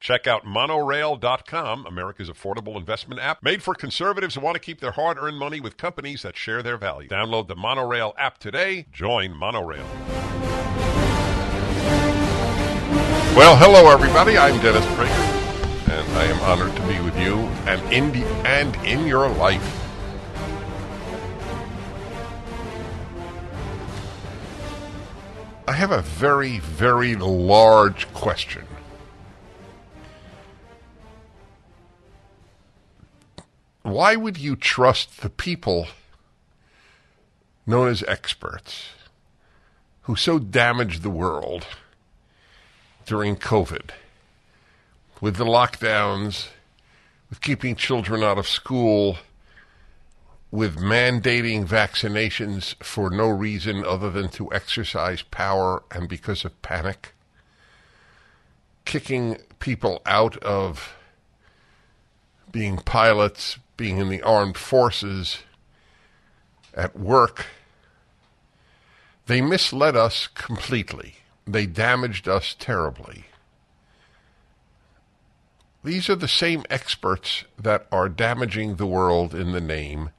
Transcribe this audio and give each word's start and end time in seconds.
Check 0.00 0.28
out 0.28 0.44
monorail.com, 0.44 1.84
America's 1.84 2.30
affordable 2.30 2.76
investment 2.76 3.20
app 3.20 3.42
made 3.42 3.64
for 3.64 3.74
conservatives 3.74 4.36
who 4.36 4.40
want 4.40 4.54
to 4.54 4.60
keep 4.60 4.80
their 4.80 4.92
hard 4.92 5.18
earned 5.18 5.38
money 5.38 5.58
with 5.58 5.76
companies 5.76 6.22
that 6.22 6.36
share 6.36 6.62
their 6.62 6.76
values. 6.76 7.10
Download 7.10 7.48
the 7.48 7.56
Monorail 7.56 8.14
app 8.16 8.38
today. 8.38 8.86
Join 8.92 9.36
Monorail. 9.36 9.84
Well, 13.34 13.56
hello, 13.56 13.90
everybody. 13.90 14.38
I'm 14.38 14.60
Dennis 14.62 14.84
Prager, 14.86 15.88
and 15.88 16.12
I 16.16 16.24
am 16.26 16.40
honored 16.42 16.76
to 16.76 16.82
be 16.86 17.00
with 17.00 17.18
you 17.18 17.34
and 17.66 17.92
in, 17.92 18.12
the, 18.12 18.24
and 18.46 18.76
in 18.86 19.04
your 19.04 19.28
life. 19.28 19.74
I 25.66 25.72
have 25.72 25.90
a 25.90 26.02
very, 26.02 26.60
very 26.60 27.16
large 27.16 28.12
question. 28.14 28.67
Why 33.90 34.16
would 34.16 34.36
you 34.36 34.54
trust 34.54 35.22
the 35.22 35.30
people 35.30 35.88
known 37.66 37.88
as 37.88 38.02
experts 38.04 38.90
who 40.02 40.14
so 40.14 40.38
damaged 40.38 41.02
the 41.02 41.10
world 41.10 41.66
during 43.06 43.36
COVID 43.36 43.90
with 45.20 45.36
the 45.36 45.44
lockdowns, 45.44 46.48
with 47.30 47.40
keeping 47.40 47.76
children 47.76 48.22
out 48.22 48.38
of 48.38 48.46
school, 48.46 49.16
with 50.50 50.76
mandating 50.76 51.66
vaccinations 51.66 52.74
for 52.82 53.10
no 53.10 53.28
reason 53.28 53.84
other 53.84 54.10
than 54.10 54.28
to 54.28 54.52
exercise 54.52 55.22
power 55.22 55.82
and 55.90 56.08
because 56.08 56.44
of 56.44 56.60
panic, 56.62 57.14
kicking 58.84 59.38
people 59.60 60.00
out 60.06 60.36
of 60.38 60.94
being 62.50 62.76
pilots, 62.78 63.58
being 63.78 63.96
in 63.96 64.10
the 64.10 64.20
armed 64.20 64.58
forces, 64.58 65.38
at 66.74 66.94
work. 66.94 67.46
They 69.26 69.40
misled 69.40 69.96
us 69.96 70.26
completely. 70.26 71.14
They 71.46 71.64
damaged 71.64 72.28
us 72.28 72.54
terribly. 72.58 73.24
These 75.82 76.10
are 76.10 76.16
the 76.16 76.28
same 76.28 76.64
experts 76.68 77.44
that 77.58 77.86
are 77.90 78.10
damaging 78.10 78.76
the 78.76 78.86
world 78.86 79.34
in 79.34 79.52
the 79.52 79.60
name 79.60 80.10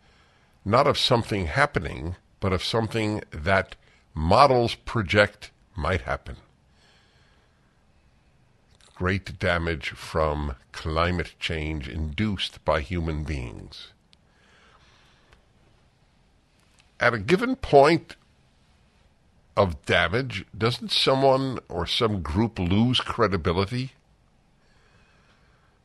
not 0.66 0.88
of 0.88 0.98
something 0.98 1.48
happening, 1.48 2.16
but 2.40 2.54
of 2.54 2.64
something 2.64 3.22
that 3.32 3.76
models 4.14 4.76
project 4.76 5.52
might 5.76 6.02
happen. 6.02 6.38
Great 9.00 9.40
damage 9.40 9.92
from 9.92 10.58
climate 10.74 11.32
change 11.40 11.88
induced 11.88 12.66
by 12.66 12.82
human 12.82 13.24
beings. 13.24 13.94
At 17.00 17.14
a 17.14 17.18
given 17.18 17.56
point 17.56 18.18
of 19.56 19.86
damage, 19.86 20.46
doesn't 20.56 20.92
someone 20.92 21.60
or 21.70 21.88
some 21.88 22.22
group 22.22 22.60
lose 22.60 23.00
credibility? 23.00 23.94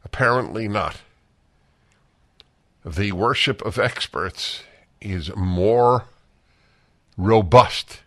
Apparently 0.05 0.67
not 0.67 0.97
the 2.85 3.13
worship 3.13 3.63
of 3.63 3.79
experts 3.79 4.65
is 5.01 5.31
more 5.37 6.07
robust 7.17 8.01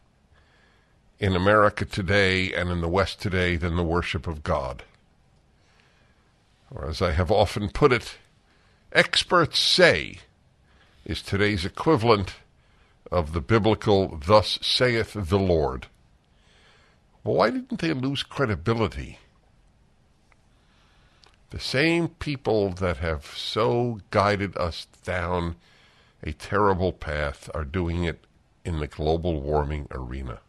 in 1.17 1.33
America 1.33 1.85
today 1.85 2.53
and 2.53 2.69
in 2.69 2.81
the 2.81 2.89
West 2.89 3.21
today 3.21 3.55
than 3.55 3.77
the 3.77 3.85
worship 3.85 4.27
of 4.27 4.43
God. 4.43 4.83
Or 6.73 6.87
as 6.87 7.01
I 7.01 7.11
have 7.11 7.31
often 7.31 7.69
put 7.69 7.93
it, 7.93 8.17
experts 8.91 9.59
say 9.59 10.19
is 11.05 11.21
today's 11.21 11.65
equivalent 11.65 12.35
of 13.11 13.33
the 13.33 13.41
biblical 13.41 14.17
thus 14.25 14.59
saith 14.61 15.13
the 15.13 15.39
Lord. 15.39 15.87
Well, 17.23 17.35
why 17.35 17.49
didn't 17.49 17.79
they 17.79 17.93
lose 17.93 18.23
credibility? 18.23 19.19
The 21.49 21.59
same 21.59 22.09
people 22.09 22.71
that 22.71 22.97
have 22.97 23.25
so 23.37 24.01
guided 24.11 24.57
us 24.57 24.87
down 25.05 25.55
a 26.21 26.33
terrible 26.33 26.91
path 26.91 27.49
are 27.53 27.63
doing 27.63 28.03
it 28.03 28.25
in 28.65 28.79
the 28.79 28.87
global 28.87 29.39
warming 29.39 29.87
arena. 29.91 30.39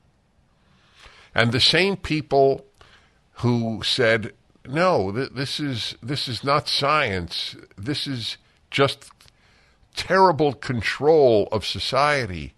And 1.35 1.53
the 1.53 1.61
same 1.61 1.97
people 1.97 2.67
who 3.35 3.83
said, 3.85 4.33
no, 4.69 5.13
th- 5.13 5.31
this 5.31 5.61
is 5.61 5.97
this 6.03 6.29
is 6.29 6.45
not 6.45 6.69
science. 6.69 7.57
This 7.77 8.07
is 8.07 8.37
just 8.71 9.11
terrible 9.97 10.53
control 10.53 11.49
of 11.51 11.67
society, 11.67 12.55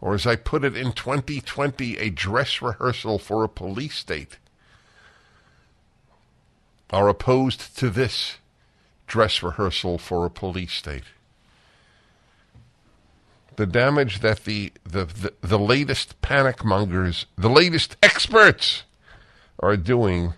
or 0.00 0.14
as 0.14 0.26
I 0.26 0.36
put 0.36 0.64
it 0.64 0.76
in 0.76 0.92
2020, 0.92 1.98
a 1.98 2.10
dress 2.10 2.62
rehearsal 2.62 3.18
for 3.18 3.44
a 3.44 3.48
police 3.48 3.96
state 3.96 4.38
are 6.90 7.08
opposed 7.08 7.76
to 7.78 7.90
this 7.90 8.38
dress 9.06 9.42
rehearsal 9.42 9.98
for 9.98 10.24
a 10.24 10.30
police 10.30 10.72
state. 10.72 11.04
The 13.56 13.66
damage 13.66 14.20
that 14.20 14.44
the, 14.44 14.72
the, 14.84 15.04
the, 15.04 15.32
the 15.40 15.58
latest 15.58 16.20
panic 16.22 16.64
mongers, 16.64 17.26
the 17.36 17.50
latest 17.50 17.96
experts 18.02 18.84
are 19.58 19.76
doing 19.76 20.34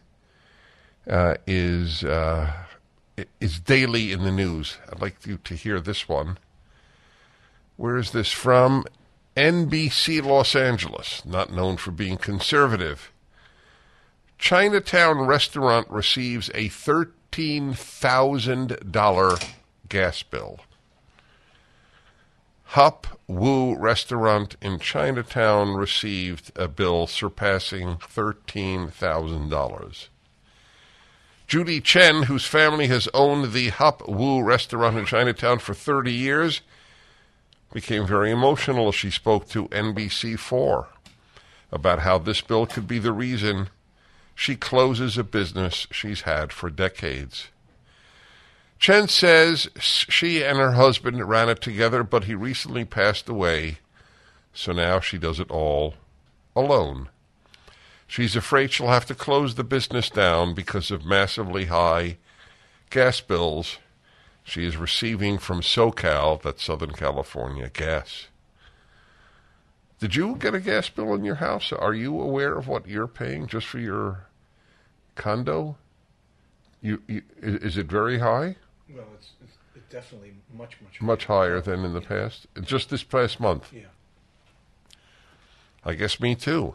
uh, 1.08 1.36
is, 1.46 2.04
uh, 2.04 2.52
is 3.40 3.60
daily 3.60 4.12
in 4.12 4.24
the 4.24 4.32
news. 4.32 4.76
I'd 4.90 5.00
like 5.00 5.26
you 5.26 5.38
to 5.44 5.54
hear 5.54 5.80
this 5.80 6.06
one. 6.08 6.38
Where 7.76 7.96
is 7.96 8.10
this 8.10 8.32
from? 8.32 8.84
NBC 9.36 10.22
Los 10.22 10.56
Angeles, 10.56 11.24
not 11.24 11.52
known 11.52 11.76
for 11.76 11.92
being 11.92 12.18
conservative. 12.18 13.12
Chinatown 14.38 15.20
restaurant 15.20 15.88
receives 15.90 16.48
a 16.50 16.68
$13,000 16.68 19.54
gas 19.88 20.22
bill. 20.22 20.60
Hop 22.64 23.06
Woo 23.26 23.74
restaurant 23.76 24.56
in 24.62 24.78
Chinatown 24.78 25.74
received 25.74 26.52
a 26.56 26.68
bill 26.68 27.06
surpassing 27.06 27.96
$13,000. 27.96 30.08
Judy 31.50 31.80
Chen, 31.80 32.22
whose 32.22 32.46
family 32.46 32.86
has 32.86 33.08
owned 33.12 33.52
the 33.52 33.70
Hop 33.70 34.08
Woo 34.08 34.40
restaurant 34.40 34.96
in 34.96 35.04
Chinatown 35.04 35.58
for 35.58 35.74
30 35.74 36.12
years, 36.12 36.60
became 37.72 38.06
very 38.06 38.30
emotional 38.30 38.86
as 38.86 38.94
she 38.94 39.10
spoke 39.10 39.48
to 39.48 39.66
NBC4 39.70 40.86
about 41.72 41.98
how 41.98 42.18
this 42.18 42.40
bill 42.40 42.66
could 42.66 42.86
be 42.86 43.00
the 43.00 43.10
reason 43.10 43.68
she 44.32 44.54
closes 44.54 45.18
a 45.18 45.24
business 45.24 45.88
she's 45.90 46.20
had 46.20 46.52
for 46.52 46.70
decades. 46.70 47.48
Chen 48.78 49.08
says 49.08 49.68
she 49.80 50.44
and 50.44 50.56
her 50.58 50.74
husband 50.74 51.28
ran 51.28 51.48
it 51.48 51.60
together, 51.60 52.04
but 52.04 52.24
he 52.24 52.34
recently 52.36 52.84
passed 52.84 53.28
away, 53.28 53.78
so 54.54 54.70
now 54.70 55.00
she 55.00 55.18
does 55.18 55.40
it 55.40 55.50
all 55.50 55.94
alone. 56.54 57.08
She's 58.10 58.34
afraid 58.34 58.72
she'll 58.72 58.88
have 58.88 59.06
to 59.06 59.14
close 59.14 59.54
the 59.54 59.62
business 59.62 60.10
down 60.10 60.52
because 60.52 60.90
of 60.90 61.04
massively 61.04 61.66
high 61.66 62.16
gas 62.90 63.20
bills 63.20 63.78
she 64.42 64.66
is 64.66 64.76
receiving 64.76 65.38
from 65.38 65.60
SoCal, 65.60 66.42
that's 66.42 66.64
Southern 66.64 66.90
California 66.90 67.70
gas. 67.72 68.26
Did 70.00 70.16
you 70.16 70.34
get 70.34 70.56
a 70.56 70.60
gas 70.60 70.88
bill 70.88 71.14
in 71.14 71.24
your 71.24 71.36
house? 71.36 71.70
Are 71.70 71.94
you 71.94 72.20
aware 72.20 72.58
of 72.58 72.66
what 72.66 72.88
you're 72.88 73.06
paying 73.06 73.46
just 73.46 73.68
for 73.68 73.78
your 73.78 74.26
condo? 75.14 75.76
You, 76.82 77.00
you 77.06 77.22
is 77.40 77.78
it 77.78 77.86
very 77.86 78.18
high? 78.18 78.56
Well, 78.92 79.06
it's, 79.14 79.30
it's 79.40 79.86
definitely 79.88 80.32
much 80.52 80.76
much 80.82 81.00
much 81.00 81.26
higher 81.26 81.60
than 81.60 81.84
in 81.84 81.92
the 81.92 82.00
past. 82.00 82.48
Just 82.60 82.90
this 82.90 83.04
past 83.04 83.38
month. 83.38 83.72
Yeah. 83.72 83.82
I 85.84 85.94
guess 85.94 86.18
me 86.18 86.34
too. 86.34 86.74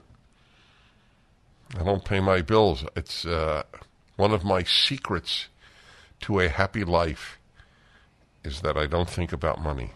I 1.73 1.83
don't 1.83 2.05
pay 2.05 2.19
my 2.19 2.41
bills. 2.41 2.85
It's 2.95 3.25
uh, 3.25 3.63
One 4.15 4.31
of 4.31 4.43
my 4.43 4.63
secrets 4.63 5.47
to 6.21 6.39
a 6.39 6.49
happy 6.49 6.83
life 6.83 7.37
is 8.43 8.61
that 8.61 8.77
I 8.77 8.85
don't 8.85 9.09
think 9.09 9.33
about 9.33 9.61
money. 9.61 9.91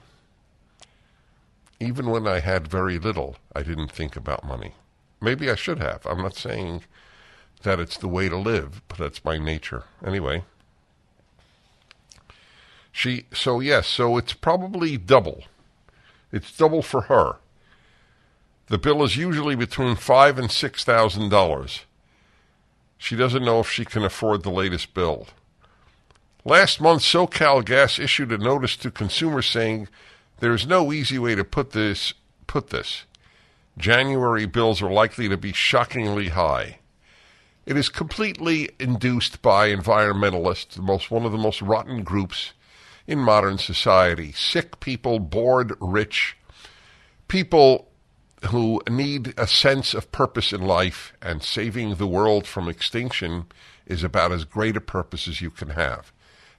Even 1.79 2.09
when 2.09 2.27
I 2.27 2.39
had 2.39 2.67
very 2.67 2.99
little, 2.99 3.37
I 3.55 3.63
didn't 3.63 3.91
think 3.91 4.15
about 4.15 4.43
money. 4.43 4.73
Maybe 5.21 5.49
I 5.49 5.55
should 5.55 5.79
have. 5.79 6.05
I'm 6.05 6.21
not 6.21 6.35
saying 6.35 6.83
that 7.63 7.79
it's 7.79 7.97
the 7.97 8.07
way 8.07 8.27
to 8.27 8.37
live, 8.37 8.81
but 8.87 8.97
that's 8.97 9.23
my 9.23 9.37
nature. 9.37 9.83
Anyway, 10.05 10.43
she 12.91 13.25
so 13.33 13.59
yes, 13.59 13.87
so 13.87 14.17
it's 14.17 14.33
probably 14.33 14.97
double. 14.97 15.43
It's 16.31 16.55
double 16.55 16.81
for 16.81 17.01
her. 17.03 17.37
The 18.69 18.77
bill 18.77 19.03
is 19.03 19.17
usually 19.17 19.55
between 19.55 19.95
five 19.95 20.37
and 20.37 20.51
six 20.51 20.83
thousand 20.83 21.29
dollars. 21.29 21.85
She 22.97 23.15
doesn't 23.15 23.43
know 23.43 23.61
if 23.61 23.69
she 23.69 23.83
can 23.83 24.03
afford 24.03 24.43
the 24.43 24.51
latest 24.51 24.93
bill. 24.93 25.27
Last 26.45 26.79
month, 26.79 27.01
SoCal 27.01 27.65
Gas 27.65 27.97
issued 27.97 28.31
a 28.31 28.37
notice 28.37 28.77
to 28.77 28.91
consumers 28.91 29.47
saying 29.47 29.87
there 30.39 30.53
is 30.53 30.67
no 30.67 30.93
easy 30.93 31.17
way 31.17 31.33
to 31.35 31.43
put 31.43 31.71
this. 31.71 32.13
Put 32.45 32.69
this. 32.69 33.05
January 33.77 34.45
bills 34.45 34.81
are 34.81 34.91
likely 34.91 35.29
to 35.29 35.37
be 35.37 35.53
shockingly 35.53 36.29
high. 36.29 36.79
It 37.65 37.77
is 37.77 37.89
completely 37.89 38.69
induced 38.79 39.41
by 39.41 39.69
environmentalists, 39.69 40.69
the 40.69 40.81
most 40.81 41.09
one 41.09 41.25
of 41.25 41.31
the 41.31 41.37
most 41.37 41.61
rotten 41.61 42.03
groups 42.03 42.53
in 43.07 43.19
modern 43.19 43.57
society. 43.57 44.31
Sick 44.31 44.79
people, 44.79 45.19
bored, 45.19 45.73
rich, 45.79 46.35
people 47.27 47.88
who 48.47 48.81
need 48.89 49.33
a 49.37 49.47
sense 49.47 49.93
of 49.93 50.11
purpose 50.11 50.53
in 50.53 50.61
life, 50.61 51.13
and 51.21 51.43
saving 51.43 51.95
the 51.95 52.07
world 52.07 52.47
from 52.47 52.69
extinction 52.69 53.45
is 53.85 54.03
about 54.03 54.31
as 54.31 54.45
great 54.45 54.77
a 54.77 54.81
purpose 54.81 55.27
as 55.27 55.41
you 55.41 55.49
can 55.49 55.69
have. 55.69 56.11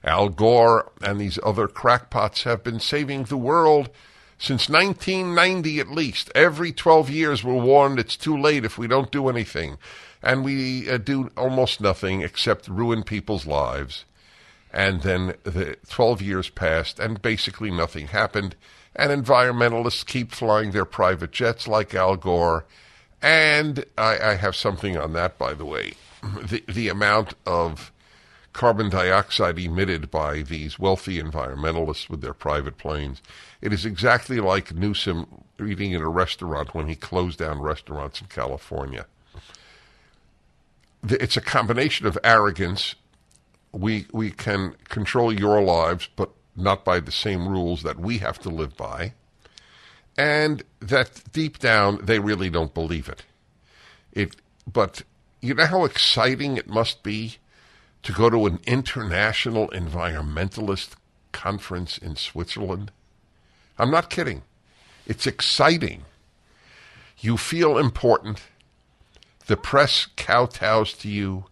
Al 0.03 0.29
Gore 0.29 0.91
and 1.01 1.19
these 1.19 1.39
other 1.43 1.67
crackpots 1.67 2.43
have 2.43 2.63
been 2.63 2.79
saving 2.79 3.25
the 3.25 3.37
world 3.37 3.89
since 4.37 4.67
1990 4.67 5.79
at 5.79 5.91
least. 5.91 6.31
Every 6.33 6.71
12 6.71 7.09
years 7.09 7.43
we're 7.43 7.53
warned 7.53 7.99
it's 7.99 8.17
too 8.17 8.35
late 8.35 8.65
if 8.65 8.77
we 8.77 8.87
don't 8.87 9.11
do 9.11 9.29
anything. 9.29 9.77
And 10.23 10.43
we 10.43 10.89
uh, 10.89 10.97
do 10.97 11.29
almost 11.37 11.81
nothing 11.81 12.21
except 12.21 12.67
ruin 12.67 13.03
people's 13.03 13.45
lives. 13.45 14.05
And 14.73 15.01
then 15.01 15.35
the 15.43 15.77
12 15.89 16.21
years 16.21 16.49
passed 16.49 16.99
and 16.99 17.21
basically 17.21 17.69
nothing 17.69 18.07
happened. 18.07 18.55
And 18.95 19.25
environmentalists 19.25 20.05
keep 20.05 20.31
flying 20.31 20.71
their 20.71 20.85
private 20.85 21.31
jets 21.31 21.67
like 21.67 21.95
Al 21.95 22.17
Gore. 22.17 22.65
And 23.21 23.85
I, 23.97 24.19
I 24.19 24.35
have 24.35 24.55
something 24.55 24.97
on 24.97 25.13
that, 25.13 25.37
by 25.37 25.53
the 25.53 25.65
way. 25.65 25.93
The, 26.47 26.63
the 26.67 26.87
amount 26.87 27.33
of 27.47 27.91
carbon 28.53 28.89
dioxide 28.89 29.57
emitted 29.57 30.11
by 30.11 30.41
these 30.41 30.77
wealthy 30.77 31.21
environmentalists 31.21 32.09
with 32.09 32.21
their 32.21 32.33
private 32.33 32.77
planes. 32.77 33.21
It 33.61 33.71
is 33.73 33.85
exactly 33.85 34.39
like 34.39 34.73
Newsom 34.73 35.25
eating 35.59 35.91
in 35.91 36.01
a 36.01 36.09
restaurant 36.09 36.73
when 36.75 36.87
he 36.87 36.95
closed 36.95 37.39
down 37.39 37.61
restaurants 37.61 38.21
in 38.21 38.27
California. 38.27 39.05
It's 41.07 41.37
a 41.37 41.41
combination 41.41 42.05
of 42.05 42.17
arrogance. 42.23 42.95
We 43.71 44.05
we 44.11 44.31
can 44.31 44.75
control 44.89 45.33
your 45.33 45.61
lives, 45.61 46.09
but 46.15 46.31
not 46.61 46.85
by 46.85 46.99
the 46.99 47.11
same 47.11 47.47
rules 47.47 47.83
that 47.83 47.99
we 47.99 48.19
have 48.19 48.39
to 48.39 48.49
live 48.49 48.77
by. 48.77 49.13
And 50.17 50.63
that 50.79 51.21
deep 51.31 51.59
down 51.59 51.99
they 52.03 52.19
really 52.19 52.49
don't 52.49 52.73
believe 52.73 53.09
it. 53.09 53.23
It 54.11 54.35
but 54.71 55.03
you 55.41 55.53
know 55.53 55.65
how 55.65 55.85
exciting 55.85 56.57
it 56.57 56.67
must 56.67 57.03
be 57.03 57.37
to 58.03 58.11
go 58.11 58.29
to 58.29 58.45
an 58.45 58.59
international 58.65 59.69
environmentalist 59.69 60.91
conference 61.31 61.97
in 61.97 62.15
Switzerland? 62.15 62.91
I'm 63.77 63.91
not 63.91 64.09
kidding. 64.09 64.43
It's 65.07 65.25
exciting. 65.25 66.03
You 67.19 67.37
feel 67.37 67.77
important. 67.77 68.41
The 69.47 69.57
press 69.57 70.07
kowtows 70.17 70.97
to 70.99 71.09
you. 71.09 71.45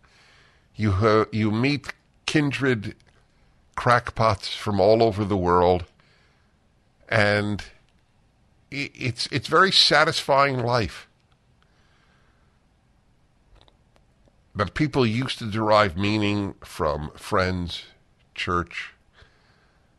You, 0.75 0.91
uh, 0.91 1.25
you 1.31 1.51
meet 1.51 1.93
kindred 2.25 2.95
crackpots 3.79 4.53
from 4.53 4.81
all 4.81 5.01
over 5.01 5.23
the 5.23 5.37
world. 5.37 5.85
And 7.07 7.63
it's, 8.69 9.25
it's 9.27 9.47
very 9.47 9.71
satisfying 9.71 10.59
life. 10.59 11.07
But 14.53 14.73
people 14.73 15.05
used 15.05 15.39
to 15.39 15.49
derive 15.49 15.95
meaning 15.95 16.55
from 16.59 17.11
friends, 17.15 17.83
church, 18.35 18.91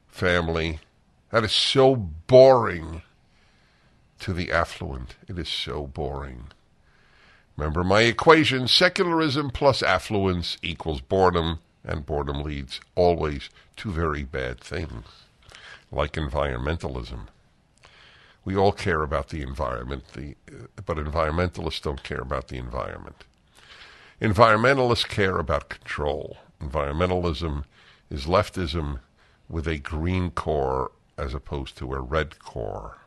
family. 0.09 0.81
That 1.31 1.45
is 1.45 1.53
so 1.53 1.97
boring 1.97 3.01
to 4.19 4.35
the 4.35 4.53
affluent. 4.53 5.17
It 5.27 5.39
is 5.39 5.49
so 5.49 5.87
boring. 5.87 6.49
Remember 7.57 7.83
my 7.83 8.03
equation 8.03 8.69
secularism 8.69 9.49
plus 9.49 9.83
affluence 9.83 10.59
equals 10.61 11.01
boredom, 11.01 11.61
and 11.85 12.07
boredom 12.07 12.43
leads 12.43 12.81
always 12.95 13.49
to 13.77 13.91
very 13.91 14.23
bad 14.25 14.61
things, 14.61 15.07
like 15.91 16.13
environmentalism. 16.13 17.27
We 18.45 18.57
all 18.57 18.73
care 18.73 19.03
about 19.03 19.29
the 19.29 19.43
environment, 19.43 20.05
the, 20.15 20.35
but 20.85 20.97
environmentalists 20.97 21.83
don't 21.83 22.03
care 22.03 22.21
about 22.21 22.49
the 22.49 22.59
environment. 22.59 23.25
Environmentalists 24.21 25.09
care 25.09 25.39
about 25.39 25.69
control. 25.69 26.39
Environmentalism 26.61 27.65
is 28.11 28.27
leftism 28.27 29.01
with 29.49 29.67
a 29.67 29.79
green 29.79 30.31
core 30.31 30.93
as 31.17 31.35
opposed 31.35 31.77
to 31.79 31.93
a 31.93 32.01
red 32.01 32.39
core. 32.39 33.00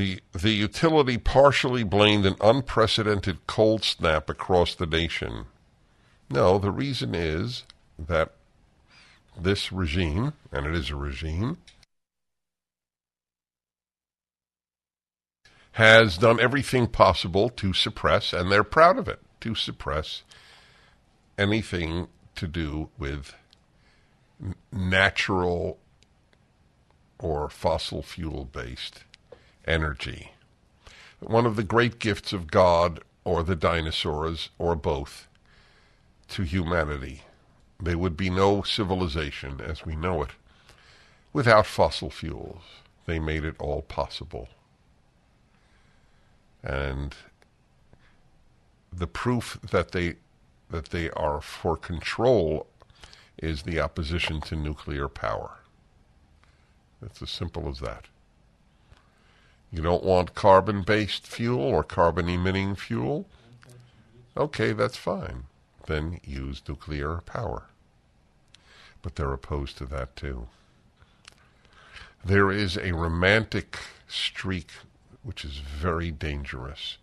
The, 0.00 0.18
the 0.32 0.52
utility 0.52 1.18
partially 1.18 1.82
blamed 1.82 2.24
an 2.24 2.36
unprecedented 2.40 3.46
cold 3.46 3.84
snap 3.84 4.30
across 4.30 4.74
the 4.74 4.86
nation. 4.86 5.44
No, 6.30 6.56
the 6.58 6.70
reason 6.70 7.14
is 7.14 7.64
that 7.98 8.32
this 9.38 9.70
regime, 9.70 10.32
and 10.50 10.64
it 10.64 10.74
is 10.74 10.88
a 10.88 10.96
regime, 10.96 11.58
has 15.72 16.16
done 16.16 16.40
everything 16.40 16.86
possible 16.86 17.50
to 17.50 17.74
suppress, 17.74 18.32
and 18.32 18.50
they're 18.50 18.64
proud 18.64 18.96
of 18.96 19.06
it, 19.06 19.20
to 19.40 19.54
suppress 19.54 20.22
anything 21.36 22.08
to 22.36 22.48
do 22.48 22.88
with 22.96 23.34
natural 24.72 25.76
or 27.18 27.50
fossil 27.50 28.02
fuel 28.02 28.46
based 28.46 29.04
energy. 29.66 30.32
One 31.20 31.46
of 31.46 31.56
the 31.56 31.64
great 31.64 31.98
gifts 31.98 32.32
of 32.32 32.50
God 32.50 33.00
or 33.24 33.42
the 33.42 33.56
dinosaurs 33.56 34.50
or 34.58 34.74
both 34.74 35.26
to 36.28 36.42
humanity. 36.42 37.22
There 37.78 37.98
would 37.98 38.16
be 38.16 38.30
no 38.30 38.62
civilization 38.62 39.60
as 39.60 39.84
we 39.84 39.96
know 39.96 40.22
it 40.22 40.30
without 41.32 41.66
fossil 41.66 42.10
fuels. 42.10 42.62
They 43.06 43.18
made 43.18 43.44
it 43.44 43.56
all 43.58 43.82
possible. 43.82 44.48
And 46.62 47.14
the 48.92 49.06
proof 49.06 49.58
that 49.70 49.92
they 49.92 50.16
that 50.70 50.86
they 50.86 51.10
are 51.10 51.40
for 51.40 51.76
control 51.76 52.66
is 53.38 53.62
the 53.62 53.80
opposition 53.80 54.40
to 54.42 54.54
nuclear 54.54 55.08
power. 55.08 55.58
It's 57.02 57.22
as 57.22 57.30
simple 57.30 57.68
as 57.68 57.80
that. 57.80 58.04
You 59.72 59.82
don't 59.82 60.04
want 60.04 60.34
carbon 60.34 60.82
based 60.82 61.26
fuel 61.26 61.60
or 61.60 61.84
carbon 61.84 62.28
emitting 62.28 62.74
fuel? 62.74 63.26
Okay, 64.36 64.72
that's 64.72 64.96
fine. 64.96 65.44
Then 65.86 66.20
use 66.24 66.62
nuclear 66.68 67.20
power. 67.26 67.64
But 69.02 69.14
they're 69.14 69.32
opposed 69.32 69.78
to 69.78 69.86
that 69.86 70.16
too. 70.16 70.48
There 72.24 72.50
is 72.50 72.76
a 72.76 72.92
romantic 72.92 73.78
streak 74.08 74.70
which 75.22 75.44
is 75.44 75.58
very 75.58 76.10
dangerous. 76.10 76.98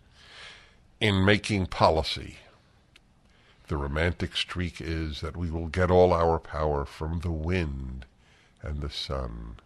In 1.00 1.24
making 1.24 1.66
policy, 1.66 2.36
the 3.68 3.76
romantic 3.76 4.36
streak 4.36 4.80
is 4.80 5.20
that 5.20 5.36
we 5.36 5.50
will 5.50 5.68
get 5.68 5.90
all 5.90 6.12
our 6.12 6.38
power 6.38 6.84
from 6.84 7.20
the 7.20 7.30
wind 7.30 8.06
and 8.62 8.80
the 8.80 8.90
sun. 8.90 9.56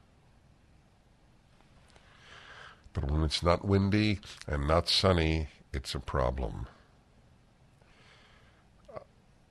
But 2.92 3.10
when 3.10 3.22
it's 3.22 3.42
not 3.42 3.64
windy 3.64 4.20
and 4.46 4.66
not 4.66 4.88
sunny, 4.88 5.48
it's 5.72 5.94
a 5.94 6.00
problem. 6.00 6.66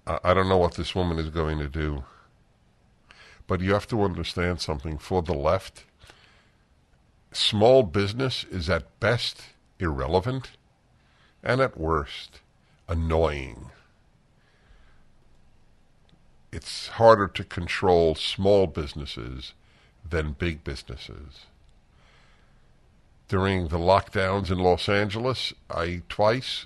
I 0.06 0.34
don't 0.34 0.50
know 0.50 0.58
what 0.58 0.76
this 0.76 0.96
woman 0.96 1.20
is 1.20 1.30
going 1.30 1.60
to 1.60 1.70
do. 1.70 2.04
But 3.48 3.62
you 3.62 3.74
have 3.74 3.88
to 3.88 4.04
understand 4.04 4.62
something. 4.62 4.98
For 4.98 5.22
the 5.22 5.34
left, 5.34 5.86
small 7.32 7.84
business 7.84 8.46
is 8.46 8.70
at 8.70 9.00
best 9.00 9.42
irrelevant 9.80 10.52
and 11.44 11.62
at 11.62 11.78
worst 11.78 12.40
annoying. 12.88 13.72
It's 16.52 16.90
harder 16.90 17.28
to 17.28 17.44
control 17.44 18.16
small 18.16 18.68
businesses 18.68 19.54
than 20.08 20.34
big 20.34 20.64
businesses. 20.64 21.46
During 23.32 23.70
the 23.70 23.78
lockdowns 23.78 24.52
in 24.52 24.60
Los 24.60 24.90
Angeles, 24.90 25.54
I 25.70 26.02
twice 26.10 26.66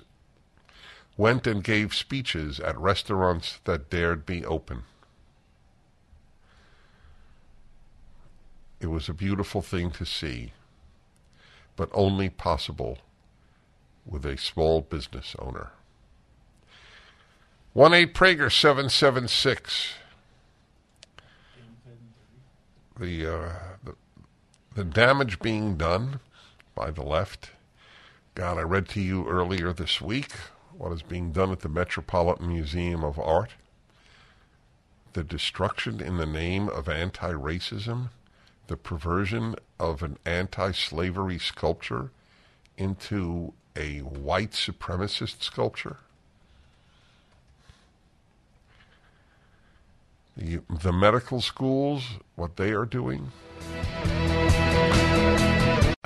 went 1.16 1.46
and 1.46 1.62
gave 1.62 1.94
speeches 1.94 2.58
at 2.58 2.76
restaurants 2.76 3.60
that 3.62 3.88
dared 3.88 4.26
be 4.26 4.44
open. 4.44 4.82
It 8.80 8.88
was 8.88 9.08
a 9.08 9.14
beautiful 9.14 9.62
thing 9.62 9.92
to 9.92 10.04
see, 10.04 10.54
but 11.76 11.88
only 11.94 12.28
possible 12.28 12.98
with 14.04 14.26
a 14.26 14.36
small 14.36 14.80
business 14.80 15.36
owner. 15.38 15.70
1 17.74 17.94
8 17.94 18.12
Prager 18.12 18.50
776. 18.50 19.94
The, 22.98 23.24
uh, 23.24 23.52
the, 23.84 23.94
the 24.74 24.82
damage 24.82 25.38
being 25.38 25.76
done 25.76 26.18
by 26.76 26.92
the 26.92 27.02
left. 27.02 27.50
God, 28.36 28.58
I 28.58 28.62
read 28.62 28.88
to 28.90 29.00
you 29.00 29.26
earlier 29.26 29.72
this 29.72 30.00
week 30.00 30.30
what 30.76 30.92
is 30.92 31.02
being 31.02 31.32
done 31.32 31.50
at 31.50 31.60
the 31.60 31.68
Metropolitan 31.68 32.48
Museum 32.48 33.02
of 33.02 33.18
Art. 33.18 33.54
The 35.14 35.24
destruction 35.24 36.00
in 36.00 36.18
the 36.18 36.26
name 36.26 36.68
of 36.68 36.88
anti 36.88 37.32
racism, 37.32 38.10
the 38.66 38.76
perversion 38.76 39.56
of 39.80 40.02
an 40.02 40.18
anti 40.26 40.72
slavery 40.72 41.38
sculpture 41.38 42.10
into 42.76 43.54
a 43.74 44.00
white 44.00 44.50
supremacist 44.50 45.42
sculpture. 45.42 45.96
The, 50.36 50.60
the 50.68 50.92
medical 50.92 51.40
schools, 51.40 52.04
what 52.34 52.56
they 52.56 52.72
are 52.72 52.84
doing. 52.84 53.32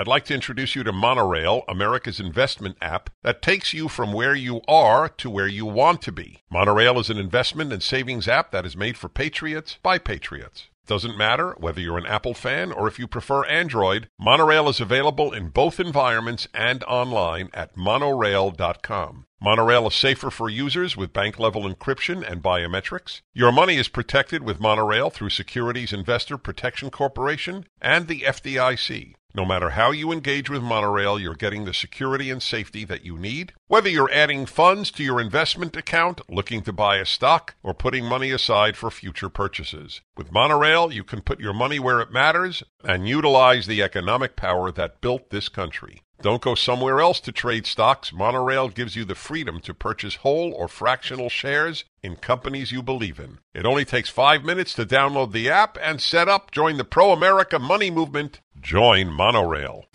I'd 0.00 0.08
like 0.08 0.24
to 0.26 0.34
introduce 0.34 0.74
you 0.74 0.82
to 0.84 0.92
Monorail, 0.92 1.62
America's 1.68 2.18
investment 2.18 2.78
app 2.80 3.10
that 3.22 3.42
takes 3.42 3.74
you 3.74 3.86
from 3.86 4.14
where 4.14 4.34
you 4.34 4.62
are 4.66 5.10
to 5.10 5.28
where 5.28 5.46
you 5.46 5.66
want 5.66 6.00
to 6.00 6.10
be. 6.10 6.42
Monorail 6.50 6.98
is 6.98 7.10
an 7.10 7.18
investment 7.18 7.70
and 7.70 7.82
savings 7.82 8.26
app 8.26 8.50
that 8.50 8.64
is 8.64 8.74
made 8.74 8.96
for 8.96 9.10
patriots 9.10 9.76
by 9.82 9.98
patriots. 9.98 10.68
Doesn't 10.86 11.18
matter 11.18 11.54
whether 11.58 11.82
you're 11.82 11.98
an 11.98 12.06
Apple 12.06 12.32
fan 12.32 12.72
or 12.72 12.88
if 12.88 12.98
you 12.98 13.06
prefer 13.06 13.44
Android, 13.44 14.08
Monorail 14.18 14.70
is 14.70 14.80
available 14.80 15.34
in 15.34 15.50
both 15.50 15.78
environments 15.78 16.48
and 16.54 16.82
online 16.84 17.50
at 17.52 17.76
monorail.com. 17.76 19.26
Monorail 19.42 19.86
is 19.86 19.94
safer 19.94 20.30
for 20.30 20.50
users 20.50 20.98
with 20.98 21.14
bank 21.14 21.38
level 21.38 21.62
encryption 21.62 22.22
and 22.22 22.42
biometrics. 22.42 23.22
Your 23.32 23.50
money 23.50 23.76
is 23.76 23.88
protected 23.88 24.42
with 24.42 24.60
Monorail 24.60 25.08
through 25.08 25.30
Securities 25.30 25.94
Investor 25.94 26.36
Protection 26.36 26.90
Corporation 26.90 27.64
and 27.80 28.06
the 28.06 28.20
FDIC. 28.20 29.14
No 29.34 29.46
matter 29.46 29.70
how 29.70 29.92
you 29.92 30.12
engage 30.12 30.50
with 30.50 30.60
Monorail, 30.60 31.18
you're 31.18 31.34
getting 31.34 31.64
the 31.64 31.72
security 31.72 32.30
and 32.30 32.42
safety 32.42 32.84
that 32.84 33.06
you 33.06 33.16
need. 33.16 33.54
Whether 33.66 33.88
you're 33.88 34.12
adding 34.12 34.44
funds 34.44 34.90
to 34.90 35.02
your 35.02 35.22
investment 35.22 35.74
account, 35.74 36.20
looking 36.28 36.62
to 36.64 36.72
buy 36.72 36.96
a 36.96 37.06
stock, 37.06 37.54
or 37.62 37.72
putting 37.72 38.04
money 38.04 38.32
aside 38.32 38.76
for 38.76 38.90
future 38.90 39.30
purchases. 39.30 40.02
With 40.18 40.32
Monorail, 40.32 40.92
you 40.92 41.04
can 41.04 41.22
put 41.22 41.40
your 41.40 41.54
money 41.54 41.78
where 41.78 42.00
it 42.00 42.12
matters 42.12 42.62
and 42.84 43.08
utilize 43.08 43.66
the 43.66 43.82
economic 43.82 44.36
power 44.36 44.70
that 44.72 45.00
built 45.00 45.30
this 45.30 45.48
country. 45.48 46.02
Don't 46.22 46.42
go 46.42 46.54
somewhere 46.54 47.00
else 47.00 47.18
to 47.20 47.32
trade 47.32 47.64
stocks. 47.64 48.12
Monorail 48.12 48.68
gives 48.68 48.94
you 48.94 49.06
the 49.06 49.14
freedom 49.14 49.58
to 49.60 49.72
purchase 49.72 50.16
whole 50.16 50.52
or 50.52 50.68
fractional 50.68 51.30
shares 51.30 51.86
in 52.02 52.16
companies 52.16 52.70
you 52.70 52.82
believe 52.82 53.18
in. 53.18 53.38
It 53.54 53.64
only 53.64 53.86
takes 53.86 54.10
five 54.10 54.44
minutes 54.44 54.74
to 54.74 54.84
download 54.84 55.32
the 55.32 55.48
app 55.48 55.78
and 55.80 55.98
set 55.98 56.28
up. 56.28 56.50
Join 56.50 56.76
the 56.76 56.84
pro 56.84 57.12
America 57.12 57.58
money 57.58 57.90
movement. 57.90 58.40
Join 58.60 59.10
Monorail. 59.10 59.86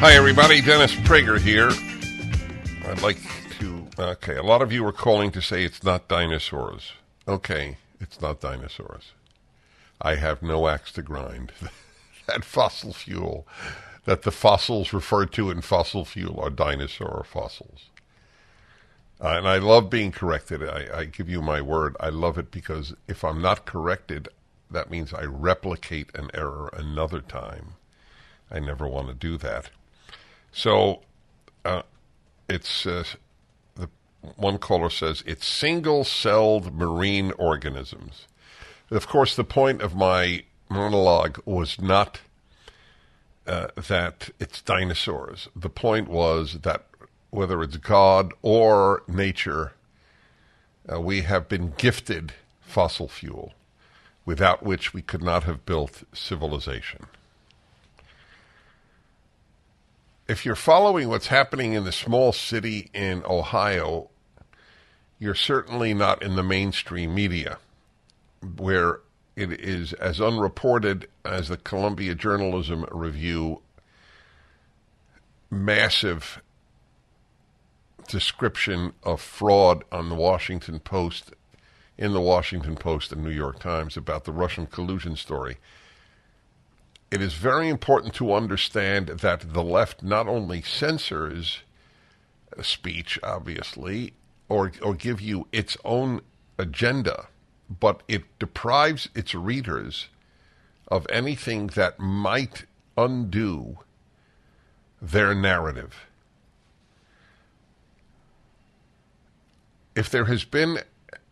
Hi, 0.00 0.14
everybody. 0.14 0.62
Dennis 0.62 0.94
Prager 0.94 1.38
here. 1.38 1.68
I'd 2.90 3.02
like 3.02 3.18
to. 3.58 3.86
Okay, 3.98 4.36
a 4.36 4.42
lot 4.42 4.62
of 4.62 4.72
you 4.72 4.82
are 4.86 4.92
calling 4.92 5.30
to 5.32 5.42
say 5.42 5.62
it's 5.62 5.84
not 5.84 6.08
dinosaurs. 6.08 6.92
Okay, 7.28 7.76
it's 8.00 8.18
not 8.22 8.40
dinosaurs. 8.40 9.12
I 10.00 10.14
have 10.14 10.42
no 10.42 10.68
axe 10.68 10.90
to 10.92 11.02
grind. 11.02 11.52
that 12.26 12.46
fossil 12.46 12.94
fuel 12.94 13.46
that 14.04 14.22
the 14.22 14.30
fossils 14.30 14.92
referred 14.92 15.32
to 15.32 15.50
in 15.50 15.60
fossil 15.60 16.04
fuel 16.04 16.40
are 16.40 16.50
dinosaur 16.50 17.24
fossils. 17.24 17.90
Uh, 19.20 19.34
and 19.36 19.46
I 19.46 19.58
love 19.58 19.90
being 19.90 20.12
corrected. 20.12 20.62
I, 20.62 21.00
I, 21.00 21.04
give 21.04 21.28
you 21.28 21.42
my 21.42 21.60
word. 21.60 21.94
I 22.00 22.08
love 22.08 22.38
it 22.38 22.50
because 22.50 22.94
if 23.06 23.22
I'm 23.22 23.42
not 23.42 23.66
corrected, 23.66 24.28
that 24.70 24.90
means 24.90 25.12
I 25.12 25.24
replicate 25.24 26.08
an 26.14 26.30
error 26.32 26.70
another 26.72 27.20
time. 27.20 27.74
I 28.50 28.60
never 28.60 28.88
want 28.88 29.08
to 29.08 29.14
do 29.14 29.36
that. 29.38 29.70
So 30.52 31.02
uh, 31.64 31.82
it's 32.48 32.86
uh, 32.86 33.04
the 33.76 33.90
one 34.36 34.58
caller 34.58 34.90
says 34.90 35.22
it's 35.26 35.46
single-celled 35.46 36.74
marine 36.74 37.32
organisms. 37.38 38.26
Of 38.90 39.06
course, 39.06 39.36
the 39.36 39.44
point 39.44 39.82
of 39.82 39.94
my 39.94 40.44
monologue 40.70 41.40
was 41.44 41.80
not 41.80 42.20
uh, 43.50 43.66
that 43.88 44.30
it's 44.38 44.62
dinosaurs. 44.62 45.48
The 45.56 45.68
point 45.68 46.08
was 46.08 46.60
that 46.62 46.86
whether 47.30 47.60
it's 47.62 47.78
God 47.78 48.32
or 48.42 49.02
nature, 49.08 49.72
uh, 50.90 51.00
we 51.00 51.22
have 51.22 51.48
been 51.48 51.74
gifted 51.76 52.32
fossil 52.60 53.08
fuel, 53.08 53.52
without 54.24 54.62
which 54.62 54.94
we 54.94 55.02
could 55.02 55.22
not 55.22 55.42
have 55.44 55.66
built 55.66 56.04
civilization. 56.12 57.06
If 60.28 60.46
you're 60.46 60.54
following 60.54 61.08
what's 61.08 61.26
happening 61.26 61.72
in 61.72 61.82
the 61.82 61.90
small 61.90 62.32
city 62.32 62.88
in 62.94 63.24
Ohio, 63.24 64.10
you're 65.18 65.34
certainly 65.34 65.92
not 65.92 66.22
in 66.22 66.36
the 66.36 66.44
mainstream 66.44 67.16
media, 67.16 67.58
where 68.56 69.00
it 69.36 69.52
is 69.52 69.92
as 69.94 70.20
unreported 70.20 71.08
as 71.24 71.48
the 71.48 71.56
Columbia 71.56 72.14
Journalism 72.14 72.84
Review 72.90 73.62
massive 75.50 76.40
description 78.08 78.92
of 79.02 79.20
fraud 79.20 79.84
on 79.90 80.08
the 80.08 80.14
Washington 80.14 80.80
Post, 80.80 81.32
in 81.96 82.12
the 82.12 82.20
Washington 82.20 82.76
Post 82.76 83.12
and 83.12 83.22
New 83.22 83.30
York 83.30 83.58
Times 83.58 83.96
about 83.96 84.24
the 84.24 84.32
Russian 84.32 84.66
collusion 84.66 85.16
story. 85.16 85.58
It 87.10 87.20
is 87.20 87.34
very 87.34 87.68
important 87.68 88.14
to 88.14 88.32
understand 88.32 89.08
that 89.08 89.52
the 89.52 89.64
left 89.64 90.02
not 90.02 90.28
only 90.28 90.62
censors 90.62 91.60
speech, 92.62 93.18
obviously, 93.22 94.12
or, 94.48 94.72
or 94.82 94.94
give 94.94 95.20
you 95.20 95.46
its 95.52 95.76
own 95.84 96.20
agenda 96.58 97.28
but 97.78 98.02
it 98.08 98.24
deprives 98.38 99.08
its 99.14 99.34
readers 99.34 100.08
of 100.88 101.06
anything 101.10 101.68
that 101.68 102.00
might 102.00 102.64
undo 102.96 103.78
their 105.00 105.34
narrative. 105.34 106.06
If 109.94 110.10
there 110.10 110.24
has 110.24 110.44
been 110.44 110.80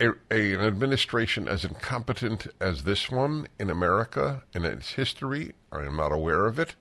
a, 0.00 0.10
a, 0.30 0.54
an 0.54 0.60
administration 0.60 1.48
as 1.48 1.64
incompetent 1.64 2.46
as 2.60 2.84
this 2.84 3.10
one 3.10 3.48
in 3.58 3.70
America 3.70 4.44
in 4.54 4.64
its 4.64 4.92
history, 4.92 5.52
I 5.72 5.84
am 5.84 5.96
not 5.96 6.12
aware 6.12 6.46
of 6.46 6.58
it. 6.58 6.74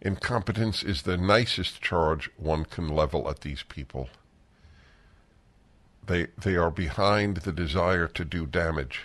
Incompetence 0.00 0.82
is 0.82 1.02
the 1.02 1.16
nicest 1.16 1.80
charge 1.80 2.30
one 2.36 2.64
can 2.64 2.88
level 2.88 3.28
at 3.28 3.40
these 3.40 3.62
people. 3.62 4.08
They, 6.10 6.26
they 6.36 6.56
are 6.56 6.72
behind 6.72 7.36
the 7.36 7.52
desire 7.52 8.08
to 8.08 8.24
do 8.24 8.44
damage. 8.44 9.02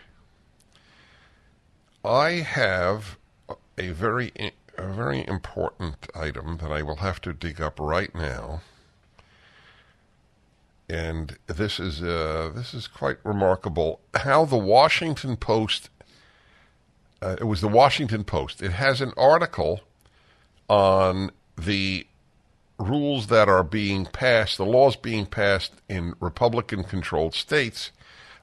I 2.03 2.31
have 2.31 3.19
a 3.77 3.89
very, 3.89 4.31
a 4.75 4.87
very 4.91 5.23
important 5.27 6.07
item 6.15 6.57
that 6.57 6.71
I 6.71 6.81
will 6.81 6.95
have 6.95 7.21
to 7.21 7.31
dig 7.31 7.61
up 7.61 7.79
right 7.79 8.13
now. 8.15 8.61
And 10.89 11.37
this 11.45 11.79
is, 11.79 12.01
uh, 12.01 12.51
this 12.55 12.73
is 12.73 12.87
quite 12.87 13.17
remarkable. 13.23 13.99
How 14.15 14.45
the 14.45 14.57
Washington 14.57 15.37
Post, 15.37 15.91
uh, 17.21 17.35
it 17.39 17.43
was 17.43 17.61
the 17.61 17.67
Washington 17.67 18.23
Post, 18.23 18.63
it 18.63 18.71
has 18.71 18.99
an 18.99 19.13
article 19.15 19.81
on 20.67 21.29
the 21.55 22.07
rules 22.77 23.27
that 23.27 23.47
are 23.47 23.63
being 23.63 24.05
passed, 24.05 24.57
the 24.57 24.65
laws 24.65 24.95
being 24.95 25.25
passed 25.25 25.73
in 25.87 26.15
Republican 26.19 26.83
controlled 26.83 27.33
states 27.33 27.91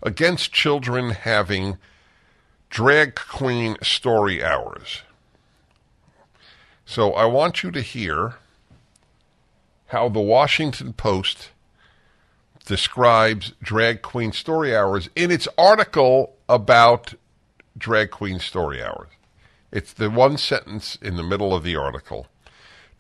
against 0.03 0.53
children 0.53 1.11
having 1.11 1.77
drag 2.71 3.15
queen 3.15 3.77
story 3.83 4.43
hours. 4.43 5.03
So 6.85 7.13
I 7.13 7.27
want 7.27 7.63
you 7.63 7.71
to 7.71 7.81
hear 7.81 8.35
how 9.87 10.09
the 10.09 10.21
Washington 10.21 10.95
Post 10.95 11.51
describes 12.65 13.53
drag 13.63 14.03
queen 14.03 14.33
story 14.33 14.75
hours 14.75 15.11
in 15.15 15.31
its 15.31 15.47
article 15.59 16.35
about 16.49 17.15
drag 17.77 18.11
queen 18.11 18.39
story 18.39 18.83
hours. 18.83 19.09
It's 19.71 19.93
the 19.93 20.11
one 20.11 20.37
sentence 20.37 20.97
in 21.01 21.17
the 21.17 21.23
middle 21.23 21.55
of 21.55 21.63
the 21.63 21.77
article. 21.77 22.27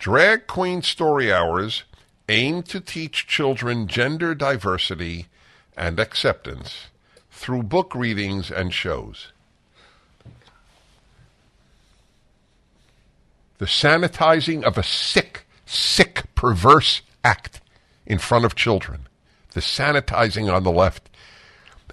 Drag 0.03 0.49
queen 0.49 0.83
story 0.83 1.33
hours 1.33 1.85
aim 2.29 2.65
to 2.65 2.81
teach 2.81 3.29
children 3.29 3.87
gender 3.87 4.35
diversity 4.35 5.29
and 5.77 6.01
acceptance 6.01 6.89
through 7.31 7.63
book 7.63 7.95
readings 7.95 8.51
and 8.51 8.75
shows. 8.75 9.29
The 13.59 13.67
sanitizing 13.67 14.65
of 14.65 14.77
a 14.77 14.83
sick, 14.83 15.47
sick, 15.67 16.25
perverse 16.35 17.03
act 17.23 17.61
in 18.05 18.19
front 18.19 18.45
of 18.45 18.57
children. 18.57 19.07
The 19.53 19.61
sanitizing 19.61 20.53
on 20.53 20.65
the 20.65 20.73
left. 20.73 21.11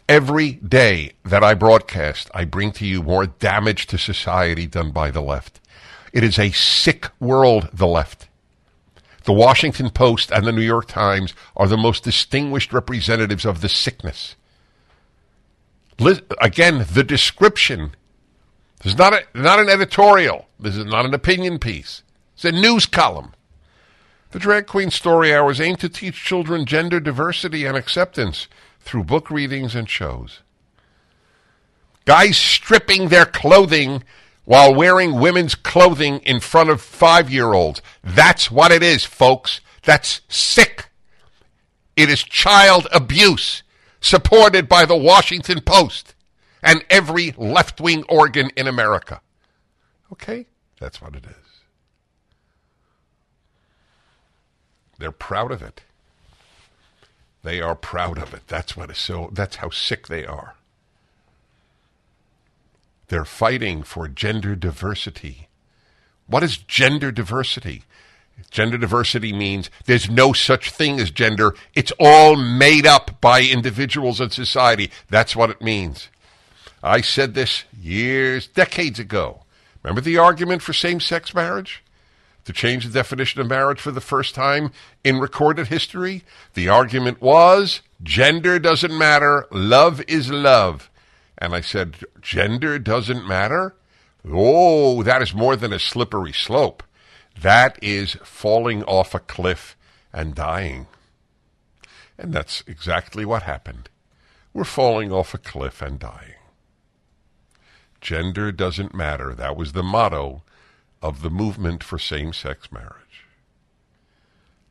Every 0.08 0.54
day 0.54 1.12
that 1.24 1.44
I 1.44 1.54
broadcast, 1.54 2.32
I 2.34 2.46
bring 2.46 2.72
to 2.72 2.88
you 2.88 3.04
more 3.04 3.28
damage 3.28 3.86
to 3.86 4.00
society 4.00 4.66
done 4.66 4.90
by 4.90 5.12
the 5.12 5.22
left. 5.22 5.59
It 6.12 6.24
is 6.24 6.40
a 6.40 6.52
sick 6.52 7.10
world, 7.20 7.70
the 7.74 7.88
left. 7.88 8.28
The 9.24 9.34
Washington 9.34 9.90
Post 9.90 10.32
and 10.32 10.46
the 10.46 10.52
New 10.52 10.62
York 10.62 10.88
Times 10.88 11.34
are 11.56 11.68
the 11.68 11.78
most 11.78 12.04
distinguished 12.04 12.74
representatives 12.74 13.46
of 13.46 13.62
the 13.62 13.70
sickness. 13.70 14.36
Again, 16.42 16.86
the 16.92 17.04
description. 17.04 17.96
This 18.82 18.94
is 18.94 18.98
not, 18.98 19.14
a, 19.14 19.24
not 19.36 19.60
an 19.60 19.70
editorial. 19.70 20.48
This 20.60 20.78
is 20.78 20.86
not 20.86 21.06
an 21.06 21.14
opinion 21.14 21.60
piece. 21.60 22.04
It's 22.34 22.46
a 22.46 22.52
news 22.52 22.86
column. 22.86 23.34
The 24.32 24.40
Drag 24.40 24.68
Queen 24.68 24.92
Story 24.92 25.34
Hours 25.34 25.60
aim 25.60 25.76
to 25.78 25.90
teach 25.90 26.24
children 26.24 26.66
gender 26.66 27.00
diversity 27.00 27.66
and 27.66 27.76
acceptance 27.76 28.48
through 28.80 29.04
book 29.04 29.30
readings 29.30 29.76
and 29.76 29.90
shows. 29.90 30.42
Guys 32.06 32.38
stripping 32.38 33.10
their 33.10 33.26
clothing 33.26 34.04
while 34.46 34.74
wearing 34.74 35.20
women's 35.20 35.56
clothing 35.56 36.20
in 36.20 36.40
front 36.40 36.70
of 36.70 36.82
five 36.82 37.30
year 37.30 37.54
olds. 37.54 37.82
That's 38.04 38.50
what 38.50 38.72
it 38.72 38.84
is, 38.84 39.06
folks. 39.06 39.62
That's 39.84 40.22
sick. 40.28 40.90
It 41.96 42.10
is 42.10 42.24
child 42.24 42.88
abuse 42.92 43.64
supported 44.02 44.70
by 44.70 44.86
the 44.86 44.96
Washington 44.96 45.62
Post 45.62 46.16
and 46.62 46.84
every 46.90 47.34
left 47.38 47.80
wing 47.82 48.04
organ 48.10 48.50
in 48.56 48.68
America. 48.68 49.22
Okay? 50.12 50.48
That's 50.80 51.02
what 51.02 51.16
it 51.16 51.26
is. 51.26 51.36
They're 54.98 55.12
proud 55.12 55.52
of 55.52 55.62
it. 55.62 55.82
They 57.44 57.62
are 57.62 57.76
proud 57.76 58.18
of 58.18 58.34
it. 58.34 58.42
That's 58.48 58.76
what 58.76 58.90
is 58.90 58.98
so 58.98 59.30
that's 59.32 59.58
how 59.58 59.70
sick 59.70 60.08
they 60.08 60.26
are. 60.26 60.56
They're 63.10 63.26
fighting 63.26 63.84
for 63.84 64.08
gender 64.08 64.56
diversity. 64.56 65.50
What 66.28 66.44
is 66.44 66.58
gender 66.58 67.12
diversity? 67.12 67.84
Gender 68.52 68.78
diversity 68.78 69.34
means 69.34 69.70
there's 69.86 70.10
no 70.10 70.32
such 70.32 70.72
thing 70.72 71.00
as 71.00 71.12
gender. 71.12 71.56
It's 71.74 71.92
all 72.00 72.36
made 72.36 72.86
up 72.86 73.20
by 73.20 73.42
individuals 73.42 74.22
and 74.22 74.32
society. 74.32 74.92
That's 75.10 75.36
what 75.36 75.50
it 75.50 75.62
means. 75.62 76.10
I 76.82 77.02
said 77.02 77.34
this 77.34 77.66
years, 77.78 78.48
decades 78.48 79.00
ago. 79.00 79.44
Remember 79.84 80.02
the 80.02 80.18
argument 80.18 80.62
for 80.62 80.74
same 80.74 81.00
sex 81.00 81.34
marriage? 81.34 81.84
To 82.46 82.54
change 82.54 82.86
the 82.86 82.94
definition 82.94 83.42
of 83.42 83.48
marriage 83.48 83.82
for 83.82 83.92
the 83.92 84.02
first 84.02 84.34
time 84.34 84.72
in 85.04 85.20
recorded 85.20 85.68
history? 85.68 86.24
The 86.54 86.70
argument 86.70 87.22
was 87.22 87.82
gender 88.02 88.60
doesn't 88.60 88.98
matter, 88.98 89.46
love 89.52 90.02
is 90.08 90.32
love. 90.32 90.89
And 91.40 91.56
I 91.56 91.62
said, 91.62 92.04
Gender 92.22 92.78
doesn't 92.78 93.28
matter? 93.28 93.76
Oh, 94.30 95.02
that 95.04 95.22
is 95.22 95.34
more 95.34 95.56
than 95.56 95.72
a 95.74 95.80
slippery 95.80 96.34
slope. 96.34 96.84
That 97.42 97.80
is 97.82 98.18
falling 98.24 98.84
off 98.84 99.16
a 99.16 99.20
cliff 99.20 99.78
and 100.12 100.36
dying. 100.36 100.88
And 102.18 102.34
that's 102.34 102.62
exactly 102.68 103.24
what 103.24 103.44
happened. 103.44 103.90
We're 104.54 104.66
falling 104.66 105.12
off 105.12 105.34
a 105.34 105.38
cliff 105.38 105.82
and 105.82 105.98
dying. 105.98 106.36
Gender 108.02 108.52
doesn't 108.52 108.94
matter. 108.94 109.34
That 109.34 109.56
was 109.56 109.72
the 109.72 109.84
motto 109.84 110.44
of 111.02 111.22
the 111.22 111.30
movement 111.30 111.84
for 111.84 111.98
same 111.98 112.34
sex 112.34 112.72
marriage. 112.72 113.26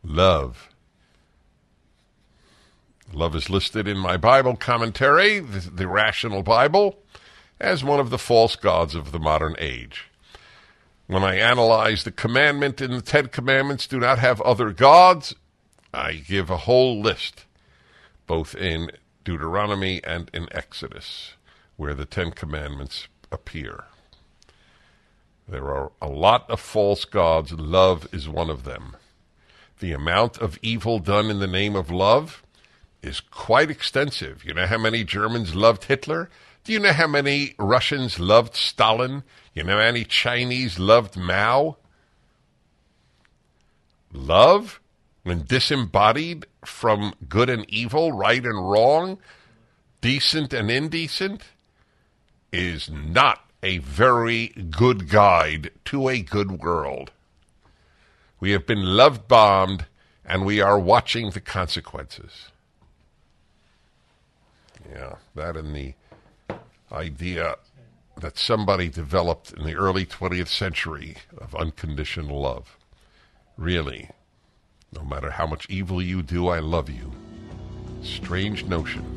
Love 0.03 0.69
Love 3.13 3.35
is 3.35 3.49
listed 3.49 3.89
in 3.89 3.97
my 3.97 4.17
Bible 4.17 4.55
commentary, 4.55 5.41
the, 5.41 5.71
the, 5.71 5.89
Rational 5.89 6.43
Bible, 6.43 6.99
as 7.59 7.83
one 7.83 8.01
of 8.01 8.11
the 8.11 8.19
false 8.19 8.55
gods 8.55 8.95
of 8.95 9.13
the 9.13 9.19
modern 9.19 9.57
age. 9.59 10.11
When 11.07 11.25
I 11.25 11.37
analyze 11.37 12.05
the 12.05 12.11
commandment 12.13 12.83
in 12.83 12.91
the 12.91 13.01
Ten 13.01 13.29
Commandments, 13.29 13.87
do 13.87 13.99
not 13.99 14.19
have 14.19 14.43
other 14.43 14.73
gods, 14.73 15.35
I 15.93 16.15
give 16.15 16.51
a 16.51 16.59
whole 16.59 17.01
list, 17.01 17.47
both 18.27 18.55
in 18.55 18.91
Deuteronomy 19.25 20.05
and 20.05 20.31
in 20.35 20.47
Exodus, 20.53 21.33
where 21.77 21.95
the 21.95 22.05
Ten 22.05 22.33
Commandments 22.33 23.09
appear. 23.33 23.85
There 25.49 25.75
are 25.75 25.93
a 26.03 26.09
lot 26.09 26.49
of 26.51 26.61
false 26.61 27.07
gods. 27.07 27.53
Love 27.53 28.07
is 28.13 28.29
one 28.29 28.51
of 28.51 28.65
them. 28.65 28.97
The 29.79 29.93
amount 29.93 30.37
of 30.39 30.59
evil 30.61 30.99
done 30.99 31.31
in 31.31 31.39
the 31.39 31.47
name 31.47 31.75
of 31.75 31.91
love 31.91 32.43
is 33.03 33.21
quite 33.21 33.71
extensive. 33.71 34.45
You 34.45 34.55
know 34.55 34.67
how 34.67 34.79
many 34.79 35.05
Germans 35.05 35.55
loved 35.55 35.85
Hitler? 35.85 36.29
Do 36.65 36.73
you 36.73 36.81
know 36.81 36.93
how 36.93 37.07
many 37.07 37.55
Russians 37.59 38.19
loved 38.19 38.55
Stalin? 38.55 39.23
You 39.55 39.65
know 39.65 39.79
how 39.79 39.79
many 39.79 40.05
Chinese 40.05 40.79
loved 40.79 41.17
Mao? 41.17 41.77
Love, 44.13 44.81
when 45.23 45.45
disembodied 45.45 46.47
from 46.65 47.15
good 47.29 47.49
and 47.49 47.69
evil, 47.69 48.13
right 48.13 48.45
and 48.45 48.71
wrong, 48.71 49.19
decent 50.01 50.53
and 50.53 50.71
indecent, 50.71 51.43
is 52.53 52.91
not 52.91 53.45
a 53.63 53.79
very 53.79 54.49
good 54.71 55.09
guide 55.09 55.71
to 55.85 56.09
a 56.09 56.21
good 56.21 56.61
world. 56.61 57.11
We 58.41 58.53
have 58.53 58.67
been 58.67 58.83
love 58.83 59.27
bombed 59.27 59.87
and 60.25 60.45
we 60.45 60.61
are 60.61 60.79
watching 60.79 61.31
the 61.31 61.41
consequences. 61.41 62.51
Yeah, 64.91 65.17
that 65.35 65.57
and 65.57 65.75
the 65.75 65.95
idea 66.91 67.57
that 68.17 68.39
somebody 68.39 68.89
developed 68.89 69.53
in 69.53 69.65
the 69.65 69.75
early 69.75 70.05
20th 70.05 70.49
century 70.49 71.17
of 71.37 71.55
unconditional 71.55 72.41
love. 72.41 72.77
Really, 73.57 74.11
no 74.93 75.03
matter 75.03 75.31
how 75.31 75.47
much 75.47 75.69
evil 75.69 76.03
you 76.03 76.23
do, 76.23 76.49
I 76.49 76.59
love 76.59 76.89
you. 76.89 77.13
Strange 78.03 78.65
notion. 78.65 79.15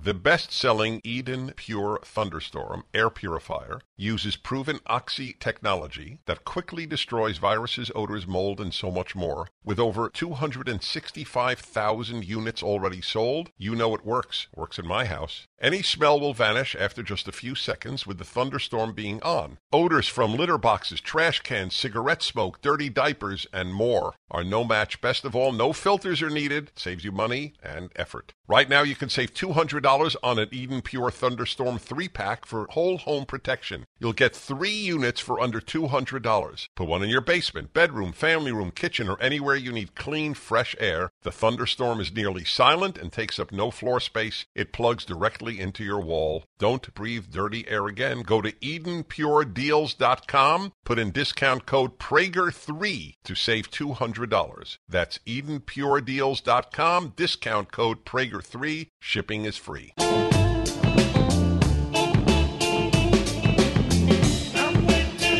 The 0.00 0.14
best 0.14 0.52
selling 0.52 1.00
Eden 1.02 1.52
Pure 1.56 2.00
Thunderstorm 2.04 2.84
air 2.92 3.10
purifier 3.10 3.80
uses 3.96 4.36
proven 4.36 4.80
Oxy 4.86 5.34
technology 5.38 6.18
that 6.26 6.44
quickly 6.44 6.84
destroys 6.86 7.38
viruses, 7.38 7.90
odors, 7.94 8.26
mold, 8.26 8.60
and 8.60 8.74
so 8.74 8.90
much 8.90 9.14
more. 9.14 9.48
With 9.64 9.78
over 9.78 10.10
265,000 10.10 12.24
units 12.24 12.62
already 12.62 13.00
sold, 13.00 13.50
you 13.56 13.74
know 13.74 13.94
it 13.94 14.04
works. 14.04 14.48
Works 14.54 14.78
in 14.78 14.86
my 14.86 15.06
house. 15.06 15.46
Any 15.60 15.80
smell 15.80 16.20
will 16.20 16.34
vanish 16.34 16.76
after 16.78 17.02
just 17.02 17.26
a 17.26 17.32
few 17.32 17.54
seconds 17.54 18.06
with 18.06 18.18
the 18.18 18.24
thunderstorm 18.24 18.92
being 18.92 19.22
on. 19.22 19.56
Odors 19.72 20.08
from 20.08 20.36
litter 20.36 20.58
boxes, 20.58 21.00
trash 21.00 21.40
cans, 21.40 21.74
cigarette 21.74 22.22
smoke, 22.22 22.60
dirty 22.60 22.90
diapers, 22.90 23.46
and 23.52 23.72
more 23.72 24.14
are 24.30 24.44
no 24.44 24.64
match. 24.64 25.00
Best 25.00 25.24
of 25.24 25.34
all, 25.34 25.52
no 25.52 25.72
filters 25.72 26.20
are 26.20 26.28
needed. 26.28 26.70
Saves 26.76 27.04
you 27.04 27.12
money 27.12 27.54
and 27.62 27.90
effort. 27.96 28.34
Right 28.46 28.68
now, 28.68 28.82
you 28.82 28.94
can 28.94 29.08
save 29.08 29.32
$200 29.32 30.16
on 30.22 30.38
an 30.38 30.48
Eden 30.52 30.82
Pure 30.82 31.12
Thunderstorm 31.12 31.78
3 31.78 32.08
pack 32.08 32.44
for 32.44 32.66
whole 32.70 32.98
home 32.98 33.24
protection. 33.24 33.86
You'll 33.98 34.12
get 34.12 34.34
three 34.34 34.70
units 34.70 35.20
for 35.20 35.40
under 35.40 35.60
$200. 35.60 36.68
Put 36.74 36.88
one 36.88 37.02
in 37.02 37.08
your 37.08 37.20
basement, 37.20 37.72
bedroom, 37.72 38.12
family 38.12 38.52
room, 38.52 38.70
kitchen, 38.70 39.08
or 39.08 39.20
anywhere 39.20 39.56
you 39.56 39.72
need 39.72 39.94
clean, 39.94 40.34
fresh 40.34 40.76
air. 40.78 41.10
The 41.22 41.30
Thunderstorm 41.30 42.00
is 42.00 42.12
nearly 42.12 42.44
silent 42.44 42.98
and 42.98 43.12
takes 43.12 43.38
up 43.38 43.52
no 43.52 43.70
floor 43.70 44.00
space. 44.00 44.46
It 44.54 44.72
plugs 44.72 45.04
directly 45.04 45.60
into 45.60 45.84
your 45.84 46.00
wall. 46.00 46.44
Don't 46.58 46.92
breathe 46.94 47.30
dirty 47.30 47.68
air 47.68 47.86
again. 47.86 48.22
Go 48.22 48.42
to 48.42 48.52
EdenPureDeals.com. 48.52 50.72
Put 50.84 50.98
in 50.98 51.10
discount 51.10 51.66
code 51.66 51.98
Prager3 51.98 53.14
to 53.24 53.34
save 53.34 53.70
$200. 53.70 54.78
That's 54.88 55.18
EdenPureDeals.com. 55.18 57.12
Discount 57.16 57.72
code 57.72 58.04
Prager3. 58.04 58.88
Shipping 59.00 59.44
is 59.44 59.56
free. 59.56 59.92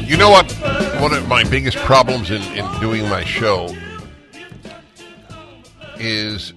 You 0.06 0.18
know 0.18 0.28
what? 0.28 0.52
One 1.00 1.14
of 1.14 1.26
my 1.28 1.44
biggest 1.44 1.78
problems 1.78 2.30
in, 2.30 2.42
in 2.52 2.80
doing 2.80 3.08
my 3.08 3.24
show 3.24 3.74
is 5.96 6.52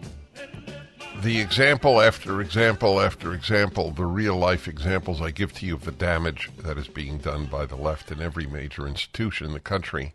the 1.22 1.40
example 1.40 2.02
after 2.02 2.42
example 2.42 3.00
after 3.00 3.34
example, 3.34 3.92
the 3.92 4.06
real 4.06 4.36
life 4.36 4.68
examples 4.68 5.22
I 5.22 5.32
give 5.32 5.54
to 5.54 5.66
you 5.66 5.76
of 5.76 5.86
the 5.86 5.94
damage 5.94 6.52
that 6.58 6.78
is 6.78 6.90
being 6.90 7.20
done 7.20 7.46
by 7.46 7.66
the 7.66 7.78
left 7.78 8.12
in 8.12 8.22
every 8.22 8.46
major 8.46 8.86
institution 8.86 9.48
in 9.48 9.54
the 9.54 9.62
country. 9.62 10.14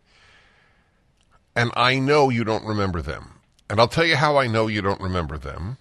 And 1.55 1.71
I 1.75 1.97
know 1.97 2.29
you 2.29 2.43
don't 2.43 2.65
remember 2.65 3.01
them. 3.01 3.39
And 3.67 3.79
I'll 3.79 3.87
tell 3.87 4.05
you 4.05 4.15
how 4.15 4.37
I 4.37 4.45
know 4.45 4.67
you 4.67 4.83
don't 4.83 5.01
remember 5.01 5.39
them 5.39 5.77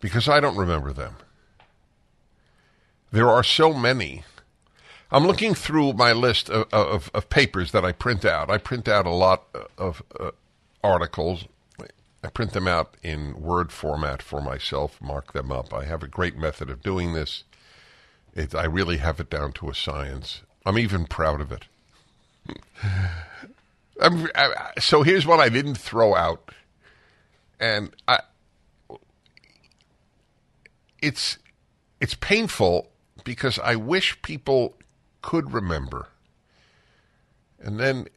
because 0.00 0.28
I 0.28 0.40
don't 0.40 0.56
remember 0.56 0.92
them. 0.92 1.14
There 3.12 3.28
are 3.28 3.44
so 3.44 3.72
many. 3.72 4.24
I'm 5.12 5.26
looking 5.26 5.54
through 5.54 5.92
my 5.92 6.12
list 6.12 6.48
of, 6.48 6.66
of, 6.72 7.10
of 7.12 7.28
papers 7.28 7.72
that 7.72 7.84
I 7.84 7.92
print 7.92 8.24
out. 8.24 8.50
I 8.50 8.56
print 8.56 8.88
out 8.88 9.04
a 9.06 9.10
lot 9.10 9.44
of 9.76 10.02
uh, 10.18 10.30
articles. 10.82 11.44
I 12.24 12.28
print 12.28 12.52
them 12.52 12.66
out 12.66 12.96
in 13.02 13.38
Word 13.38 13.72
format 13.72 14.22
for 14.22 14.40
myself, 14.40 14.98
mark 15.02 15.34
them 15.34 15.52
up. 15.52 15.74
I 15.74 15.84
have 15.84 16.02
a 16.02 16.08
great 16.08 16.38
method 16.38 16.70
of 16.70 16.82
doing 16.82 17.12
this. 17.12 17.44
It, 18.34 18.54
I 18.54 18.64
really 18.64 18.96
have 18.98 19.20
it 19.20 19.28
down 19.28 19.52
to 19.54 19.68
a 19.68 19.74
science. 19.74 20.40
I'm 20.64 20.78
even 20.78 21.04
proud 21.04 21.42
of 21.42 21.52
it. 21.52 21.66
I, 24.00 24.72
so 24.80 25.02
here's 25.02 25.26
what 25.26 25.40
I 25.40 25.50
didn't 25.50 25.74
throw 25.76 26.16
out, 26.16 26.50
and 27.60 27.94
I, 28.08 28.20
it's 31.00 31.38
it's 32.00 32.14
painful 32.14 32.90
because 33.22 33.58
I 33.58 33.76
wish 33.76 34.20
people 34.22 34.74
could 35.22 35.52
remember, 35.52 36.08
and 37.60 37.78
then 37.80 38.08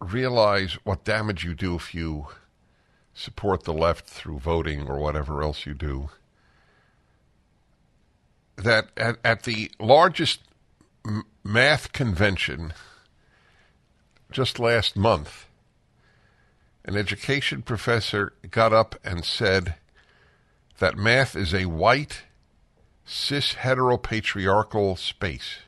realize 0.00 0.74
what 0.84 1.04
damage 1.04 1.44
you 1.44 1.54
do 1.54 1.74
if 1.74 1.94
you 1.94 2.28
support 3.14 3.64
the 3.64 3.72
left 3.72 4.06
through 4.06 4.38
voting 4.38 4.88
or 4.88 4.98
whatever 4.98 5.42
else 5.42 5.66
you 5.66 5.74
do. 5.74 6.08
That 8.56 8.88
at, 8.96 9.18
at 9.24 9.42
the 9.42 9.70
largest 9.78 10.40
m- 11.06 11.24
math 11.44 11.92
convention 11.92 12.72
just 14.30 14.58
last 14.58 14.96
month, 14.96 15.46
an 16.84 16.96
education 16.96 17.62
professor 17.62 18.32
got 18.50 18.72
up 18.72 18.96
and 19.04 19.24
said 19.24 19.74
that 20.78 20.96
math 20.96 21.36
is 21.36 21.54
a 21.54 21.66
white, 21.66 22.22
cis 23.04 23.54
heteropatriarchal 23.54 24.98
space. 24.98 25.58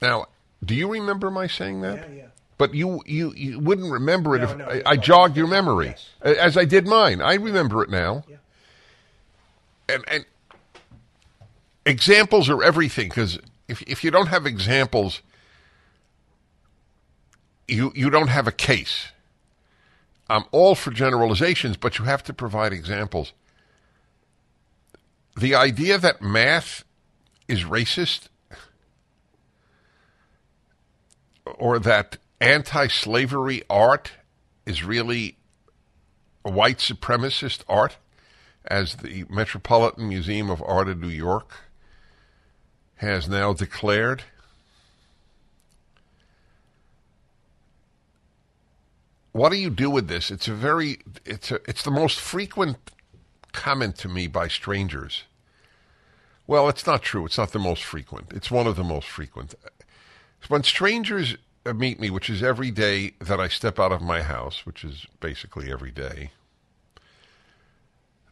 Now, 0.00 0.26
do 0.64 0.74
you 0.74 0.90
remember 0.90 1.30
my 1.30 1.46
saying 1.46 1.80
that? 1.82 2.08
Yeah, 2.10 2.16
yeah. 2.16 2.26
But 2.58 2.74
you, 2.74 3.02
you, 3.06 3.32
you 3.34 3.58
wouldn't 3.58 3.90
remember 3.90 4.36
it 4.36 4.40
No, 4.40 4.44
if 4.44 4.56
no, 4.56 4.64
I, 4.66 4.82
I 4.84 4.96
jogged 4.96 5.36
your 5.36 5.46
memory, 5.46 5.86
Yes. 5.86 6.08
as 6.20 6.56
I 6.58 6.64
did 6.66 6.86
mine. 6.86 7.22
I 7.22 7.34
remember 7.34 7.82
it 7.82 7.88
now. 7.88 8.24
Yeah. 8.28 8.36
And, 9.88 10.04
and 10.08 10.24
examples 11.86 12.50
are 12.50 12.62
everything 12.62 13.08
because 13.08 13.38
if, 13.66 13.80
if 13.82 14.04
you 14.04 14.10
don't 14.10 14.28
have 14.28 14.44
examples, 14.46 15.22
you, 17.66 17.92
you 17.94 18.10
don't 18.10 18.28
have 18.28 18.46
a 18.46 18.52
case. 18.52 19.08
I'm 20.28 20.44
all 20.52 20.74
for 20.74 20.90
generalizations, 20.90 21.76
but 21.76 21.98
you 21.98 22.04
have 22.04 22.22
to 22.24 22.32
provide 22.34 22.72
examples. 22.72 23.32
The 25.36 25.54
idea 25.54 25.98
that 25.98 26.20
math 26.20 26.84
is 27.48 27.64
racist 27.64 28.28
or 31.58 31.78
that 31.78 32.18
anti 32.40 32.86
slavery 32.88 33.62
art 33.68 34.12
is 34.66 34.84
really 34.84 35.36
white 36.42 36.78
supremacist 36.78 37.62
art, 37.68 37.96
as 38.64 38.96
the 38.96 39.24
Metropolitan 39.28 40.08
Museum 40.08 40.50
of 40.50 40.62
Art 40.62 40.88
in 40.88 41.00
New 41.00 41.08
York 41.08 41.52
has 42.96 43.28
now 43.28 43.52
declared. 43.52 44.22
What 49.32 49.50
do 49.50 49.56
you 49.56 49.70
do 49.70 49.88
with 49.88 50.08
this? 50.08 50.30
It's 50.30 50.48
a 50.48 50.54
very 50.54 50.98
it's 51.24 51.50
a 51.50 51.60
it's 51.68 51.82
the 51.82 51.90
most 51.90 52.18
frequent 52.18 52.76
comment 53.52 53.96
to 53.98 54.08
me 54.08 54.26
by 54.26 54.48
strangers. 54.48 55.24
Well, 56.46 56.68
it's 56.68 56.86
not 56.86 57.02
true. 57.02 57.24
It's 57.26 57.38
not 57.38 57.52
the 57.52 57.60
most 57.60 57.84
frequent. 57.84 58.32
It's 58.32 58.50
one 58.50 58.66
of 58.66 58.76
the 58.76 58.84
most 58.84 59.06
frequent. 59.06 59.54
When 60.48 60.62
strangers 60.62 61.36
meet 61.64 62.00
me, 62.00 62.10
which 62.10 62.30
is 62.30 62.42
every 62.42 62.70
day 62.70 63.12
that 63.20 63.38
I 63.40 63.48
step 63.48 63.78
out 63.78 63.92
of 63.92 64.02
my 64.02 64.22
house, 64.22 64.64
which 64.66 64.84
is 64.84 65.06
basically 65.20 65.70
every 65.70 65.90
day, 65.90 66.30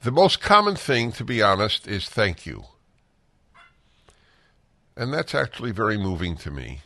the 0.02 0.10
most 0.10 0.40
common 0.40 0.76
thing, 0.76 1.12
to 1.12 1.24
be 1.24 1.42
honest, 1.42 1.86
is 1.86 2.08
thank 2.08 2.46
you. 2.46 2.64
And 4.96 5.12
that's 5.12 5.34
actually 5.34 5.70
very 5.70 5.96
moving 5.96 6.36
to 6.38 6.50
me. 6.50 6.80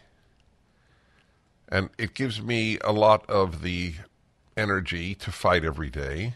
And 1.68 1.88
it 1.96 2.14
gives 2.14 2.42
me 2.42 2.78
a 2.85 2.92
lot 2.92 3.28
of 3.30 3.62
the 3.62 3.94
energy 4.56 5.14
to 5.14 5.32
fight 5.32 5.64
every 5.64 5.88
day. 5.88 6.35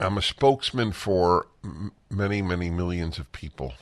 I'm 0.00 0.18
a 0.18 0.22
spokesman 0.22 0.90
for 0.90 1.46
many, 2.10 2.42
many 2.42 2.70
millions 2.70 3.18
of 3.18 3.30
people 3.30 3.74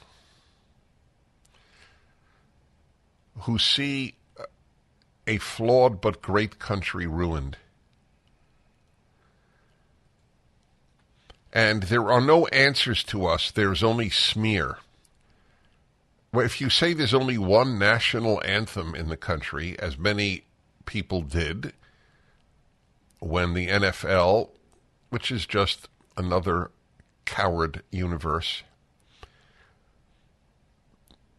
who 3.42 3.58
see 3.58 4.14
a 5.26 5.38
flawed 5.38 6.00
but 6.00 6.22
great 6.22 6.58
country 6.58 7.06
ruined. 7.06 7.56
And 11.52 11.84
there 11.84 12.10
are 12.10 12.20
no 12.20 12.46
answers 12.48 13.02
to 13.04 13.26
us, 13.26 13.50
there's 13.50 13.82
only 13.82 14.10
smear. 14.10 14.78
If 16.32 16.60
you 16.60 16.70
say 16.70 16.92
there's 16.92 17.14
only 17.14 17.38
one 17.38 17.78
national 17.78 18.40
anthem 18.44 18.94
in 18.94 19.08
the 19.08 19.16
country, 19.16 19.76
as 19.78 19.98
many 19.98 20.44
people 20.86 21.22
did 21.22 21.72
when 23.18 23.54
the 23.54 23.66
NFL, 23.66 24.50
which 25.10 25.32
is 25.32 25.44
just 25.44 25.88
another 26.16 26.70
coward 27.24 27.82
universe, 27.90 28.62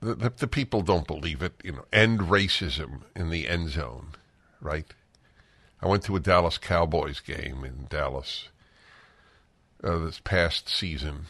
the, 0.01 0.15
the, 0.15 0.29
the 0.29 0.47
people 0.47 0.81
don't 0.81 1.07
believe 1.07 1.41
it. 1.41 1.53
You 1.63 1.73
know, 1.73 1.85
end 1.93 2.21
racism 2.21 3.01
in 3.15 3.29
the 3.29 3.47
end 3.47 3.69
zone, 3.69 4.09
right? 4.59 4.87
I 5.81 5.87
went 5.87 6.03
to 6.03 6.15
a 6.15 6.19
Dallas 6.19 6.57
Cowboys 6.57 7.19
game 7.19 7.63
in 7.63 7.87
Dallas 7.89 8.49
uh, 9.83 9.97
this 9.99 10.19
past 10.19 10.67
season. 10.67 11.25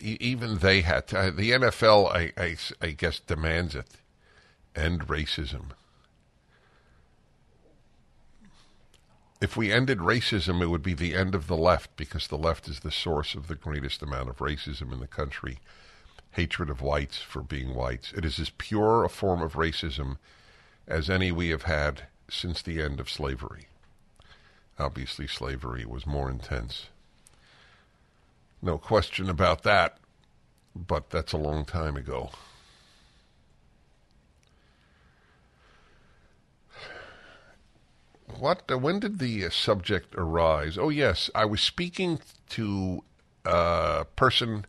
E- 0.00 0.16
even 0.20 0.58
they 0.58 0.80
had 0.80 1.06
to, 1.08 1.32
the 1.34 1.52
NFL, 1.52 2.12
I, 2.14 2.32
I, 2.40 2.56
I 2.80 2.90
guess, 2.90 3.20
demands 3.20 3.74
it. 3.74 3.86
End 4.74 5.06
racism. 5.06 5.70
If 9.40 9.56
we 9.56 9.70
ended 9.70 9.98
racism, 9.98 10.62
it 10.62 10.68
would 10.68 10.82
be 10.82 10.94
the 10.94 11.14
end 11.14 11.34
of 11.34 11.48
the 11.48 11.56
left 11.56 11.96
because 11.96 12.28
the 12.28 12.38
left 12.38 12.66
is 12.66 12.80
the 12.80 12.90
source 12.90 13.34
of 13.34 13.46
the 13.46 13.54
greatest 13.54 14.02
amount 14.02 14.30
of 14.30 14.38
racism 14.38 14.92
in 14.92 15.00
the 15.00 15.06
country 15.06 15.58
hatred 16.34 16.70
of 16.70 16.82
whites 16.82 17.18
for 17.18 17.42
being 17.42 17.74
whites. 17.74 18.12
It 18.12 18.24
is 18.24 18.38
as 18.38 18.50
pure 18.50 19.04
a 19.04 19.08
form 19.08 19.40
of 19.40 19.54
racism 19.54 20.18
as 20.86 21.08
any 21.08 21.32
we 21.32 21.48
have 21.48 21.62
had 21.62 22.02
since 22.28 22.60
the 22.60 22.82
end 22.82 23.00
of 23.00 23.10
slavery. 23.10 23.66
Obviously, 24.78 25.26
slavery 25.26 25.84
was 25.84 26.06
more 26.06 26.30
intense. 26.30 26.86
No 28.60 28.78
question 28.78 29.30
about 29.30 29.62
that, 29.62 29.98
but 30.74 31.10
that's 31.10 31.32
a 31.32 31.38
long 31.38 31.64
time 31.64 31.96
ago. 31.96 32.30
What? 38.38 38.62
Uh, 38.70 38.78
when 38.78 38.98
did 38.98 39.18
the 39.18 39.44
uh, 39.44 39.50
subject 39.50 40.14
arise? 40.16 40.76
Oh, 40.76 40.88
yes, 40.88 41.30
I 41.34 41.44
was 41.44 41.60
speaking 41.60 42.20
to 42.50 43.04
a 43.44 44.06
person. 44.16 44.66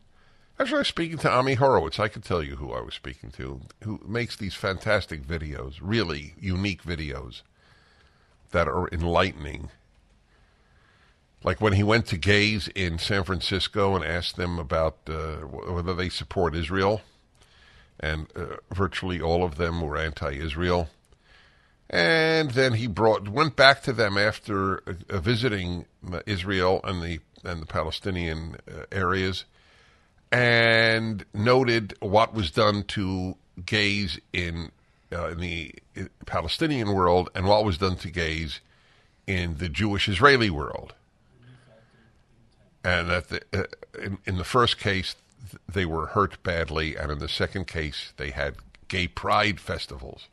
Actually, 0.58 0.78
I 0.78 0.80
was 0.80 0.88
speaking 0.88 1.18
to 1.18 1.32
Ami 1.32 1.56
Horowitz. 1.56 2.00
I 2.00 2.08
could 2.08 2.24
tell 2.24 2.42
you 2.42 2.56
who 2.56 2.72
I 2.72 2.82
was 2.82 2.94
speaking 2.94 3.30
to, 3.32 3.62
who 3.84 4.00
makes 4.08 4.38
these 4.38 4.56
fantastic 4.56 5.22
videos, 5.22 5.80
really 5.82 6.34
unique 6.40 6.82
videos 6.84 7.42
that 8.52 8.68
are 8.68 8.88
enlightening. 8.90 9.70
Like 11.44 11.60
when 11.60 11.74
he 11.74 11.84
went 11.84 12.06
to 12.08 12.18
gays 12.18 12.70
in 12.70 13.00
San 13.00 13.26
Francisco 13.26 13.96
and 13.96 14.06
asked 14.06 14.38
them 14.38 14.58
about 14.58 14.98
uh, 15.08 15.36
whether 15.42 15.94
they 15.94 16.08
support 16.08 16.56
Israel, 16.56 17.02
and 18.00 18.28
uh, 18.34 18.58
virtually 18.72 19.22
all 19.22 19.44
of 19.44 19.58
them 19.58 19.82
were 19.82 19.98
anti-Israel. 19.98 20.90
And 21.90 22.52
then 22.52 22.74
he 22.74 22.88
brought 22.88 23.28
went 23.28 23.58
back 23.58 23.84
to 23.84 23.94
them 23.94 24.18
after 24.18 24.80
uh, 24.80 25.20
visiting 25.20 25.86
Israel 26.26 26.80
and 26.86 27.04
the 27.04 27.20
and 27.44 27.62
the 27.62 27.68
Palestinian 27.68 28.56
uh, 28.68 28.86
areas, 28.92 29.46
and 30.32 31.26
noted 31.34 31.96
what 32.00 32.34
was 32.34 32.52
done 32.52 32.84
to 32.84 33.36
gays 33.66 34.20
in 34.34 34.72
uh, 35.12 35.30
in 35.30 35.40
the 35.40 35.76
Palestinian 36.26 36.94
world 36.94 37.30
and 37.36 37.46
what 37.46 37.64
was 37.64 37.78
done 37.78 37.96
to 37.98 38.10
gays 38.10 38.60
in 39.28 39.58
the 39.58 39.70
Jewish 39.70 40.10
Israeli 40.10 40.50
world. 40.50 40.94
And 42.84 43.10
that 43.10 43.30
the, 43.30 43.42
uh, 43.54 43.64
in, 44.00 44.18
in 44.26 44.38
the 44.38 44.44
first 44.44 44.78
case, 44.78 45.16
they 45.72 45.86
were 45.86 46.08
hurt 46.08 46.42
badly, 46.44 46.96
and 46.96 47.12
in 47.12 47.20
the 47.20 47.30
second 47.30 47.66
case, 47.66 48.14
they 48.18 48.32
had 48.32 48.56
gay 48.88 49.08
pride 49.08 49.60
festivals. 49.60 50.28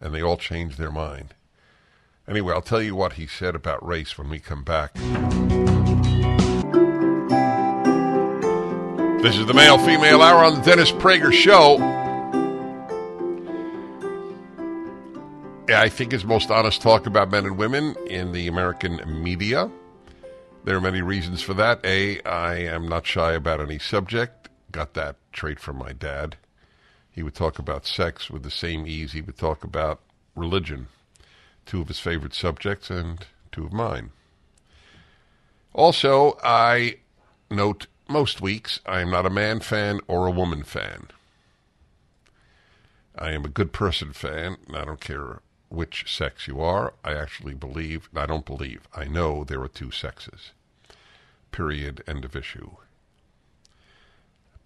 And 0.00 0.14
they 0.14 0.22
all 0.22 0.36
changed 0.36 0.78
their 0.78 0.92
mind. 0.92 1.34
Anyway, 2.28 2.52
I'll 2.52 2.60
tell 2.60 2.82
you 2.82 2.94
what 2.94 3.14
he 3.14 3.26
said 3.26 3.54
about 3.54 3.86
race 3.86 4.18
when 4.18 4.28
we 4.28 4.38
come 4.38 4.64
back. 4.64 4.94
This 9.26 9.38
is 9.38 9.46
the 9.46 9.54
male 9.54 9.76
female 9.76 10.22
hour 10.22 10.44
on 10.44 10.54
the 10.54 10.60
Dennis 10.60 10.92
Prager 10.92 11.32
Show. 11.32 11.78
I 15.68 15.88
think 15.88 16.12
is 16.12 16.24
most 16.24 16.48
honest 16.48 16.80
talk 16.80 17.06
about 17.06 17.32
men 17.32 17.44
and 17.44 17.58
women 17.58 17.96
in 18.06 18.30
the 18.30 18.46
American 18.46 19.00
media. 19.20 19.68
There 20.62 20.76
are 20.76 20.80
many 20.80 21.02
reasons 21.02 21.42
for 21.42 21.54
that. 21.54 21.84
A, 21.84 22.22
I 22.22 22.54
am 22.58 22.86
not 22.86 23.04
shy 23.04 23.32
about 23.32 23.60
any 23.60 23.80
subject. 23.80 24.48
Got 24.70 24.94
that 24.94 25.16
trait 25.32 25.58
from 25.58 25.76
my 25.76 25.92
dad. 25.92 26.36
He 27.10 27.24
would 27.24 27.34
talk 27.34 27.58
about 27.58 27.84
sex 27.84 28.30
with 28.30 28.44
the 28.44 28.50
same 28.52 28.86
ease 28.86 29.10
he 29.10 29.22
would 29.22 29.36
talk 29.36 29.64
about 29.64 30.02
religion. 30.36 30.86
Two 31.64 31.80
of 31.80 31.88
his 31.88 31.98
favorite 31.98 32.32
subjects 32.32 32.90
and 32.90 33.26
two 33.50 33.64
of 33.64 33.72
mine. 33.72 34.10
Also, 35.74 36.38
I 36.44 36.98
note 37.50 37.88
most 38.08 38.40
weeks 38.40 38.80
I 38.86 39.00
am 39.00 39.10
not 39.10 39.26
a 39.26 39.30
man 39.30 39.60
fan 39.60 40.00
or 40.06 40.26
a 40.26 40.32
woman 40.32 40.62
fan. 40.62 41.08
I 43.18 43.32
am 43.32 43.44
a 43.44 43.48
good 43.48 43.72
person 43.72 44.12
fan. 44.12 44.58
and 44.66 44.76
I 44.76 44.84
don't 44.84 45.00
care 45.00 45.40
which 45.68 46.14
sex 46.14 46.46
you 46.46 46.60
are. 46.60 46.94
I 47.04 47.14
actually 47.14 47.54
believe, 47.54 48.08
I 48.14 48.26
don't 48.26 48.44
believe, 48.44 48.82
I 48.94 49.04
know 49.04 49.42
there 49.42 49.62
are 49.62 49.68
two 49.68 49.90
sexes. 49.90 50.52
Period. 51.50 52.04
End 52.06 52.24
of 52.24 52.36
issue. 52.36 52.72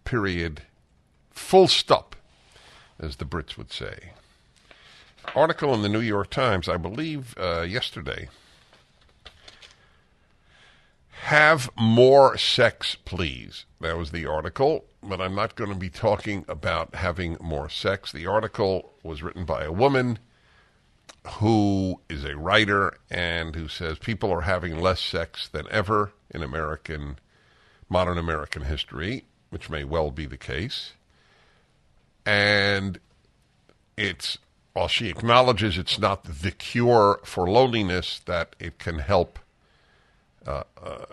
Period. 0.05 0.63
Full 1.31 1.69
stop, 1.69 2.17
as 2.99 3.17
the 3.17 3.25
Brits 3.25 3.57
would 3.57 3.73
say. 3.73 4.11
Article 5.35 5.73
in 5.75 5.83
the 5.83 5.89
New 5.89 6.01
York 6.01 6.31
Times, 6.31 6.69
I 6.69 6.77
believe, 6.77 7.37
uh, 7.39 7.63
yesterday. 7.63 8.29
Have 11.25 11.71
more 11.77 12.37
sex, 12.39 12.97
please. 13.05 13.67
That 13.81 13.97
was 13.97 14.11
the 14.11 14.27
article, 14.27 14.87
but 15.01 15.21
I'm 15.21 15.35
not 15.35 15.55
going 15.55 15.71
to 15.71 15.77
be 15.79 15.91
talking 15.91 16.45
about 16.49 16.97
having 16.97 17.37
more 17.41 17.69
sex. 17.69 18.11
The 18.11 18.27
article 18.27 18.95
was 19.05 19.23
written 19.23 19.45
by 19.45 19.63
a 19.63 19.71
woman 19.71 20.19
who 21.35 22.01
is 22.09 22.25
a 22.25 22.37
writer 22.37 22.97
and 23.11 23.55
who 23.55 23.69
says 23.69 23.99
people 23.99 24.33
are 24.33 24.41
having 24.41 24.81
less 24.81 25.01
sex 25.01 25.47
than 25.47 25.67
ever 25.71 26.13
in 26.31 26.43
American, 26.43 27.19
modern 27.89 28.19
American 28.19 28.63
history, 28.63 29.25
which 29.51 29.71
may 29.71 29.85
well 29.85 30.11
be 30.11 30.27
the 30.27 30.39
case. 30.39 30.95
And 32.27 32.99
it's, 33.97 34.39
while 34.73 34.89
she 34.89 35.09
acknowledges 35.09 35.79
it's 35.79 35.99
not 35.99 36.25
the 36.25 36.51
cure 36.51 37.21
for 37.25 37.49
loneliness, 37.49 38.21
that 38.25 38.57
it 38.59 38.79
can 38.79 38.99
help 39.01 39.39
uh, 40.47 40.63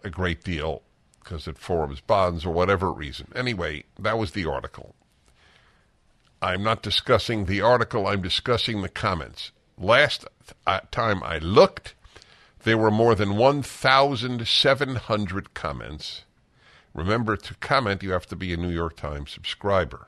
a 0.03 0.09
great 0.09 0.43
deal 0.43 0.81
because 1.23 1.47
it 1.47 1.57
forms 1.57 1.99
bonds 1.99 2.45
or 2.45 2.53
whatever 2.53 2.91
reason. 2.91 3.27
Anyway, 3.35 3.83
that 3.99 4.17
was 4.17 4.31
the 4.31 4.45
article. 4.45 4.95
I'm 6.41 6.63
not 6.63 6.83
discussing 6.83 7.45
the 7.45 7.61
article, 7.61 8.07
I'm 8.07 8.21
discussing 8.21 8.81
the 8.81 8.89
comments. 8.89 9.51
Last 9.77 10.25
uh, 10.65 10.79
time 10.91 11.21
I 11.23 11.39
looked, 11.39 11.95
there 12.63 12.77
were 12.77 12.91
more 12.91 13.15
than 13.15 13.35
1,700 13.35 15.53
comments. 15.53 16.23
Remember, 16.93 17.35
to 17.35 17.53
comment, 17.55 18.03
you 18.03 18.11
have 18.11 18.27
to 18.27 18.35
be 18.35 18.53
a 18.53 18.57
New 18.57 18.69
York 18.69 18.95
Times 18.95 19.31
subscriber. 19.31 20.07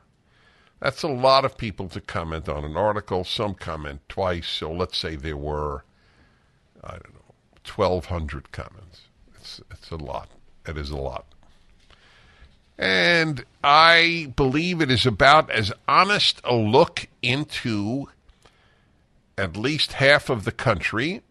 That's 0.80 1.04
a 1.04 1.10
lot 1.10 1.46
of 1.46 1.58
people 1.58 1.90
to 1.90 2.00
comment 2.00 2.48
on 2.48 2.64
an 2.64 2.78
article. 2.78 3.24
Some 3.24 3.54
comment 3.54 4.02
twice, 4.08 4.48
so 4.48 4.72
let's 4.72 4.98
say 4.98 5.16
there 5.16 5.38
were, 5.38 5.84
I 6.84 6.92
don't 6.92 7.14
know, 7.14 7.36
1,200 7.76 8.52
comments. 8.52 9.09
It's, 9.91 10.02
a 10.02 10.06
lot. 10.06 10.30
It 10.67 10.78
is 10.78 10.91
a 10.91 10.97
lot. 10.97 11.25
And 12.78 13.43
I 13.63 14.32
believe 14.36 14.82
it 14.82 14.91
is 14.91 15.08
about 15.08 15.49
as 15.49 15.73
honest 15.88 16.39
a 16.43 16.54
look 16.54 17.08
into 17.23 18.08
at 19.36 19.58
least 19.58 19.93
half 19.93 20.30
of 20.30 20.43
the 20.43 20.52
country 20.52 21.23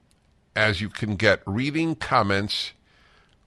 as 0.57 0.81
you 0.81 0.89
can 0.89 1.15
get 1.15 1.41
reading 1.47 1.95
comments 1.95 2.73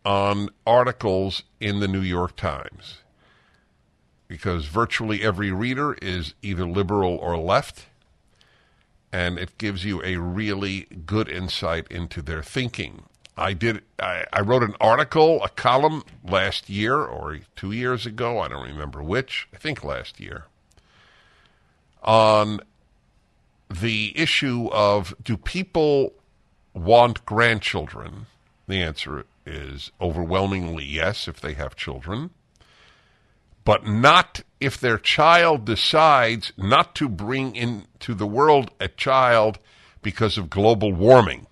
on 0.06 0.47
articles 0.65 1.43
in 1.60 1.82
the 1.82 1.89
New 1.89 2.00
York 2.00 2.38
Times. 2.38 3.00
Because 4.30 4.67
virtually 4.67 5.24
every 5.24 5.52
reader 5.52 5.93
is 5.95 6.36
either 6.41 6.65
liberal 6.65 7.17
or 7.17 7.38
left, 7.38 7.88
and 9.12 9.38
it 9.38 9.58
gives 9.58 9.84
you 9.84 10.02
a 10.06 10.15
really 10.15 10.88
good 11.06 11.28
insight 11.28 11.86
into 11.91 12.21
their 12.21 12.41
thinking. 12.41 13.04
I 13.42 13.54
did. 13.54 13.82
I, 14.00 14.26
I, 14.32 14.42
wrote 14.42 14.64
an 14.64 14.76
article, 14.80 15.44
a 15.44 15.50
column 15.50 16.04
last 16.24 16.70
year 16.70 16.98
or 16.98 17.40
two 17.56 17.72
years 17.72 18.06
ago. 18.06 18.40
I 18.40 18.48
don't 18.48 18.68
remember 18.68 19.02
which. 19.02 19.48
I 19.54 19.58
think 19.58 19.84
last 19.84 20.20
year 20.20 20.46
on 22.02 22.60
the 23.70 24.14
issue 24.16 24.70
of 24.72 25.14
do 25.24 25.38
people 25.38 26.14
want 26.74 27.26
grandchildren? 27.26 28.28
The 28.68 28.82
answer 28.82 29.26
is 29.46 29.92
overwhelmingly 30.00 30.86
yes 30.86 31.28
if 31.28 31.42
they 31.42 31.54
have 31.54 31.76
children, 31.76 32.32
but 33.64 33.86
not 33.86 34.42
if 34.60 34.80
their 34.80 34.98
child 34.98 35.66
decides 35.66 36.54
not 36.58 36.96
to 36.96 37.10
bring 37.10 37.56
into 37.56 38.14
the 38.14 38.28
world 38.28 38.72
a 38.80 38.88
child 38.88 39.60
because 40.02 40.38
of 40.38 40.50
global 40.50 40.94
warming. 40.94 41.48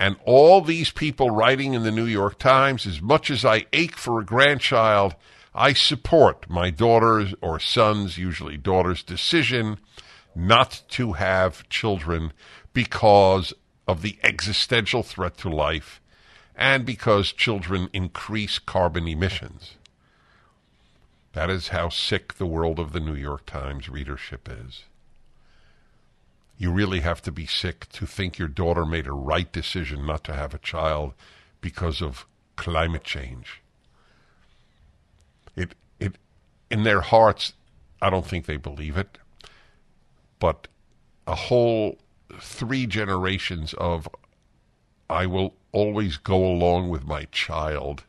And 0.00 0.16
all 0.24 0.62
these 0.62 0.90
people 0.90 1.28
writing 1.28 1.74
in 1.74 1.82
the 1.82 1.90
New 1.90 2.06
York 2.06 2.38
Times, 2.38 2.86
as 2.86 3.02
much 3.02 3.30
as 3.30 3.44
I 3.44 3.66
ache 3.70 3.98
for 3.98 4.18
a 4.18 4.24
grandchild, 4.24 5.14
I 5.54 5.74
support 5.74 6.48
my 6.48 6.70
daughter's 6.70 7.34
or 7.42 7.60
son's, 7.60 8.16
usually 8.16 8.56
daughter's, 8.56 9.02
decision 9.02 9.78
not 10.34 10.82
to 10.88 11.12
have 11.12 11.68
children 11.68 12.32
because 12.72 13.52
of 13.86 14.00
the 14.00 14.18
existential 14.22 15.02
threat 15.02 15.36
to 15.36 15.50
life 15.50 16.00
and 16.56 16.86
because 16.86 17.30
children 17.30 17.90
increase 17.92 18.58
carbon 18.58 19.06
emissions. 19.06 19.76
That 21.34 21.50
is 21.50 21.68
how 21.68 21.90
sick 21.90 22.34
the 22.34 22.46
world 22.46 22.78
of 22.78 22.92
the 22.92 23.00
New 23.00 23.14
York 23.14 23.44
Times 23.44 23.90
readership 23.90 24.48
is. 24.48 24.84
You 26.60 26.70
really 26.70 27.00
have 27.00 27.22
to 27.22 27.32
be 27.32 27.46
sick 27.46 27.88
to 27.88 28.06
think 28.06 28.38
your 28.38 28.46
daughter 28.46 28.84
made 28.84 29.06
a 29.06 29.12
right 29.12 29.50
decision 29.50 30.06
not 30.06 30.22
to 30.24 30.34
have 30.34 30.54
a 30.54 30.58
child 30.58 31.14
because 31.60 32.00
of 32.00 32.26
climate 32.54 33.02
change. 33.02 33.62
It, 35.56 35.74
it, 35.98 36.16
in 36.70 36.84
their 36.84 37.00
hearts, 37.00 37.54
I 38.00 38.10
don't 38.10 38.26
think 38.26 38.46
they 38.46 38.56
believe 38.56 38.96
it 38.96 39.18
but 40.40 40.66
a 41.28 41.36
whole 41.36 41.98
three 42.40 42.86
generations 42.86 43.74
of 43.74 44.08
I 45.08 45.26
will 45.26 45.54
always 45.70 46.16
go 46.16 46.44
along 46.44 46.88
with 46.88 47.06
my 47.06 47.26
child 47.30 48.04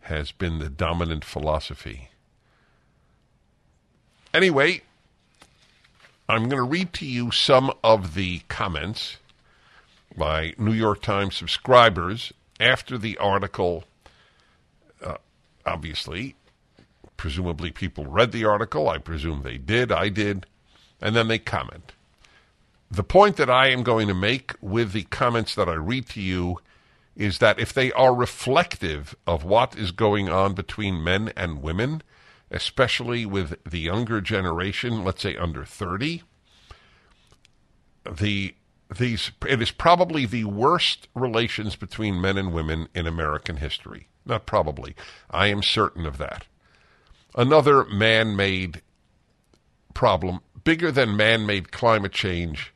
has 0.00 0.32
been 0.32 0.58
the 0.58 0.68
dominant 0.68 1.24
philosophy. 1.24 2.10
Anyway, 4.34 4.82
I'm 6.28 6.48
going 6.48 6.62
to 6.62 6.62
read 6.62 6.92
to 6.94 7.06
you 7.06 7.30
some 7.30 7.72
of 7.82 8.14
the 8.14 8.40
comments 8.48 9.18
by 10.16 10.54
New 10.58 10.72
York 10.72 11.02
Times 11.02 11.36
subscribers 11.36 12.32
after 12.60 12.96
the 12.96 13.18
article. 13.18 13.84
Uh, 15.04 15.16
obviously, 15.66 16.36
presumably 17.16 17.70
people 17.70 18.06
read 18.06 18.32
the 18.32 18.44
article. 18.44 18.88
I 18.88 18.98
presume 18.98 19.42
they 19.42 19.58
did. 19.58 19.90
I 19.92 20.08
did 20.08 20.46
and 21.02 21.16
then 21.16 21.28
they 21.28 21.38
comment. 21.38 21.92
The 22.90 23.02
point 23.02 23.36
that 23.36 23.50
I 23.50 23.68
am 23.68 23.82
going 23.82 24.06
to 24.08 24.14
make 24.14 24.54
with 24.60 24.92
the 24.92 25.02
comments 25.04 25.54
that 25.56 25.68
I 25.68 25.74
read 25.74 26.08
to 26.10 26.20
you 26.20 26.60
is 27.16 27.38
that 27.38 27.58
if 27.58 27.72
they 27.72 27.90
are 27.92 28.14
reflective 28.14 29.14
of 29.26 29.44
what 29.44 29.76
is 29.76 29.90
going 29.90 30.28
on 30.28 30.54
between 30.54 31.02
men 31.02 31.32
and 31.36 31.62
women, 31.62 32.02
especially 32.52 33.26
with 33.26 33.56
the 33.64 33.80
younger 33.80 34.20
generation, 34.20 35.02
let's 35.02 35.22
say 35.22 35.36
under 35.36 35.64
30, 35.64 36.22
the 38.10 38.54
these 38.98 39.32
it 39.48 39.62
is 39.62 39.70
probably 39.70 40.26
the 40.26 40.44
worst 40.44 41.08
relations 41.14 41.76
between 41.76 42.20
men 42.20 42.36
and 42.36 42.52
women 42.52 42.88
in 42.94 43.06
American 43.06 43.56
history. 43.56 44.08
Not 44.26 44.46
probably. 44.46 44.94
I 45.30 45.46
am 45.46 45.62
certain 45.62 46.06
of 46.06 46.18
that. 46.18 46.44
Another 47.34 47.84
man-made 47.84 48.82
problem 49.94 50.40
bigger 50.62 50.92
than 50.92 51.16
man 51.16 51.46
made 51.46 51.72
climate 51.72 52.12
change 52.12 52.74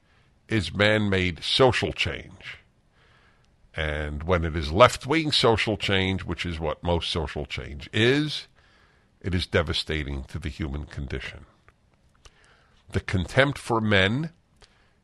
is 0.49 0.75
man 0.75 1.11
made 1.11 1.45
social 1.45 1.93
change. 1.93 2.59
And 3.75 4.23
when 4.23 4.45
it 4.45 4.57
is 4.57 4.73
left 4.73 5.07
wing 5.07 5.33
social 5.33 5.77
change, 5.77 6.25
which 6.25 6.47
is 6.47 6.59
what 6.59 6.83
most 6.83 7.11
social 7.11 7.45
change 7.45 7.91
is, 7.93 8.49
it 9.27 9.35
is 9.35 9.47
devastating 9.47 10.23
to 10.25 10.39
the 10.39 10.49
human 10.49 10.85
condition. 10.85 11.47
The 12.93 13.01
contempt 13.01 13.59
for 13.59 13.81
men 13.81 14.31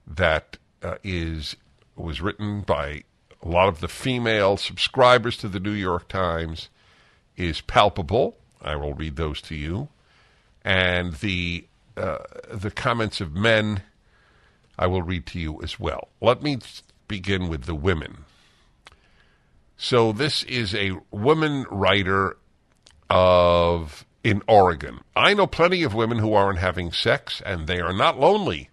that 0.06 0.58
uh, 0.80 0.94
is 1.02 1.56
was 1.96 2.20
written 2.20 2.60
by 2.60 3.02
a 3.42 3.48
lot 3.48 3.68
of 3.68 3.80
the 3.80 3.88
female 3.88 4.56
subscribers 4.56 5.36
to 5.38 5.48
the 5.48 5.58
New 5.58 5.72
York 5.72 6.06
Times 6.08 6.68
is 7.36 7.60
palpable. 7.60 8.36
I 8.62 8.76
will 8.76 8.94
read 8.94 9.16
those 9.16 9.40
to 9.42 9.56
you, 9.56 9.88
and 10.64 11.14
the 11.14 11.66
uh, 11.96 12.18
the 12.52 12.70
comments 12.70 13.20
of 13.20 13.34
men 13.34 13.82
I 14.78 14.86
will 14.86 15.02
read 15.02 15.26
to 15.26 15.40
you 15.40 15.60
as 15.62 15.80
well. 15.80 16.08
Let 16.20 16.42
me 16.42 16.58
begin 17.08 17.48
with 17.48 17.64
the 17.64 17.74
women. 17.74 18.18
So 19.76 20.12
this 20.12 20.44
is 20.44 20.76
a 20.76 20.92
woman 21.10 21.66
writer 21.70 22.36
of 23.10 24.06
in 24.24 24.42
Oregon. 24.46 25.00
I 25.16 25.34
know 25.34 25.46
plenty 25.46 25.82
of 25.82 25.94
women 25.94 26.18
who 26.18 26.34
aren't 26.34 26.58
having 26.58 26.92
sex 26.92 27.42
and 27.44 27.66
they 27.66 27.80
are 27.80 27.92
not 27.92 28.18
lonely. 28.18 28.70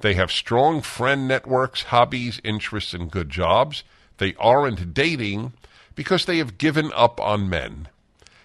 They 0.00 0.14
have 0.14 0.30
strong 0.30 0.80
friend 0.80 1.26
networks, 1.26 1.84
hobbies, 1.84 2.40
interests, 2.44 2.94
and 2.94 3.10
good 3.10 3.30
jobs. 3.30 3.82
They 4.18 4.34
aren't 4.36 4.94
dating 4.94 5.52
because 5.94 6.24
they 6.24 6.38
have 6.38 6.58
given 6.58 6.92
up 6.94 7.20
on 7.20 7.50
men 7.50 7.88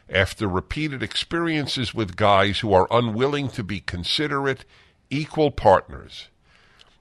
after 0.10 0.48
repeated 0.48 1.02
experiences 1.02 1.93
with 1.93 2.15
guys 2.15 2.60
who 2.60 2.74
are 2.74 2.88
unwilling 2.91 3.50
to 3.50 3.63
be 3.63 3.80
considerate, 3.80 4.65
equal 5.10 5.52
partners. 5.52 6.28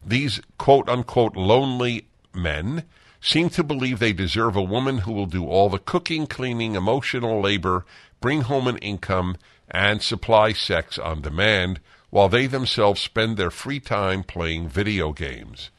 These 0.05 0.41
quote 0.59 0.89
unquote 0.89 1.37
lonely 1.37 2.07
men 2.35 2.85
seem 3.23 3.49
to 3.49 3.63
believe 3.63 4.01
they 4.01 4.13
deserve 4.13 4.57
a 4.57 4.63
woman 4.63 4.99
who 4.99 5.13
will 5.13 5.27
do 5.27 5.47
all 5.47 5.71
the 5.71 5.79
cooking, 5.79 6.27
cleaning, 6.27 6.75
emotional 6.75 7.41
labor, 7.41 7.87
bring 8.21 8.43
home 8.43 8.67
an 8.67 8.77
income, 8.79 9.37
and 9.71 10.03
supply 10.03 10.53
sex 10.53 10.99
on 10.99 11.23
demand, 11.23 11.81
while 12.11 12.29
they 12.29 12.47
themselves 12.47 13.01
spend 13.01 13.37
their 13.37 13.51
free 13.51 13.81
time 13.81 14.23
playing 14.23 14.69
video 14.69 15.13
games. 15.13 15.71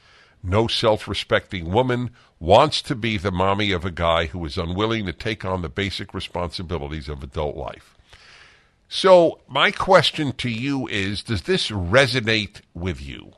No 0.41 0.67
self 0.67 1.07
respecting 1.07 1.71
woman 1.71 2.11
wants 2.39 2.81
to 2.83 2.95
be 2.95 3.17
the 3.17 3.31
mommy 3.31 3.71
of 3.71 3.85
a 3.85 3.91
guy 3.91 4.25
who 4.25 4.43
is 4.45 4.57
unwilling 4.57 5.05
to 5.05 5.13
take 5.13 5.45
on 5.45 5.61
the 5.61 5.69
basic 5.69 6.13
responsibilities 6.13 7.07
of 7.07 7.23
adult 7.23 7.55
life. 7.55 7.97
So, 8.89 9.39
my 9.47 9.71
question 9.71 10.31
to 10.33 10.49
you 10.49 10.87
is 10.87 11.23
Does 11.23 11.43
this 11.43 11.69
resonate 11.69 12.61
with 12.73 13.01
you? 13.01 13.33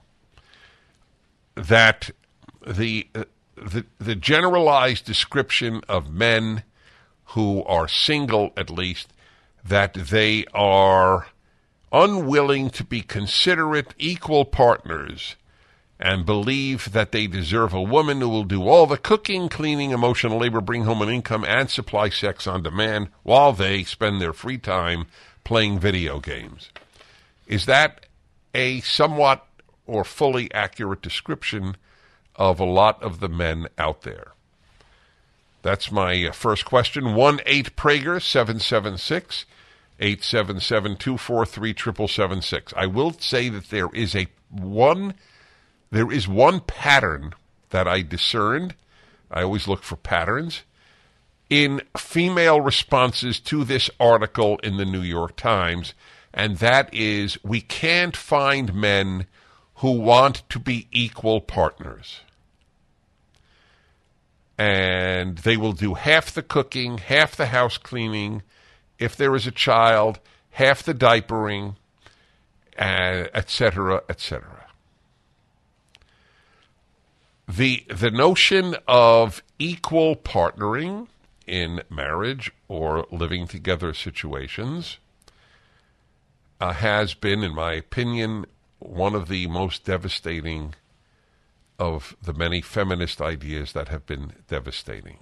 That 1.55 2.11
the 2.65 3.07
the, 3.55 3.85
the 3.99 4.15
generalized 4.15 5.05
description 5.05 5.81
of 5.87 6.11
men 6.11 6.63
who 7.29 7.63
are 7.63 7.87
single, 7.87 8.51
at 8.55 8.69
least, 8.69 9.13
that 9.63 9.93
they 9.93 10.45
are 10.53 11.27
unwilling 11.91 12.69
to 12.69 12.83
be 12.83 13.01
considerate, 13.01 13.93
equal 13.97 14.45
partners, 14.45 15.35
and 15.99 16.25
believe 16.25 16.91
that 16.91 17.11
they 17.11 17.25
deserve 17.25 17.73
a 17.73 17.81
woman 17.81 18.19
who 18.19 18.29
will 18.29 18.43
do 18.43 18.67
all 18.67 18.85
the 18.85 18.97
cooking, 18.97 19.47
cleaning, 19.47 19.91
emotional 19.91 20.39
labor, 20.39 20.59
bring 20.59 20.83
home 20.83 21.01
an 21.01 21.09
income, 21.09 21.45
and 21.45 21.69
supply 21.69 22.09
sex 22.09 22.45
on 22.45 22.61
demand 22.61 23.07
while 23.23 23.53
they 23.53 23.83
spend 23.83 24.21
their 24.21 24.33
free 24.33 24.57
time 24.57 25.07
playing 25.45 25.79
video 25.79 26.19
games. 26.19 26.69
Is 27.47 27.65
that 27.65 28.05
a 28.53 28.81
somewhat 28.81 29.45
or 29.87 30.03
fully 30.03 30.53
accurate 30.53 31.01
description 31.01 31.77
of 32.37 32.59
a 32.59 32.65
lot 32.65 33.01
of 33.01 33.19
the 33.19 33.29
men 33.29 33.67
out 33.77 34.01
there? 34.01 34.33
That's 35.65 35.91
my 35.91 36.27
uh, 36.27 36.31
first 36.31 36.63
question. 36.63 37.15
1 37.15 37.39
8 37.43 37.75
Prager 37.75 38.21
776 38.21 39.45
877 39.99 40.97
243 40.97 41.69
7776. 41.71 42.73
I 42.77 42.85
will 42.85 43.13
say 43.13 43.49
that 43.49 43.71
there 43.71 43.89
is 43.91 44.15
a 44.15 44.27
one 44.51 45.15
there 45.89 46.11
is 46.11 46.27
one 46.27 46.59
pattern 46.59 47.33
that 47.71 47.87
I 47.87 48.03
discerned. 48.03 48.75
I 49.31 49.41
always 49.41 49.67
look 49.67 49.81
for 49.81 49.95
patterns 49.95 50.61
in 51.49 51.81
female 51.97 52.61
responses 52.61 53.39
to 53.39 53.63
this 53.63 53.89
article 53.99 54.59
in 54.59 54.77
the 54.77 54.85
New 54.85 55.01
York 55.01 55.35
Times, 55.35 55.95
and 56.31 56.57
that 56.57 56.93
is 56.93 57.43
we 57.43 57.61
can't 57.61 58.15
find 58.15 58.75
men 58.75 59.25
who 59.77 59.91
want 59.99 60.43
to 60.49 60.59
be 60.59 60.87
equal 60.91 61.41
partners 61.41 62.21
and 64.57 65.39
they 65.39 65.57
will 65.57 65.73
do 65.73 65.95
half 65.95 66.31
the 66.31 66.43
cooking, 66.43 66.97
half 66.97 67.35
the 67.35 67.47
house 67.47 67.77
cleaning, 67.77 68.41
if 68.97 69.15
there 69.15 69.35
is 69.35 69.45
a 69.45 69.51
child, 69.51 70.19
half 70.51 70.83
the 70.83 70.93
diapering, 70.93 71.75
etc., 72.77 74.01
etc. 74.09 74.67
The 77.47 77.85
the 77.89 78.11
notion 78.11 78.75
of 78.87 79.43
equal 79.59 80.15
partnering 80.15 81.07
in 81.45 81.81
marriage 81.89 82.51
or 82.67 83.05
living 83.11 83.47
together 83.47 83.93
situations 83.93 84.97
uh, 86.59 86.73
has 86.73 87.13
been, 87.13 87.43
in 87.43 87.53
my 87.53 87.73
opinion, 87.73 88.45
one 88.79 89.13
of 89.13 89.27
the 89.27 89.47
most 89.47 89.85
devastating 89.85 90.73
of 91.79 92.15
the 92.21 92.33
many 92.33 92.61
feminist 92.61 93.21
ideas 93.21 93.73
that 93.73 93.89
have 93.89 94.05
been 94.05 94.33
devastating. 94.47 95.17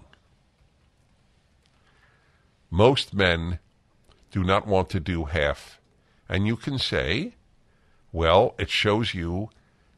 Most 2.70 3.14
men 3.14 3.60
do 4.32 4.44
not 4.44 4.68
want 4.68 4.90
to 4.90 5.00
do 5.00 5.26
half. 5.26 5.80
And 6.28 6.48
you 6.48 6.56
can 6.56 6.80
say, 6.80 7.34
well, 8.12 8.56
it 8.58 8.70
shows 8.70 9.14
you 9.14 9.50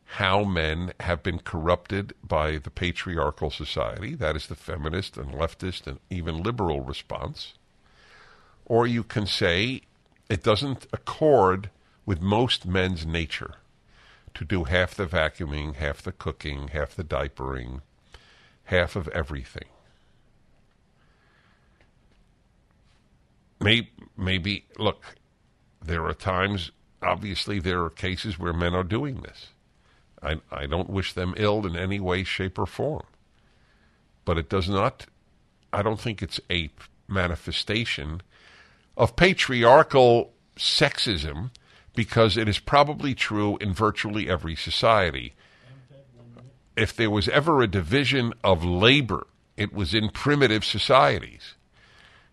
how 0.05 0.43
men 0.43 0.93
have 0.99 1.23
been 1.23 1.39
corrupted 1.39 2.13
by 2.23 2.57
the 2.57 2.69
patriarchal 2.69 3.49
society. 3.49 4.15
That 4.15 4.35
is 4.35 4.47
the 4.47 4.55
feminist 4.55 5.17
and 5.17 5.33
leftist 5.33 5.87
and 5.87 5.99
even 6.09 6.43
liberal 6.43 6.81
response. 6.81 7.53
Or 8.65 8.87
you 8.87 9.03
can 9.03 9.25
say 9.25 9.81
it 10.29 10.43
doesn't 10.43 10.87
accord 10.93 11.69
with 12.05 12.21
most 12.21 12.65
men's 12.65 13.05
nature 13.05 13.55
to 14.35 14.45
do 14.45 14.65
half 14.65 14.93
the 14.93 15.05
vacuuming, 15.05 15.75
half 15.75 16.01
the 16.01 16.11
cooking, 16.11 16.67
half 16.69 16.93
the 16.95 17.03
diapering, 17.03 17.81
half 18.65 18.95
of 18.95 19.07
everything. 19.09 19.69
Maybe, 23.59 23.89
maybe, 24.17 24.65
look, 24.77 25.15
there 25.83 26.05
are 26.05 26.13
times, 26.13 26.71
obviously, 27.01 27.59
there 27.59 27.81
are 27.83 27.89
cases 27.89 28.37
where 28.37 28.53
men 28.53 28.75
are 28.75 28.83
doing 28.83 29.21
this. 29.21 29.47
I, 30.21 30.41
I 30.51 30.65
don't 30.65 30.89
wish 30.89 31.13
them 31.13 31.33
ill 31.37 31.65
in 31.65 31.75
any 31.75 31.99
way, 31.99 32.23
shape, 32.23 32.59
or 32.59 32.65
form. 32.65 33.05
But 34.25 34.37
it 34.37 34.49
does 34.49 34.67
not, 34.67 35.05
I 35.71 35.81
don't 35.81 35.99
think 35.99 36.21
it's 36.21 36.39
a 36.51 36.69
manifestation 37.07 38.21
of 38.97 39.15
patriarchal 39.15 40.33
sexism 40.57 41.51
because 41.95 42.37
it 42.37 42.47
is 42.47 42.59
probably 42.59 43.13
true 43.13 43.57
in 43.57 43.73
virtually 43.73 44.29
every 44.29 44.55
society. 44.55 45.33
If 46.75 46.95
there 46.95 47.09
was 47.09 47.29
ever 47.29 47.61
a 47.61 47.67
division 47.67 48.33
of 48.43 48.63
labor, 48.63 49.27
it 49.55 49.73
was 49.73 49.93
in 49.93 50.09
primitive 50.09 50.65
societies. 50.65 51.55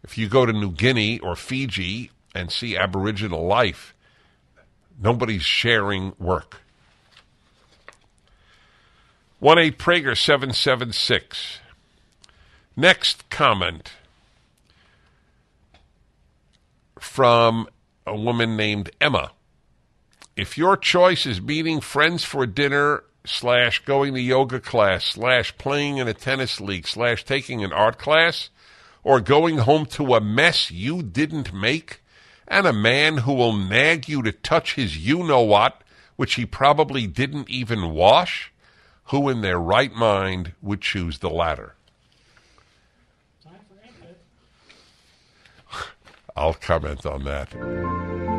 If 0.02 0.18
you 0.18 0.28
go 0.28 0.44
to 0.44 0.52
New 0.52 0.72
Guinea 0.72 1.20
or 1.20 1.36
Fiji 1.36 2.10
and 2.34 2.50
see 2.50 2.76
Aboriginal 2.76 3.46
life, 3.46 3.94
nobody's 5.00 5.44
sharing 5.44 6.14
work. 6.18 6.60
1 9.38 9.58
8 9.58 9.78
Prager 9.78 10.16
776. 10.16 11.58
Next 12.76 13.28
comment 13.28 13.92
from 16.98 17.68
a 18.06 18.16
woman 18.16 18.56
named 18.56 18.90
Emma 19.00 19.32
if 20.36 20.56
your 20.56 20.76
choice 20.76 21.26
is 21.26 21.40
meeting 21.40 21.80
friends 21.80 22.24
for 22.24 22.46
dinner 22.46 23.04
slash 23.24 23.84
going 23.84 24.14
to 24.14 24.20
yoga 24.20 24.58
class 24.58 25.04
slash 25.04 25.56
playing 25.58 25.98
in 25.98 26.08
a 26.08 26.14
tennis 26.14 26.60
league 26.60 26.86
slash 26.86 27.24
taking 27.24 27.62
an 27.62 27.72
art 27.72 27.98
class 27.98 28.50
or 29.04 29.20
going 29.20 29.58
home 29.58 29.86
to 29.86 30.14
a 30.14 30.20
mess 30.20 30.70
you 30.70 31.02
didn't 31.02 31.52
make 31.52 32.02
and 32.48 32.66
a 32.66 32.72
man 32.72 33.18
who 33.18 33.32
will 33.32 33.52
nag 33.52 34.08
you 34.08 34.22
to 34.22 34.32
touch 34.32 34.74
his 34.74 34.96
you 34.96 35.22
know 35.22 35.42
what 35.42 35.82
which 36.16 36.34
he 36.34 36.44
probably 36.44 37.06
didn't 37.06 37.48
even 37.48 37.90
wash 37.90 38.52
who 39.06 39.28
in 39.28 39.40
their 39.40 39.58
right 39.58 39.92
mind 39.92 40.52
would 40.60 40.80
choose 40.80 41.18
the 41.18 41.30
latter 41.30 41.74
I'll 46.36 46.54
comment 46.54 47.04
on 47.04 47.24
that. 47.24 48.31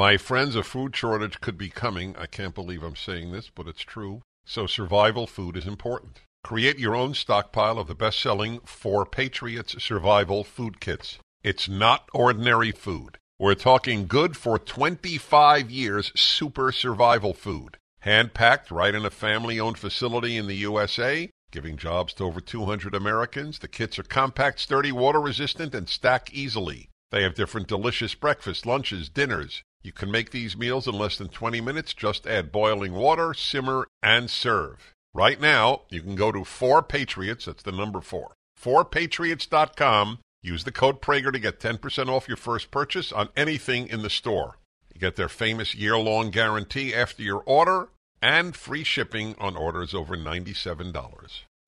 My 0.00 0.16
friends, 0.16 0.56
a 0.56 0.62
food 0.62 0.96
shortage 0.96 1.42
could 1.42 1.58
be 1.58 1.68
coming. 1.68 2.16
I 2.16 2.24
can't 2.24 2.54
believe 2.54 2.82
I'm 2.82 2.96
saying 2.96 3.32
this, 3.32 3.50
but 3.54 3.68
it's 3.68 3.82
true. 3.82 4.22
So 4.46 4.66
survival 4.66 5.26
food 5.26 5.58
is 5.58 5.66
important. 5.66 6.22
Create 6.42 6.78
your 6.78 6.96
own 6.96 7.12
stockpile 7.12 7.78
of 7.78 7.86
the 7.86 7.94
best-selling 7.94 8.60
4Patriots 8.60 9.78
Survival 9.78 10.42
Food 10.42 10.80
Kits. 10.80 11.18
It's 11.44 11.68
not 11.68 12.08
ordinary 12.14 12.72
food. 12.72 13.18
We're 13.38 13.52
talking 13.52 14.06
good 14.06 14.38
for 14.38 14.58
25 14.58 15.70
years 15.70 16.12
super 16.16 16.72
survival 16.72 17.34
food. 17.34 17.76
Hand 17.98 18.32
packed 18.32 18.70
right 18.70 18.94
in 18.94 19.04
a 19.04 19.10
family 19.10 19.60
owned 19.60 19.76
facility 19.76 20.38
in 20.38 20.46
the 20.46 20.54
USA, 20.54 21.28
giving 21.50 21.76
jobs 21.76 22.14
to 22.14 22.24
over 22.24 22.40
200 22.40 22.94
Americans. 22.94 23.58
The 23.58 23.68
kits 23.68 23.98
are 23.98 24.02
compact, 24.04 24.60
sturdy, 24.60 24.92
water 24.92 25.20
resistant, 25.20 25.74
and 25.74 25.90
stack 25.90 26.32
easily. 26.32 26.88
They 27.10 27.22
have 27.22 27.34
different 27.34 27.68
delicious 27.68 28.14
breakfasts, 28.14 28.64
lunches, 28.64 29.10
dinners. 29.10 29.62
You 29.82 29.92
can 29.92 30.10
make 30.10 30.30
these 30.30 30.56
meals 30.56 30.86
in 30.86 30.94
less 30.94 31.16
than 31.16 31.28
20 31.28 31.60
minutes. 31.60 31.94
Just 31.94 32.26
add 32.26 32.52
boiling 32.52 32.92
water, 32.92 33.32
simmer, 33.32 33.86
and 34.02 34.28
serve. 34.28 34.94
Right 35.14 35.40
now, 35.40 35.82
you 35.88 36.02
can 36.02 36.14
go 36.14 36.30
to 36.30 36.40
4Patriots, 36.40 37.46
that's 37.46 37.62
the 37.62 37.72
number 37.72 38.00
4, 38.00 38.32
4patriots.com. 38.60 40.18
Use 40.42 40.64
the 40.64 40.72
code 40.72 41.02
Prager 41.02 41.32
to 41.32 41.38
get 41.38 41.60
10% 41.60 42.08
off 42.08 42.28
your 42.28 42.36
first 42.36 42.70
purchase 42.70 43.12
on 43.12 43.28
anything 43.36 43.88
in 43.88 44.02
the 44.02 44.10
store. 44.10 44.56
You 44.94 45.00
get 45.00 45.16
their 45.16 45.28
famous 45.28 45.74
year-long 45.74 46.30
guarantee 46.30 46.94
after 46.94 47.22
your 47.22 47.42
order 47.44 47.88
and 48.22 48.54
free 48.54 48.84
shipping 48.84 49.34
on 49.38 49.56
orders 49.56 49.94
over 49.94 50.16
$97. 50.16 50.92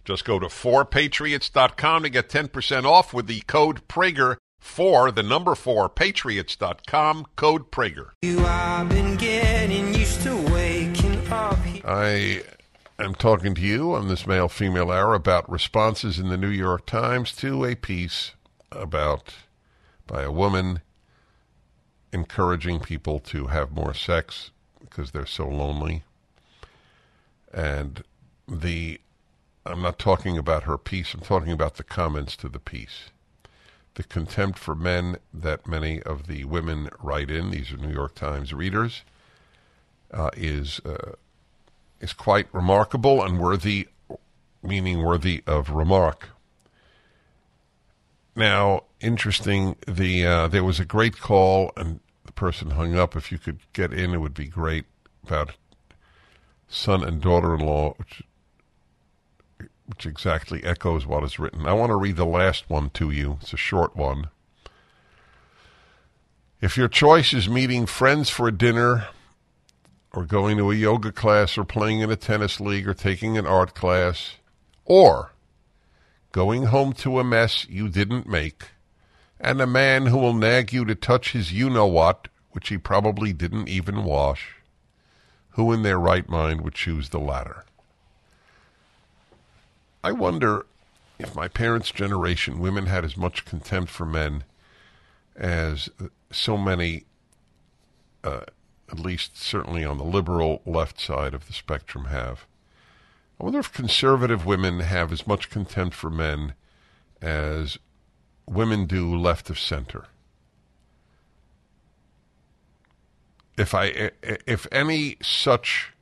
Just 0.05 0.25
go 0.25 0.39
to 0.39 0.47
4patriots.com 0.47 2.03
to 2.03 2.11
get 2.11 2.29
10% 2.29 2.85
off 2.85 3.15
with 3.15 3.27
the 3.27 3.41
code 3.43 3.87
Prager 3.89 4.37
for 4.63 5.11
the 5.11 5.25
number 5.25 5.57
4 5.57 5.89
patriots.com 5.89 7.27
code 7.35 7.71
Prager. 7.73 8.13
I 11.85 12.43
am 12.99 13.15
talking 13.17 13.57
to 13.57 13.61
you 13.61 13.93
on 13.93 14.07
this 14.07 14.25
male 14.27 14.49
female 14.49 14.93
hour 14.93 15.15
about 15.15 15.51
responses 15.51 16.21
in 16.21 16.29
the 16.29 16.39
New 16.39 16.49
York 16.49 16.87
Times 16.87 17.33
to 17.37 17.65
a 17.65 17.75
piece 17.75 18.33
about 18.71 19.35
by 20.07 20.23
a 20.23 20.31
woman 20.31 20.81
encouraging 22.13 22.79
people 22.79 23.19
to 23.19 23.49
have 23.49 23.73
more 23.73 23.93
sex 23.93 24.53
because 24.81 25.11
they're 25.11 25.27
so 25.27 25.49
lonely. 25.49 26.05
And 27.53 28.05
the 28.49 29.01
I'm 29.67 29.83
not 29.83 29.99
talking 29.99 30.39
about 30.39 30.63
her 30.65 30.79
piece, 30.79 31.15
I'm 31.15 31.21
talking 31.21 31.53
about 31.53 31.77
the 31.77 31.85
comments 31.85 32.37
to 32.39 32.49
the 32.49 32.59
piece. 32.59 33.12
The 33.95 34.05
contempt 34.05 34.59
for 34.59 34.75
men 34.75 35.19
that 35.35 35.67
many 35.67 36.03
of 36.03 36.27
the 36.27 36.45
women 36.45 36.89
write 37.03 37.31
in, 37.31 37.51
these 37.51 37.73
are 37.73 37.77
New 37.77 37.93
York 37.93 38.15
Times 38.15 38.55
readers, 38.55 39.03
uh, 40.13 40.31
is 40.35 40.81
uh, 40.85 41.13
is 42.01 42.13
quite 42.13 42.47
remarkable 42.53 43.23
and 43.23 43.39
worthy, 43.39 43.89
meaning 44.63 45.03
worthy 45.03 45.43
of 45.47 45.71
remark. 45.71 46.31
Now, 48.35 48.85
interesting. 49.01 49.77
The 49.87 50.27
uh, 50.27 50.49
there 50.49 50.65
was 50.65 50.81
a 50.81 50.87
great 50.87 51.19
call, 51.19 51.71
and 51.77 52.01
the 52.25 52.33
person 52.33 52.71
hung 52.71 52.97
up. 52.97 53.15
If 53.15 53.31
you 53.31 53.39
could 53.39 53.59
get 53.73 53.93
in, 53.93 54.15
it 54.15 54.19
would 54.19 54.35
be 54.35 54.47
great. 54.47 54.87
About 55.25 55.53
son 56.67 57.05
and 57.05 57.21
daughter-in-law, 57.21 57.95
which 57.99 58.23
which 59.93 60.07
exactly 60.07 60.65
echoes 60.65 61.05
what 61.05 61.23
is 61.23 61.39
written. 61.39 61.67
I 61.67 61.75
want 61.75 61.91
to 61.91 61.97
read 61.97 62.17
the 62.17 62.25
last 62.25 62.71
one 62.71 62.89
to 62.95 63.11
you. 63.11 63.37
It's 63.43 63.53
a 63.53 63.59
short 63.59 63.95
one. 63.95 64.31
If 66.63 66.79
your 66.79 66.89
choice 66.89 67.35
is 67.35 67.47
meeting 67.47 67.85
friends 67.85 68.31
for 68.31 68.49
a 68.49 68.57
dinner, 68.57 69.09
or 70.11 70.25
going 70.25 70.57
to 70.57 70.71
a 70.71 70.75
yoga 70.75 71.13
class, 71.13 71.59
or 71.59 71.65
playing 71.65 72.01
in 72.01 72.11
a 72.11 72.17
tennis 72.17 72.59
league, 72.59 72.89
or 72.89 72.95
taking 72.95 73.37
an 73.37 73.47
art 73.47 73.75
class, 73.75 74.37
or 74.87 75.33
going 76.33 76.65
home 76.65 76.95
to 76.95 77.19
a 77.19 77.25
mess 77.25 77.67
you 77.69 77.91
didn't 77.91 78.27
make, 78.27 78.69
and 79.39 79.61
a 79.61 79.67
man 79.67 80.07
who 80.07 80.17
will 80.17 80.33
nag 80.33 80.73
you 80.73 80.87
to 80.87 80.95
touch 80.95 81.33
his 81.33 81.53
you 81.53 81.69
know 81.69 81.87
what, 81.87 82.29
which 82.53 82.71
he 82.71 82.79
probably 82.79 83.35
didn't 83.35 83.69
even 83.69 84.05
wash, 84.05 84.55
who 85.51 85.71
in 85.71 85.83
their 85.83 85.99
right 85.99 86.31
mind 86.31 86.63
would 86.63 86.75
choose 86.75 87.11
the 87.11 87.21
latter? 87.21 87.67
I 90.05 90.13
wonder 90.13 90.67
if 91.19 91.35
my 91.35 91.49
parents' 91.49 91.93
generation, 91.93 92.59
women 92.59 92.87
had 92.87 93.05
as 93.05 93.17
much 93.17 93.45
contempt 93.45 93.91
for 93.91 94.05
men 94.05 94.45
as 95.37 95.89
so 96.31 96.57
many, 96.57 97.05
uh, 98.25 98.43
at 98.91 98.99
least 98.99 99.39
certainly 99.39 99.85
on 99.85 99.99
the 99.99 100.05
liberal 100.05 100.61
left 100.67 101.01
side 101.01 101.35
of 101.35 101.47
the 101.47 101.53
spectrum, 101.53 102.07
have. 102.07 102.47
I 103.41 103.45
wonder 103.45 103.61
if 103.61 103.73
conservative 103.73 104.45
women 104.45 104.81
have 104.81 105.13
as 105.13 105.27
much 105.27 105.51
contempt 105.51 105.95
for 105.95 106.11
men 106.11 106.55
as 107.21 107.79
women 108.47 108.87
do 108.87 109.17
left 109.17 109.51
of 109.51 109.59
center. 109.59 110.07
If 113.57 113.75
I 113.75 114.11
if 114.23 114.67
any 114.73 115.17
such 115.23 115.93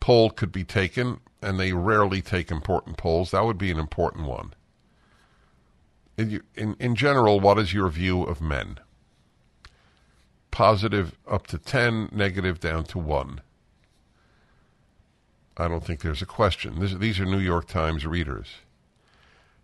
poll 0.00 0.30
could 0.30 0.52
be 0.52 0.64
taken, 0.64 1.20
and 1.40 1.58
they 1.58 1.72
rarely 1.72 2.20
take 2.20 2.50
important 2.50 2.96
polls, 2.96 3.30
that 3.30 3.44
would 3.44 3.58
be 3.58 3.70
an 3.70 3.78
important 3.78 4.26
one. 4.26 4.54
In, 6.16 6.42
in, 6.56 6.76
in 6.80 6.96
general, 6.96 7.38
what 7.38 7.58
is 7.58 7.72
your 7.72 7.88
view 7.88 8.22
of 8.22 8.40
men? 8.40 8.78
Positive 10.50 11.16
up 11.30 11.46
to 11.48 11.58
10, 11.58 12.08
negative 12.12 12.58
down 12.58 12.84
to 12.84 12.98
1. 12.98 13.40
I 15.56 15.68
don't 15.68 15.84
think 15.84 16.00
there's 16.00 16.22
a 16.22 16.26
question. 16.26 16.80
This, 16.80 16.94
these 16.94 17.20
are 17.20 17.24
New 17.24 17.38
York 17.38 17.66
Times 17.68 18.06
readers. 18.06 18.48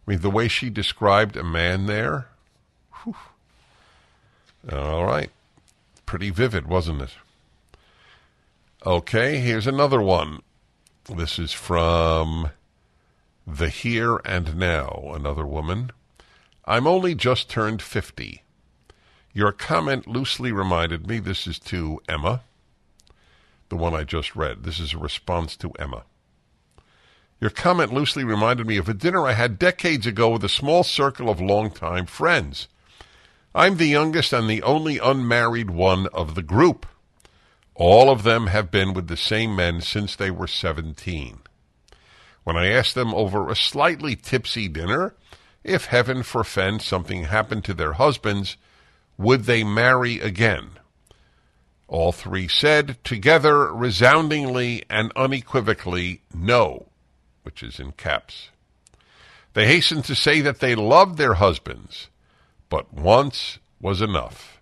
I 0.06 0.10
mean, 0.10 0.20
the 0.20 0.30
way 0.30 0.48
she 0.48 0.70
described 0.70 1.36
a 1.36 1.44
man 1.44 1.86
there, 1.86 2.28
whew. 3.02 3.16
all 4.70 5.04
right. 5.04 5.30
Pretty 6.04 6.30
vivid, 6.30 6.66
wasn't 6.66 7.02
it? 7.02 7.14
Okay, 8.84 9.38
here's 9.38 9.66
another 9.66 10.00
one. 10.02 10.42
This 11.08 11.38
is 11.38 11.52
from 11.52 12.50
The 13.46 13.68
Here 13.68 14.16
and 14.24 14.56
Now, 14.56 15.12
another 15.14 15.44
woman. 15.44 15.90
I'm 16.64 16.86
only 16.86 17.14
just 17.14 17.50
turned 17.50 17.82
50. 17.82 18.42
Your 19.34 19.52
comment 19.52 20.06
loosely 20.06 20.50
reminded 20.50 21.06
me, 21.06 21.18
this 21.18 21.46
is 21.46 21.58
to 21.58 22.00
Emma, 22.08 22.40
the 23.68 23.76
one 23.76 23.94
I 23.94 24.04
just 24.04 24.34
read. 24.34 24.62
This 24.62 24.80
is 24.80 24.94
a 24.94 24.98
response 24.98 25.58
to 25.58 25.72
Emma. 25.78 26.04
Your 27.38 27.50
comment 27.50 27.92
loosely 27.92 28.24
reminded 28.24 28.66
me 28.66 28.78
of 28.78 28.88
a 28.88 28.94
dinner 28.94 29.26
I 29.26 29.32
had 29.32 29.58
decades 29.58 30.06
ago 30.06 30.30
with 30.30 30.44
a 30.44 30.48
small 30.48 30.84
circle 30.84 31.28
of 31.28 31.38
longtime 31.38 32.06
friends. 32.06 32.66
I'm 33.54 33.76
the 33.76 33.88
youngest 33.88 34.32
and 34.32 34.48
the 34.48 34.62
only 34.62 34.98
unmarried 34.98 35.68
one 35.68 36.06
of 36.14 36.34
the 36.34 36.42
group. 36.42 36.86
All 37.74 38.08
of 38.10 38.22
them 38.22 38.46
have 38.48 38.70
been 38.70 38.94
with 38.94 39.08
the 39.08 39.16
same 39.16 39.56
men 39.56 39.80
since 39.80 40.14
they 40.14 40.30
were 40.30 40.46
17. 40.46 41.40
When 42.44 42.56
I 42.56 42.68
asked 42.68 42.94
them 42.94 43.12
over 43.14 43.50
a 43.50 43.56
slightly 43.56 44.14
tipsy 44.14 44.68
dinner 44.68 45.14
if 45.64 45.86
heaven 45.86 46.22
forfend 46.22 46.82
something 46.82 47.24
happened 47.24 47.64
to 47.64 47.74
their 47.74 47.94
husbands, 47.94 48.56
would 49.16 49.44
they 49.44 49.64
marry 49.64 50.20
again? 50.20 50.70
All 51.88 52.12
three 52.12 52.48
said 52.48 53.02
together 53.02 53.72
resoundingly 53.72 54.84
and 54.88 55.12
unequivocally, 55.16 56.22
no, 56.32 56.86
which 57.42 57.62
is 57.62 57.80
in 57.80 57.92
caps. 57.92 58.50
They 59.54 59.66
hastened 59.66 60.04
to 60.06 60.14
say 60.14 60.40
that 60.40 60.60
they 60.60 60.74
loved 60.74 61.16
their 61.16 61.34
husbands, 61.34 62.08
but 62.68 62.92
once 62.92 63.58
was 63.80 64.00
enough. 64.00 64.53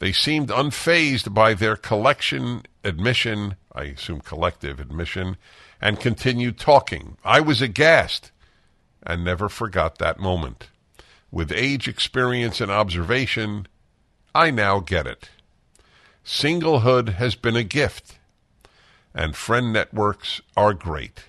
They 0.00 0.12
seemed 0.12 0.48
unfazed 0.48 1.32
by 1.34 1.52
their 1.52 1.76
collection 1.76 2.62
admission, 2.82 3.56
I 3.72 3.84
assume 3.84 4.20
collective 4.22 4.80
admission, 4.80 5.36
and 5.78 6.00
continued 6.00 6.58
talking. 6.58 7.18
I 7.22 7.40
was 7.40 7.60
aghast 7.60 8.32
and 9.02 9.22
never 9.22 9.50
forgot 9.50 9.98
that 9.98 10.18
moment. 10.18 10.68
With 11.30 11.52
age, 11.52 11.86
experience, 11.86 12.62
and 12.62 12.70
observation, 12.70 13.68
I 14.34 14.50
now 14.50 14.80
get 14.80 15.06
it. 15.06 15.28
Singlehood 16.24 17.10
has 17.14 17.34
been 17.34 17.56
a 17.56 17.62
gift, 17.62 18.18
and 19.14 19.36
friend 19.36 19.70
networks 19.70 20.40
are 20.56 20.72
great. 20.72 21.24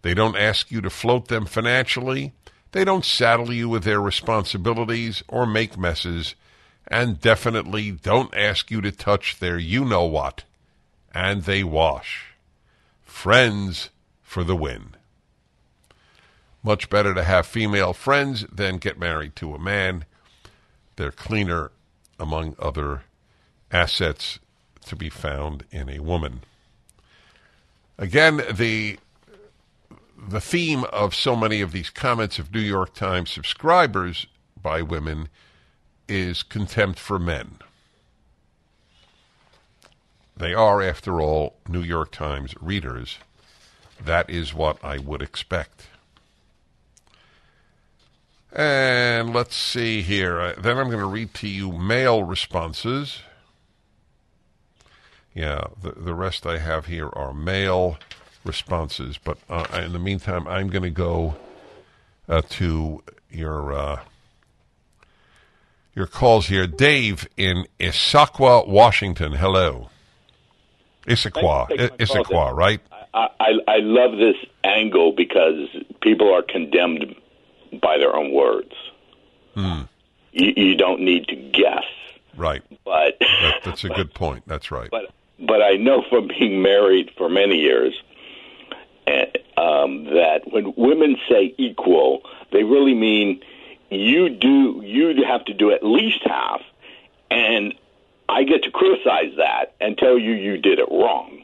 They 0.00 0.14
don't 0.14 0.36
ask 0.36 0.70
you 0.70 0.80
to 0.80 0.90
float 0.90 1.28
them 1.28 1.44
financially. 1.44 2.32
They 2.72 2.84
don't 2.84 3.04
saddle 3.04 3.52
you 3.52 3.68
with 3.68 3.84
their 3.84 4.00
responsibilities 4.00 5.22
or 5.28 5.46
make 5.46 5.76
messes 5.78 6.34
and 6.88 7.20
definitely 7.20 7.90
don't 7.90 8.34
ask 8.36 8.70
you 8.70 8.80
to 8.80 8.92
touch 8.92 9.38
their 9.38 9.58
you 9.58 9.84
know 9.84 10.04
what, 10.04 10.44
and 11.12 11.42
they 11.42 11.64
wash. 11.64 12.34
Friends 13.02 13.90
for 14.22 14.44
the 14.44 14.56
win. 14.56 14.96
Much 16.62 16.88
better 16.88 17.14
to 17.14 17.24
have 17.24 17.46
female 17.46 17.92
friends 17.92 18.46
than 18.50 18.78
get 18.78 18.98
married 18.98 19.36
to 19.36 19.54
a 19.54 19.58
man. 19.58 20.04
They're 20.96 21.12
cleaner, 21.12 21.70
among 22.18 22.56
other 22.58 23.02
assets 23.70 24.38
to 24.86 24.96
be 24.96 25.10
found 25.10 25.64
in 25.70 25.88
a 25.88 25.98
woman. 26.00 26.40
Again, 27.98 28.42
the 28.52 28.98
the 30.16 30.40
theme 30.40 30.84
of 30.84 31.14
so 31.14 31.36
many 31.36 31.60
of 31.60 31.72
these 31.72 31.90
comments 31.90 32.38
of 32.38 32.52
New 32.52 32.60
York 32.60 32.94
Times 32.94 33.30
subscribers 33.30 34.26
by 34.60 34.80
women 34.80 35.28
is 36.08 36.42
contempt 36.42 36.98
for 36.98 37.18
men. 37.18 37.58
They 40.36 40.52
are, 40.52 40.82
after 40.82 41.20
all, 41.20 41.56
New 41.68 41.82
York 41.82 42.10
Times 42.10 42.54
readers. 42.60 43.18
That 44.04 44.28
is 44.28 44.52
what 44.52 44.82
I 44.84 44.98
would 44.98 45.22
expect. 45.22 45.86
And 48.52 49.32
let's 49.32 49.56
see 49.56 50.02
here. 50.02 50.40
Uh, 50.40 50.54
then 50.58 50.78
I'm 50.78 50.86
going 50.88 51.00
to 51.00 51.06
read 51.06 51.34
to 51.34 51.48
you 51.48 51.72
male 51.72 52.22
responses. 52.22 53.20
Yeah, 55.34 55.64
the, 55.80 55.92
the 55.92 56.14
rest 56.14 56.46
I 56.46 56.58
have 56.58 56.86
here 56.86 57.08
are 57.12 57.34
male 57.34 57.98
responses. 58.44 59.18
But 59.18 59.38
uh, 59.48 59.66
in 59.84 59.92
the 59.92 59.98
meantime, 59.98 60.46
I'm 60.46 60.68
going 60.68 60.84
to 60.84 60.90
go 60.90 61.36
uh, 62.28 62.42
to 62.50 63.02
your 63.30 63.72
uh, 63.72 64.00
your 65.94 66.06
calls 66.06 66.46
here. 66.46 66.66
Dave 66.66 67.28
in 67.36 67.66
Issaquah, 67.78 68.66
Washington. 68.66 69.32
Hello. 69.32 69.90
Issaquah. 71.06 71.68
Issaquah, 71.98 72.54
right? 72.54 72.80
I, 73.12 73.28
I, 73.38 73.50
I 73.68 73.76
love 73.78 74.18
this 74.18 74.36
angle 74.64 75.12
because 75.12 75.68
people 76.00 76.32
are 76.34 76.42
condemned 76.42 77.14
by 77.80 77.98
their 77.98 78.14
own 78.14 78.32
words. 78.32 78.72
Hmm. 79.54 79.82
You, 80.32 80.52
you 80.56 80.76
don't 80.76 81.00
need 81.00 81.28
to 81.28 81.36
guess. 81.36 81.84
Right. 82.36 82.62
But 82.84 83.18
that, 83.20 83.60
that's 83.64 83.84
a 83.84 83.88
but, 83.88 83.96
good 83.96 84.14
point. 84.14 84.44
That's 84.46 84.70
right. 84.70 84.90
But 84.90 85.12
but 85.38 85.62
I 85.62 85.76
know 85.76 86.02
from 86.08 86.28
being 86.28 86.62
married 86.62 87.10
for 87.16 87.28
many 87.28 87.56
years 87.56 87.94
and, 89.06 89.38
um, 89.56 90.04
that 90.04 90.42
when 90.50 90.72
women 90.76 91.16
say 91.28 91.54
equal, 91.58 92.22
they 92.52 92.64
really 92.64 92.94
mean 92.94 93.40
you 93.90 94.28
do 94.28 94.82
you 94.84 95.24
have 95.24 95.44
to 95.46 95.54
do 95.54 95.70
at 95.72 95.84
least 95.84 96.20
half, 96.24 96.62
and 97.30 97.74
I 98.28 98.44
get 98.44 98.64
to 98.64 98.70
criticize 98.70 99.36
that 99.36 99.74
and 99.80 99.96
tell 99.98 100.18
you 100.18 100.32
you 100.32 100.58
did 100.58 100.78
it 100.78 100.88
wrong. 100.90 101.42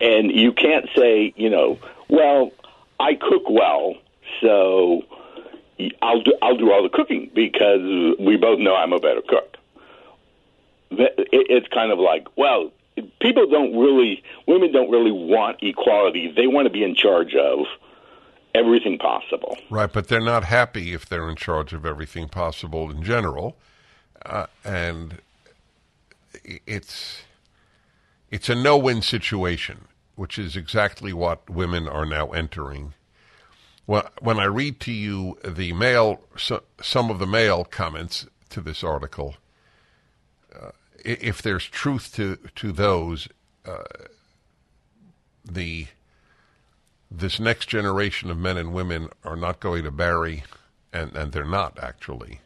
and 0.00 0.30
you 0.30 0.52
can't 0.52 0.88
say, 0.96 1.32
you 1.36 1.50
know, 1.50 1.78
well, 2.08 2.52
I 2.98 3.14
cook 3.14 3.48
well, 3.48 3.94
so 4.40 5.02
I'll 6.00 6.22
do 6.22 6.34
I'll 6.40 6.56
do 6.56 6.72
all 6.72 6.82
the 6.82 6.88
cooking 6.88 7.30
because 7.34 8.16
we 8.18 8.36
both 8.36 8.58
know 8.58 8.74
I'm 8.74 8.92
a 8.92 9.00
better 9.00 9.22
cook. 9.22 9.56
It's 10.90 11.68
kind 11.68 11.90
of 11.90 11.98
like, 11.98 12.26
well, 12.36 12.70
people 13.20 13.46
don't 13.48 13.76
really, 13.78 14.22
women 14.46 14.72
don't 14.72 14.90
really 14.90 15.10
want 15.10 15.62
equality. 15.62 16.32
They 16.36 16.46
want 16.46 16.66
to 16.66 16.70
be 16.70 16.84
in 16.84 16.94
charge 16.94 17.34
of 17.34 17.66
everything 18.54 18.98
possible. 18.98 19.56
Right, 19.70 19.92
but 19.92 20.08
they're 20.08 20.20
not 20.20 20.44
happy 20.44 20.92
if 20.92 21.06
they're 21.06 21.28
in 21.28 21.36
charge 21.36 21.72
of 21.72 21.86
everything 21.86 22.28
possible 22.28 22.90
in 22.90 23.02
general, 23.02 23.56
uh, 24.24 24.46
and 24.64 25.20
it's 26.66 27.22
it's 28.30 28.48
a 28.48 28.54
no-win 28.54 29.02
situation, 29.02 29.84
which 30.16 30.38
is 30.38 30.56
exactly 30.56 31.12
what 31.12 31.48
women 31.50 31.86
are 31.86 32.06
now 32.06 32.28
entering. 32.30 32.94
Well, 33.86 34.08
when 34.20 34.38
I 34.38 34.44
read 34.44 34.80
to 34.80 34.92
you 34.92 35.38
the 35.44 35.72
male, 35.72 36.22
so, 36.36 36.62
some 36.80 37.10
of 37.10 37.18
the 37.18 37.26
male 37.26 37.64
comments 37.64 38.26
to 38.50 38.60
this 38.60 38.82
article, 38.82 39.36
uh, 40.54 40.70
if 41.04 41.42
there's 41.42 41.66
truth 41.66 42.14
to 42.14 42.36
to 42.54 42.72
those, 42.72 43.28
uh, 43.66 43.82
the 45.44 45.88
this 47.18 47.38
next 47.38 47.68
generation 47.68 48.30
of 48.30 48.38
men 48.38 48.56
and 48.56 48.72
women 48.72 49.08
are 49.24 49.36
not 49.36 49.60
going 49.60 49.84
to 49.84 49.90
marry, 49.90 50.44
and, 50.92 51.14
and 51.14 51.32
they're 51.32 51.44
not 51.44 51.78
actually. 51.82 52.40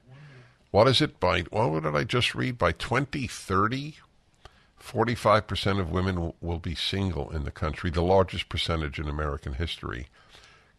What 0.71 0.89
is 0.89 1.01
it 1.01 1.21
by, 1.21 1.43
what 1.43 1.83
did 1.83 1.97
I 1.97 2.05
just 2.05 2.35
read? 2.35 2.59
By 2.59 2.73
2030, 2.73 3.95
45% 4.83 5.81
of 5.81 5.91
women 5.91 6.33
will 6.41 6.59
be 6.59 6.75
single 6.75 7.31
in 7.31 7.45
the 7.45 7.51
country, 7.51 7.91
the 7.91 8.03
largest 8.03 8.49
percentage 8.49 8.99
in 8.99 9.09
American 9.09 9.55
history. 9.55 10.09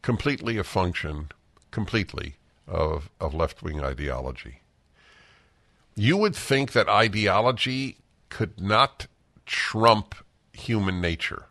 Completely 0.01 0.57
a 0.57 0.63
function, 0.63 1.29
completely, 1.71 2.35
of, 2.67 3.09
of 3.19 3.33
left 3.33 3.63
wing 3.63 3.83
ideology. 3.83 4.61
You 5.95 6.17
would 6.17 6.35
think 6.35 6.73
that 6.73 6.88
ideology 6.88 7.97
could 8.29 8.59
not 8.59 9.07
trump 9.45 10.13
human 10.53 11.01
nature. 11.01 11.45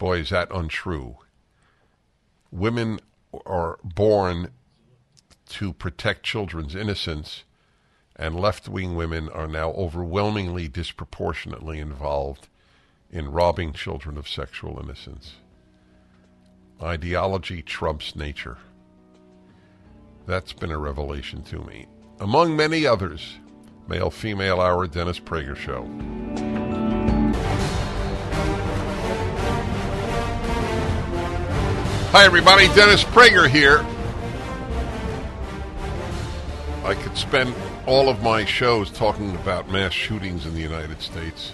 Boy, 0.00 0.20
is 0.20 0.30
that 0.30 0.50
untrue. 0.50 1.18
Women 2.50 3.00
are 3.44 3.78
born 3.84 4.48
to 5.50 5.74
protect 5.74 6.22
children's 6.22 6.74
innocence, 6.74 7.44
and 8.16 8.34
left 8.34 8.66
wing 8.66 8.96
women 8.96 9.28
are 9.28 9.46
now 9.46 9.72
overwhelmingly 9.72 10.68
disproportionately 10.68 11.78
involved 11.78 12.48
in 13.10 13.30
robbing 13.30 13.74
children 13.74 14.16
of 14.16 14.26
sexual 14.26 14.80
innocence. 14.82 15.34
Ideology 16.82 17.60
trumps 17.60 18.16
nature. 18.16 18.56
That's 20.24 20.54
been 20.54 20.70
a 20.70 20.78
revelation 20.78 21.42
to 21.42 21.58
me. 21.58 21.88
Among 22.20 22.56
many 22.56 22.86
others, 22.86 23.34
Male 23.86 24.10
Female 24.10 24.62
Hour 24.62 24.86
Dennis 24.86 25.20
Prager 25.20 25.56
Show. 25.56 26.79
Hi, 32.12 32.24
everybody. 32.24 32.66
Dennis 32.74 33.04
Prager 33.04 33.48
here. 33.48 33.86
I 36.84 37.00
could 37.00 37.16
spend 37.16 37.54
all 37.86 38.08
of 38.08 38.20
my 38.20 38.44
shows 38.44 38.90
talking 38.90 39.36
about 39.36 39.70
mass 39.70 39.92
shootings 39.92 40.44
in 40.44 40.52
the 40.52 40.60
United 40.60 41.00
States. 41.00 41.52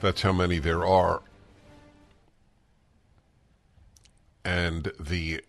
That's 0.00 0.22
how 0.22 0.32
many 0.32 0.58
there 0.58 0.86
are. 0.86 1.20
And 4.42 4.90
the 4.98 5.42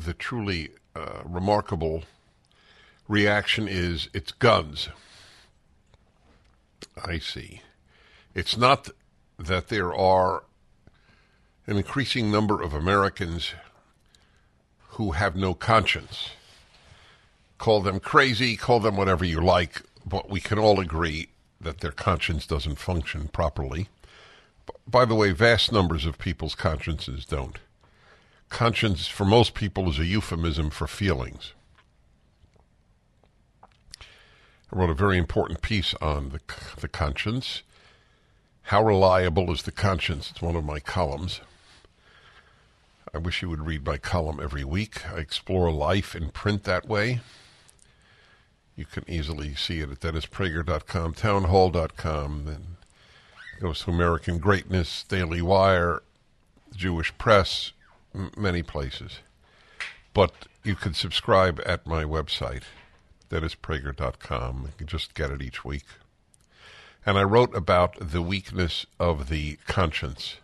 the 0.00 0.14
truly 0.14 0.70
uh, 0.96 1.20
remarkable 1.26 2.04
reaction 3.08 3.68
is 3.68 4.08
it's 4.14 4.32
guns. 4.32 4.88
I 7.04 7.18
see. 7.18 7.60
It's 8.34 8.56
not 8.56 8.88
that 9.38 9.68
there 9.68 9.94
are 9.94 10.44
an 11.66 11.76
increasing 11.78 12.30
number 12.30 12.60
of 12.60 12.74
Americans 12.74 13.54
who 14.90 15.12
have 15.12 15.34
no 15.34 15.54
conscience. 15.54 16.30
Call 17.56 17.80
them 17.80 18.00
crazy, 18.00 18.56
call 18.56 18.80
them 18.80 18.96
whatever 18.96 19.24
you 19.24 19.40
like, 19.40 19.82
but 20.04 20.28
we 20.28 20.40
can 20.40 20.58
all 20.58 20.78
agree 20.78 21.28
that 21.60 21.80
their 21.80 21.90
conscience 21.90 22.46
doesn't 22.46 22.78
function 22.78 23.28
properly. 23.28 23.88
By 24.86 25.06
the 25.06 25.14
way, 25.14 25.32
vast 25.32 25.72
numbers 25.72 26.04
of 26.04 26.18
people's 26.18 26.54
consciences 26.54 27.24
don't. 27.24 27.58
Conscience, 28.50 29.06
for 29.06 29.24
most 29.24 29.54
people, 29.54 29.88
is 29.88 29.98
a 29.98 30.04
euphemism 30.04 30.68
for 30.68 30.86
feelings. 30.86 31.54
I 34.02 34.78
wrote 34.78 34.90
a 34.90 34.94
very 34.94 35.16
important 35.16 35.62
piece 35.62 35.94
on 36.02 36.28
the, 36.28 36.40
the 36.78 36.88
conscience. 36.88 37.62
How 38.64 38.84
reliable 38.84 39.50
is 39.50 39.62
the 39.62 39.72
conscience? 39.72 40.30
It's 40.30 40.42
one 40.42 40.56
of 40.56 40.64
my 40.64 40.80
columns. 40.80 41.40
I 43.14 43.18
wish 43.18 43.42
you 43.42 43.48
would 43.48 43.64
read 43.64 43.86
my 43.86 43.96
column 43.96 44.40
every 44.42 44.64
week. 44.64 45.08
I 45.08 45.18
explore 45.18 45.70
life 45.70 46.16
in 46.16 46.30
print 46.30 46.64
that 46.64 46.88
way. 46.88 47.20
You 48.74 48.86
can 48.86 49.04
easily 49.08 49.54
see 49.54 49.78
it 49.78 49.90
at 49.90 50.00
DennisPrager.com, 50.00 51.14
townhall.com, 51.14 52.44
then 52.44 52.76
goes 53.60 53.82
to 53.82 53.90
American 53.92 54.38
Greatness, 54.38 55.04
Daily 55.04 55.40
Wire, 55.40 56.02
Jewish 56.74 57.16
Press, 57.16 57.70
m- 58.12 58.32
many 58.36 58.64
places. 58.64 59.20
But 60.12 60.32
you 60.64 60.74
can 60.74 60.92
subscribe 60.92 61.60
at 61.64 61.86
my 61.86 62.02
website, 62.02 62.64
DennisPrager.com. 63.30 64.62
You 64.66 64.72
can 64.76 64.86
just 64.88 65.14
get 65.14 65.30
it 65.30 65.40
each 65.40 65.64
week. 65.64 65.84
And 67.06 67.16
I 67.16 67.22
wrote 67.22 67.54
about 67.54 67.96
the 68.00 68.22
weakness 68.22 68.86
of 68.98 69.28
the 69.28 69.58
conscience. 69.68 70.38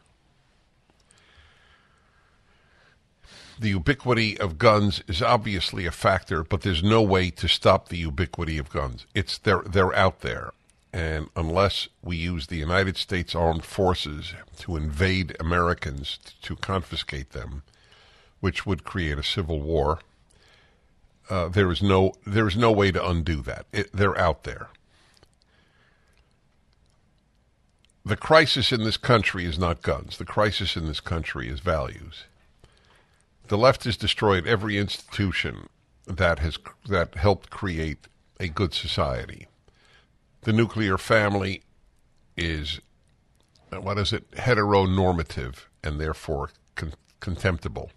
The 3.61 3.69
ubiquity 3.69 4.41
of 4.41 4.59
guns 4.59 5.03
is 5.07 5.23
obviously 5.23 5.87
a 5.87 5.93
factor, 5.93 6.43
but 6.43 6.63
there's 6.63 6.83
no 6.83 7.03
way 7.03 7.31
to 7.31 7.47
stop 7.49 7.89
the 7.89 7.99
ubiquity 7.99 8.59
of 8.59 8.71
guns. 8.71 9.07
It's 9.15 9.39
they're 9.39 9.63
they're 9.75 9.95
out 9.95 10.21
there, 10.21 10.53
and 10.93 11.29
unless 11.37 11.89
we 12.03 12.17
use 12.17 12.47
the 12.47 12.57
United 12.69 12.97
States 12.97 13.35
Armed 13.35 13.65
Forces 13.65 14.35
to 14.59 14.77
invade 14.77 15.37
Americans 15.39 16.19
to 16.43 16.57
confiscate 16.57 17.31
them, 17.31 17.63
which 18.41 18.65
would 18.67 18.83
create 18.85 19.19
a 19.19 19.23
civil 19.37 19.61
war, 19.61 20.01
Uh, 21.31 21.49
there 21.49 21.71
is 21.71 21.81
no 21.81 22.13
there 22.27 22.49
is 22.49 22.57
no 22.57 22.73
way 22.73 22.91
to 22.93 23.09
undo 23.13 23.37
that. 23.43 23.65
It, 23.73 23.87
they're 23.93 24.19
out 24.19 24.43
there. 24.43 24.67
The 28.05 28.17
crisis 28.17 28.73
in 28.73 28.83
this 28.85 28.97
country 28.99 29.45
is 29.45 29.59
not 29.59 29.83
guns. 29.83 30.17
The 30.17 30.33
crisis 30.37 30.77
in 30.77 30.87
this 30.87 31.01
country 31.01 31.47
is 31.49 31.61
values. 31.61 32.25
The 33.51 33.59
left 33.59 33.83
has 33.83 33.97
destroyed 33.97 34.47
every 34.47 34.79
institution 34.79 35.69
that 36.07 36.39
has 36.39 36.57
that 36.89 37.17
helped 37.17 37.51
create 37.51 38.07
a 38.39 38.47
good 38.47 38.73
society. 38.73 39.49
The 40.43 40.53
nuclear 40.53 40.97
family 40.97 41.63
is 42.37 42.81
what 43.71 43.99
is 43.99 44.13
it 44.13 44.31
heteronormative 44.31 45.65
and 45.83 46.01
therefore 46.01 46.51
con- 46.77 46.95
contemptible. 47.19 47.91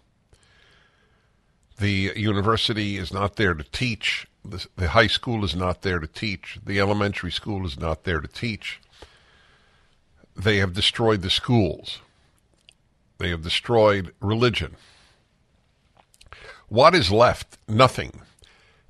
The 1.78 2.12
university 2.16 2.96
is 2.96 3.12
not 3.12 3.36
there 3.36 3.54
to 3.54 3.62
teach. 3.62 4.26
The, 4.44 4.66
the 4.74 4.88
high 4.88 5.06
school 5.06 5.44
is 5.44 5.54
not 5.54 5.82
there 5.82 6.00
to 6.00 6.08
teach. 6.08 6.58
The 6.66 6.80
elementary 6.80 7.30
school 7.30 7.64
is 7.64 7.78
not 7.78 8.02
there 8.02 8.20
to 8.20 8.26
teach. 8.26 8.80
They 10.34 10.56
have 10.56 10.72
destroyed 10.72 11.22
the 11.22 11.30
schools. 11.30 12.00
They 13.18 13.28
have 13.28 13.42
destroyed 13.42 14.12
religion. 14.18 14.74
What 16.68 16.94
is 16.94 17.10
left? 17.10 17.58
Nothing. 17.68 18.20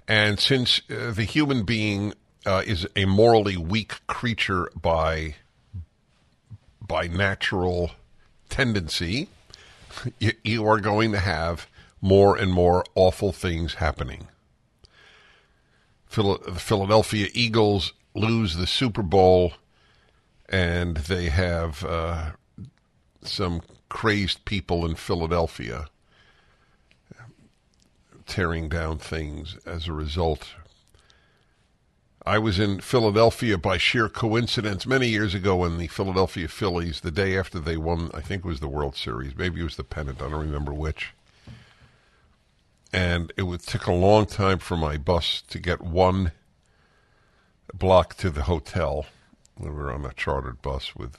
And 0.06 0.38
since 0.38 0.80
uh, 0.90 1.12
the 1.12 1.24
human 1.24 1.64
being 1.64 2.14
uh, 2.46 2.62
is 2.66 2.86
a 2.94 3.04
morally 3.06 3.56
weak 3.56 4.06
creature 4.06 4.70
by 4.80 5.36
by 6.86 7.06
natural 7.06 7.92
tendency, 8.50 9.28
you, 10.18 10.32
you 10.44 10.66
are 10.66 10.80
going 10.80 11.12
to 11.12 11.18
have 11.18 11.66
more 12.02 12.36
and 12.36 12.52
more 12.52 12.84
awful 12.94 13.32
things 13.32 13.74
happening. 13.74 14.28
Phil- 16.06 16.38
the 16.46 16.60
Philadelphia 16.60 17.28
Eagles 17.32 17.94
lose 18.14 18.56
the 18.56 18.66
Super 18.66 19.02
Bowl, 19.02 19.54
and 20.48 20.98
they 20.98 21.30
have 21.30 21.82
uh, 21.84 22.32
some 23.22 23.62
crazed 23.88 24.44
people 24.44 24.84
in 24.84 24.94
Philadelphia 24.94 25.88
tearing 28.26 28.68
down 28.68 28.98
things 28.98 29.56
as 29.66 29.86
a 29.86 29.92
result. 29.92 30.48
I 32.26 32.38
was 32.38 32.58
in 32.58 32.80
Philadelphia 32.80 33.58
by 33.58 33.76
sheer 33.76 34.08
coincidence 34.08 34.86
many 34.86 35.08
years 35.08 35.34
ago 35.34 35.56
when 35.56 35.76
the 35.76 35.88
Philadelphia 35.88 36.48
Phillies, 36.48 37.00
the 37.00 37.10
day 37.10 37.38
after 37.38 37.58
they 37.58 37.76
won, 37.76 38.10
I 38.14 38.22
think 38.22 38.44
it 38.44 38.48
was 38.48 38.60
the 38.60 38.68
World 38.68 38.96
Series, 38.96 39.36
maybe 39.36 39.60
it 39.60 39.64
was 39.64 39.76
the 39.76 39.84
pennant, 39.84 40.22
I 40.22 40.30
don't 40.30 40.40
remember 40.40 40.72
which. 40.72 41.12
And 42.94 43.32
it 43.36 43.42
would 43.42 43.62
take 43.62 43.86
a 43.86 43.92
long 43.92 44.24
time 44.24 44.58
for 44.58 44.76
my 44.76 44.96
bus 44.96 45.42
to 45.48 45.58
get 45.58 45.82
one 45.82 46.32
block 47.74 48.14
to 48.18 48.30
the 48.30 48.42
hotel. 48.42 49.04
We 49.58 49.68
were 49.70 49.92
on 49.92 50.06
a 50.06 50.12
chartered 50.12 50.62
bus 50.62 50.96
with 50.96 51.16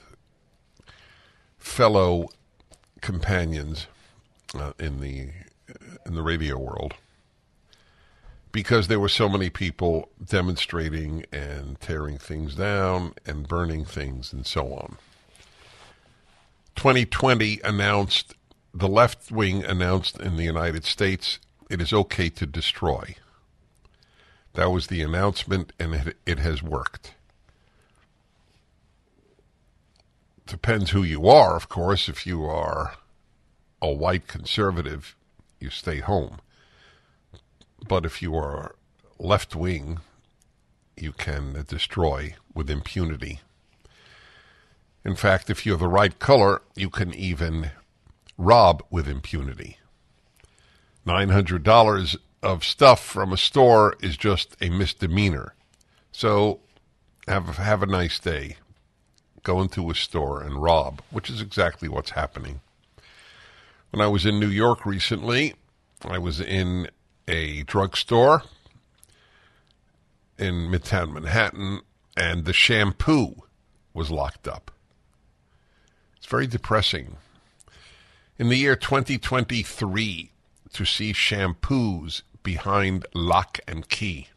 fellow 1.58 2.30
companions 3.00 3.86
uh, 4.54 4.72
in 4.78 5.00
the 5.00 5.30
in 6.04 6.14
the 6.14 6.22
radio 6.22 6.58
world 6.58 6.94
because 8.56 8.88
there 8.88 8.98
were 8.98 9.08
so 9.08 9.28
many 9.28 9.50
people 9.50 10.08
demonstrating 10.24 11.26
and 11.30 11.78
tearing 11.78 12.16
things 12.16 12.54
down 12.54 13.12
and 13.26 13.46
burning 13.46 13.84
things 13.84 14.32
and 14.32 14.46
so 14.46 14.72
on. 14.72 14.96
2020 16.74 17.60
announced, 17.64 18.34
the 18.72 18.88
left 18.88 19.30
wing 19.30 19.62
announced 19.62 20.18
in 20.18 20.38
the 20.38 20.44
United 20.44 20.86
States 20.86 21.38
it 21.68 21.82
is 21.82 21.92
okay 21.92 22.30
to 22.30 22.46
destroy. 22.46 23.16
That 24.54 24.70
was 24.70 24.86
the 24.86 25.02
announcement, 25.02 25.74
and 25.78 25.94
it, 25.94 26.16
it 26.24 26.38
has 26.38 26.62
worked. 26.62 27.12
Depends 30.46 30.92
who 30.92 31.02
you 31.02 31.28
are, 31.28 31.56
of 31.56 31.68
course. 31.68 32.08
If 32.08 32.26
you 32.26 32.44
are 32.44 32.94
a 33.82 33.90
white 33.92 34.28
conservative, 34.28 35.14
you 35.60 35.70
stay 35.70 36.00
home. 36.00 36.38
But 37.88 38.04
if 38.04 38.22
you 38.22 38.34
are 38.36 38.74
left 39.18 39.54
wing, 39.54 40.00
you 40.96 41.12
can 41.12 41.64
destroy 41.68 42.34
with 42.54 42.70
impunity. 42.70 43.40
In 45.04 45.14
fact, 45.14 45.50
if 45.50 45.64
you're 45.64 45.76
the 45.76 45.88
right 45.88 46.18
color, 46.18 46.62
you 46.74 46.90
can 46.90 47.14
even 47.14 47.70
rob 48.36 48.82
with 48.90 49.08
impunity. 49.08 49.78
$900 51.06 52.16
of 52.42 52.64
stuff 52.64 53.04
from 53.04 53.32
a 53.32 53.36
store 53.36 53.96
is 54.00 54.16
just 54.16 54.56
a 54.60 54.68
misdemeanor. 54.68 55.54
So 56.10 56.60
have, 57.28 57.56
have 57.56 57.82
a 57.82 57.86
nice 57.86 58.18
day. 58.18 58.56
Go 59.42 59.60
into 59.60 59.90
a 59.90 59.94
store 59.94 60.42
and 60.42 60.60
rob, 60.60 61.02
which 61.10 61.30
is 61.30 61.40
exactly 61.40 61.88
what's 61.88 62.10
happening. 62.10 62.60
When 63.96 64.04
I 64.04 64.08
was 64.08 64.26
in 64.26 64.38
New 64.38 64.50
York 64.50 64.84
recently, 64.84 65.54
I 66.02 66.18
was 66.18 66.38
in 66.38 66.90
a 67.26 67.62
drugstore 67.62 68.42
in 70.36 70.68
Midtown 70.68 71.14
Manhattan, 71.14 71.80
and 72.14 72.44
the 72.44 72.52
shampoo 72.52 73.44
was 73.94 74.10
locked 74.10 74.46
up. 74.46 74.70
It's 76.18 76.26
very 76.26 76.46
depressing. 76.46 77.16
In 78.38 78.50
the 78.50 78.58
year 78.58 78.76
2023, 78.76 80.30
to 80.74 80.84
see 80.84 81.14
shampoos 81.14 82.20
behind 82.42 83.06
lock 83.14 83.60
and 83.66 83.88
key. 83.88 84.28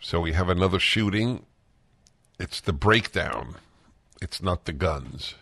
So 0.00 0.20
we 0.20 0.30
have 0.30 0.48
another 0.48 0.78
shooting. 0.78 1.44
It's 2.38 2.60
the 2.60 2.72
breakdown, 2.72 3.56
it's 4.22 4.40
not 4.40 4.64
the 4.64 4.72
guns. 4.72 5.34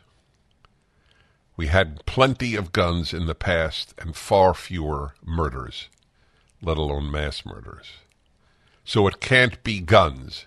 We 1.57 1.69
had 1.69 2.05
plenty 2.05 2.55
of 2.55 2.73
guns 2.73 3.15
in 3.15 3.27
the 3.27 3.35
past 3.35 3.95
and 3.99 4.15
far 4.15 4.53
fewer 4.53 5.15
murders, 5.25 5.89
let 6.61 6.77
alone 6.77 7.11
mass 7.11 7.47
murders. 7.47 7.87
So 8.85 9.07
it 9.07 9.21
can't 9.21 9.63
be 9.65 9.81
guns. 9.81 10.45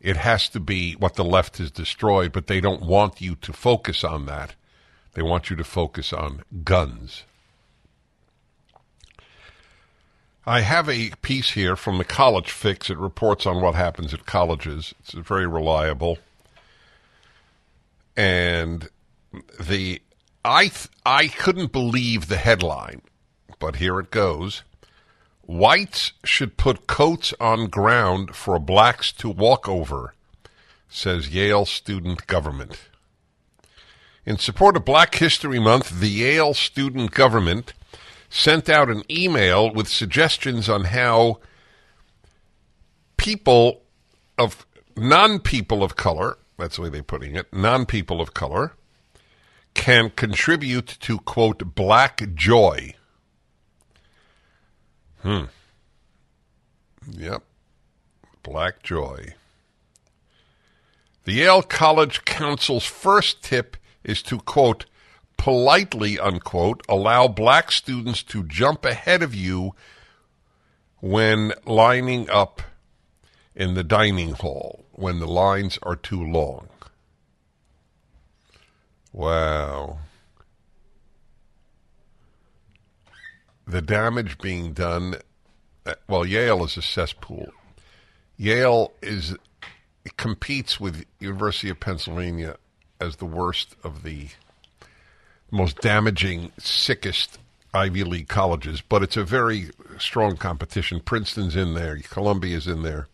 It 0.00 0.16
has 0.16 0.48
to 0.50 0.60
be 0.60 0.92
what 0.92 1.14
the 1.14 1.24
left 1.24 1.58
has 1.58 1.70
destroyed, 1.70 2.32
but 2.32 2.46
they 2.46 2.60
don't 2.60 2.82
want 2.82 3.20
you 3.20 3.34
to 3.36 3.52
focus 3.52 4.04
on 4.04 4.26
that. 4.26 4.54
They 5.14 5.22
want 5.22 5.50
you 5.50 5.56
to 5.56 5.64
focus 5.64 6.12
on 6.12 6.42
guns. 6.64 7.24
I 10.46 10.60
have 10.60 10.88
a 10.88 11.10
piece 11.22 11.50
here 11.50 11.76
from 11.76 11.98
the 11.98 12.04
College 12.04 12.50
Fix. 12.50 12.88
It 12.88 12.98
reports 12.98 13.46
on 13.46 13.60
what 13.60 13.74
happens 13.74 14.14
at 14.14 14.26
colleges. 14.26 14.94
It's 15.00 15.12
very 15.12 15.46
reliable. 15.46 16.18
And 18.16 18.88
the 19.60 20.00
I 20.44 20.68
th- 20.68 20.88
I 21.04 21.28
couldn't 21.28 21.72
believe 21.72 22.28
the 22.28 22.36
headline, 22.36 23.02
but 23.58 23.76
here 23.76 23.98
it 24.00 24.10
goes. 24.10 24.62
Whites 25.42 26.12
should 26.24 26.56
put 26.56 26.86
coats 26.86 27.34
on 27.40 27.66
ground 27.66 28.34
for 28.34 28.58
blacks 28.58 29.12
to 29.12 29.28
walk 29.28 29.68
over, 29.68 30.14
says 30.88 31.28
Yale 31.28 31.66
student 31.66 32.26
government. 32.26 32.80
In 34.24 34.38
support 34.38 34.76
of 34.76 34.84
Black 34.84 35.14
History 35.16 35.58
Month, 35.58 36.00
the 36.00 36.08
Yale 36.08 36.54
student 36.54 37.10
government 37.10 37.72
sent 38.28 38.68
out 38.68 38.88
an 38.88 39.02
email 39.10 39.72
with 39.72 39.88
suggestions 39.88 40.68
on 40.68 40.84
how 40.84 41.40
people 43.16 43.82
of 44.38 44.66
non 44.96 45.40
people 45.40 45.82
of 45.82 45.96
color, 45.96 46.38
that's 46.58 46.76
the 46.76 46.82
way 46.82 46.88
they're 46.88 47.02
putting 47.02 47.34
it, 47.34 47.52
non 47.52 47.86
people 47.86 48.20
of 48.20 48.32
color, 48.32 48.72
can 49.80 50.10
contribute 50.10 50.98
to, 51.00 51.18
quote, 51.20 51.74
black 51.74 52.34
joy. 52.34 52.94
Hmm. 55.22 55.44
Yep. 57.10 57.42
Black 58.42 58.82
joy. 58.82 59.34
The 61.24 61.32
Yale 61.32 61.62
College 61.62 62.26
Council's 62.26 62.84
first 62.84 63.42
tip 63.42 63.78
is 64.04 64.20
to, 64.24 64.40
quote, 64.40 64.84
politely, 65.38 66.18
unquote, 66.18 66.82
allow 66.86 67.26
black 67.26 67.72
students 67.72 68.22
to 68.24 68.42
jump 68.42 68.84
ahead 68.84 69.22
of 69.22 69.34
you 69.34 69.74
when 71.00 71.54
lining 71.64 72.28
up 72.28 72.60
in 73.54 73.72
the 73.72 73.84
dining 73.84 74.32
hall 74.32 74.84
when 74.92 75.20
the 75.20 75.26
lines 75.26 75.78
are 75.82 75.96
too 75.96 76.22
long. 76.22 76.68
Wow. 79.12 79.98
The 83.66 83.82
damage 83.82 84.38
being 84.38 84.72
done. 84.72 85.16
uh, 85.86 85.94
Well, 86.08 86.26
Yale 86.26 86.64
is 86.64 86.76
a 86.76 86.82
cesspool. 86.82 87.52
Yale 88.36 88.92
is 89.02 89.36
competes 90.16 90.80
with 90.80 91.04
University 91.18 91.68
of 91.68 91.78
Pennsylvania 91.78 92.56
as 93.00 93.16
the 93.16 93.26
worst 93.26 93.76
of 93.84 94.02
the 94.02 94.28
most 95.50 95.78
damaging, 95.80 96.52
sickest 96.58 97.38
Ivy 97.74 98.04
League 98.04 98.28
colleges, 98.28 98.80
but 98.80 99.02
it's 99.02 99.16
a 99.16 99.24
very 99.24 99.70
strong 99.98 100.36
competition. 100.36 101.00
Princeton's 101.00 101.54
in 101.54 101.74
there, 101.74 101.98
Columbia's 101.98 102.66
in 102.66 102.82
there. 102.82 103.08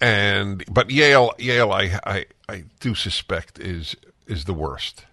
And 0.00 0.64
but 0.70 0.90
Yale, 0.90 1.32
Yale, 1.38 1.72
I, 1.72 2.00
I, 2.04 2.26
I 2.48 2.64
do 2.80 2.94
suspect 2.94 3.58
is 3.58 3.96
is 4.26 4.44
the 4.44 4.54
worst. 4.54 5.04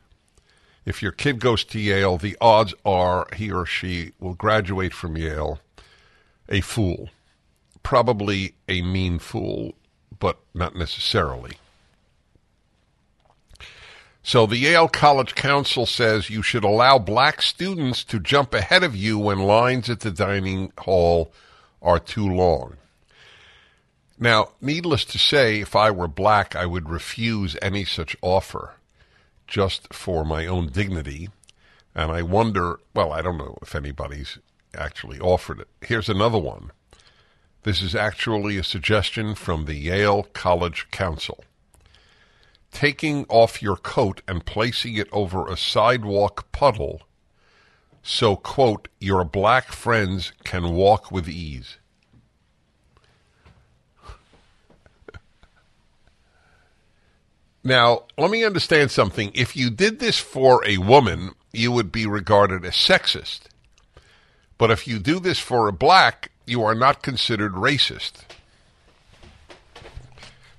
If 0.85 1.01
your 1.01 1.13
kid 1.13 1.39
goes 1.39 1.63
to 1.65 1.79
Yale, 1.79 2.17
the 2.17 2.37
odds 2.41 2.73
are 2.83 3.27
he 3.35 3.51
or 3.51 3.65
she 3.65 4.11
will 4.19 4.33
graduate 4.33 4.93
from 4.93 5.15
Yale 5.15 5.59
a 6.49 6.59
fool, 6.59 7.09
probably 7.83 8.55
a 8.67 8.81
mean 8.81 9.19
fool, 9.19 9.75
but 10.19 10.39
not 10.53 10.75
necessarily. 10.75 11.53
So 14.21 14.45
the 14.45 14.57
Yale 14.57 14.87
College 14.87 15.35
Council 15.35 15.85
says 15.85 16.29
you 16.29 16.41
should 16.41 16.63
allow 16.63 16.97
black 16.97 17.41
students 17.41 18.03
to 18.05 18.19
jump 18.19 18.53
ahead 18.53 18.83
of 18.83 18.95
you 18.95 19.19
when 19.19 19.39
lines 19.39 19.89
at 19.89 19.99
the 19.99 20.11
dining 20.11 20.71
hall 20.77 21.33
are 21.81 21.99
too 21.99 22.27
long. 22.27 22.77
Now, 24.23 24.51
needless 24.61 25.03
to 25.03 25.19
say, 25.19 25.59
if 25.59 25.75
I 25.75 25.91
were 25.91 26.07
black, 26.07 26.55
I 26.55 26.65
would 26.65 26.89
refuse 26.89 27.57
any 27.61 27.83
such 27.83 28.15
offer 28.21 28.75
just 29.47 29.93
for 29.93 30.23
my 30.23 30.45
own 30.45 30.67
dignity. 30.67 31.27
And 31.93 32.09
I 32.09 32.21
wonder, 32.21 32.79
well, 32.93 33.11
I 33.11 33.21
don't 33.21 33.37
know 33.37 33.57
if 33.61 33.75
anybody's 33.75 34.39
actually 34.73 35.19
offered 35.19 35.59
it. 35.59 35.67
Here's 35.81 36.07
another 36.07 36.39
one. 36.39 36.71
This 37.63 37.81
is 37.81 37.95
actually 37.95 38.55
a 38.55 38.63
suggestion 38.63 39.35
from 39.35 39.65
the 39.65 39.75
Yale 39.75 40.23
College 40.31 40.89
Council. 40.89 41.43
Taking 42.71 43.25
off 43.27 43.61
your 43.61 43.75
coat 43.75 44.21
and 44.25 44.45
placing 44.45 44.95
it 44.95 45.09
over 45.11 45.49
a 45.49 45.57
sidewalk 45.57 46.49
puddle 46.53 47.01
so, 48.05 48.37
quote, 48.37 48.87
your 49.01 49.25
black 49.25 49.73
friends 49.73 50.31
can 50.45 50.71
walk 50.75 51.11
with 51.11 51.27
ease. 51.27 51.77
Now, 57.63 58.03
let 58.17 58.29
me 58.29 58.43
understand 58.43 58.91
something. 58.91 59.31
If 59.33 59.55
you 59.55 59.69
did 59.69 59.99
this 59.99 60.19
for 60.19 60.65
a 60.67 60.77
woman, 60.77 61.31
you 61.53 61.71
would 61.71 61.91
be 61.91 62.05
regarded 62.05 62.65
as 62.65 62.73
sexist. 62.73 63.41
But 64.57 64.69
if 64.69 64.87
you 64.87 64.99
do 64.99 65.19
this 65.19 65.39
for 65.39 65.67
a 65.67 65.73
black, 65.73 66.31
you 66.45 66.63
are 66.63 66.75
not 66.75 67.01
considered 67.01 67.53
racist. 67.53 68.23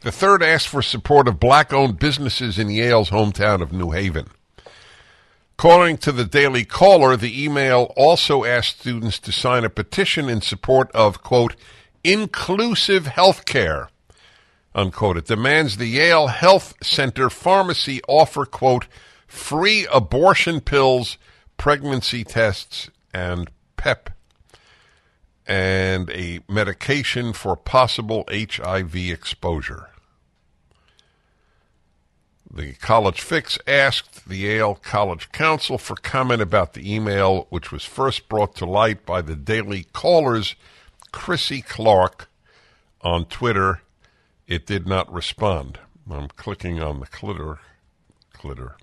The 0.01 0.13
third 0.13 0.43
asked 0.43 0.69
for 0.69 0.83
support 0.83 1.29
of 1.29 1.41
black 1.41 1.73
owned 1.73 1.99
businesses 1.99 2.59
in 2.59 2.71
Yale's 2.71 3.11
hometown 3.11 3.61
of 3.61 3.73
New 3.73 3.91
Haven. 3.91 4.29
According 5.59 5.99
to 5.99 6.13
the 6.13 6.25
Daily 6.25 6.65
Caller, 6.65 7.17
the 7.17 7.43
email 7.43 7.93
also 7.97 8.45
asked 8.45 8.81
students 8.81 9.19
to 9.21 9.33
sign 9.33 9.65
a 9.65 9.71
petition 9.71 10.29
in 10.29 10.41
support 10.41 10.91
of, 10.93 11.23
quote, 11.23 11.55
inclusive 12.03 13.07
health 13.07 13.45
care 13.45 13.89
unquote. 14.75 15.17
It 15.17 15.27
demands 15.27 15.77
the 15.77 15.87
Yale 15.87 16.29
Health 16.29 16.75
Center 16.83 17.31
pharmacy 17.31 18.01
offer, 18.09 18.45
quote, 18.45 18.87
free 19.27 19.87
abortion 19.93 20.61
pills, 20.61 21.19
pregnancy 21.57 22.25
tests, 22.25 22.91
and 23.13 23.51
PEP, 23.77 24.11
and 25.47 26.11
a 26.11 26.41
medication 26.49 27.33
for 27.33 27.57
possible 27.57 28.25
HIV 28.31 28.97
exposure. 28.97 29.89
The 32.51 32.75
College 32.75 33.21
Fix 33.21 33.59
asked 33.67 34.29
the 34.29 34.37
Yale 34.37 34.77
College 34.77 35.33
Council 35.33 35.77
for 35.77 35.97
comment 35.97 36.41
about 36.41 36.75
the 36.75 36.95
email, 36.95 37.49
which 37.51 37.73
was 37.73 37.85
first 37.85 38.29
brought 38.29 38.55
to 38.57 38.65
light 38.65 39.05
by 39.05 39.23
the 39.23 39.35
Daily 39.35 39.87
Caller's 39.93 40.55
Chrissy 41.11 41.63
Clark 41.63 42.29
on 43.01 43.25
Twitter 43.25 43.81
it 44.47 44.67
did 44.67 44.87
not 44.87 45.13
respond. 45.13 45.79
I'm 46.11 46.29
clicking 46.29 46.83
on 46.83 47.01
the 47.01 47.07
clitter, 47.07 47.61
clitter, 48.33 48.77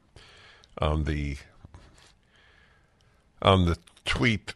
on 0.78 1.04
the 1.04 1.38
on 3.42 3.66
the 3.66 3.78
tweet 4.06 4.54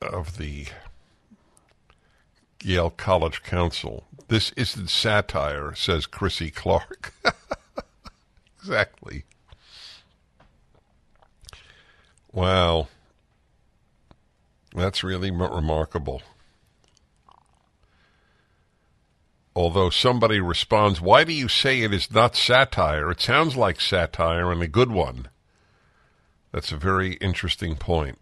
of 0.00 0.38
the 0.38 0.66
Yale 2.62 2.90
College 2.90 3.42
Council. 3.42 4.06
This 4.28 4.52
isn't 4.56 4.90
satire, 4.90 5.74
says 5.74 6.06
Chrissy 6.06 6.50
Clark. 6.50 7.14
exactly. 8.58 9.24
Wow. 12.32 12.88
That's 14.74 15.04
really 15.04 15.30
remarkable. 15.30 16.22
Although 19.56 19.88
somebody 19.88 20.38
responds, 20.38 21.00
Why 21.00 21.24
do 21.24 21.32
you 21.32 21.48
say 21.48 21.80
it 21.80 21.94
is 21.94 22.12
not 22.12 22.36
satire? 22.36 23.10
It 23.10 23.20
sounds 23.20 23.56
like 23.56 23.80
satire 23.80 24.52
and 24.52 24.62
a 24.62 24.68
good 24.68 24.90
one. 24.90 25.28
That's 26.52 26.70
a 26.70 26.76
very 26.76 27.14
interesting 27.14 27.74
point. 27.76 28.18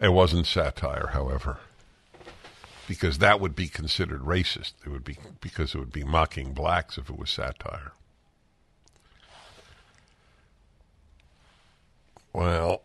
It 0.00 0.12
wasn't 0.12 0.46
satire, 0.46 1.10
however, 1.12 1.58
because 2.86 3.18
that 3.18 3.40
would 3.40 3.56
be 3.56 3.68
considered 3.68 4.20
racist. 4.20 4.74
It 4.84 4.90
would 4.90 5.04
be 5.04 5.16
because 5.40 5.74
it 5.74 5.78
would 5.78 5.92
be 5.92 6.04
mocking 6.04 6.52
blacks 6.52 6.98
if 6.98 7.08
it 7.08 7.18
was 7.18 7.30
satire. 7.30 7.92
Well, 12.34 12.82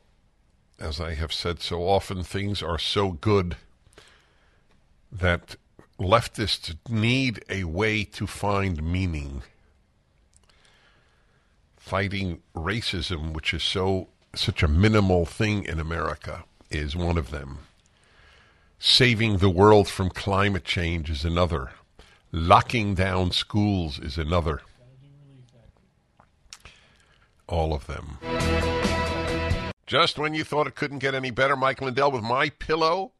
as 0.79 1.01
I 1.01 1.15
have 1.15 1.33
said 1.33 1.61
so 1.61 1.81
often, 1.81 2.23
things 2.23 2.63
are 2.63 2.77
so 2.77 3.11
good 3.11 3.57
that 5.11 5.55
leftists 5.99 6.75
need 6.89 7.43
a 7.49 7.65
way 7.65 8.03
to 8.03 8.25
find 8.25 8.81
meaning. 8.81 9.43
Fighting 11.77 12.41
racism, 12.55 13.33
which 13.33 13.53
is 13.53 13.63
so 13.63 14.09
such 14.35 14.63
a 14.63 14.67
minimal 14.67 15.25
thing 15.25 15.65
in 15.65 15.79
America, 15.79 16.43
is 16.69 16.95
one 16.95 17.17
of 17.17 17.31
them. 17.31 17.59
Saving 18.77 19.37
the 19.37 19.49
world 19.49 19.89
from 19.89 20.09
climate 20.09 20.63
change 20.63 21.09
is 21.09 21.25
another. 21.25 21.71
Locking 22.31 22.95
down 22.95 23.31
schools 23.31 23.99
is 23.99 24.17
another. 24.17 24.61
All 27.47 27.73
of 27.73 27.87
them. 27.87 28.19
Just 29.87 30.19
when 30.19 30.35
you 30.35 30.43
thought 30.43 30.67
it 30.67 30.75
couldn't 30.75 30.99
get 30.99 31.15
any 31.15 31.31
better, 31.31 31.55
Mike 31.55 31.81
Lindell 31.81 32.11
with 32.11 32.21
My 32.21 32.49
Pillow 32.49 33.13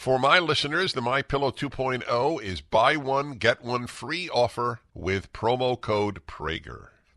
For 0.00 0.18
my 0.18 0.38
listeners, 0.38 0.94
the 0.94 1.02
My 1.02 1.20
Pillow 1.20 1.50
2.0 1.50 2.42
is 2.42 2.62
buy 2.62 2.96
one 2.96 3.32
get 3.32 3.62
one 3.62 3.86
free 3.86 4.30
offer 4.30 4.80
with 4.94 5.30
promo 5.34 5.78
code 5.78 6.22
Prager. 6.26 6.86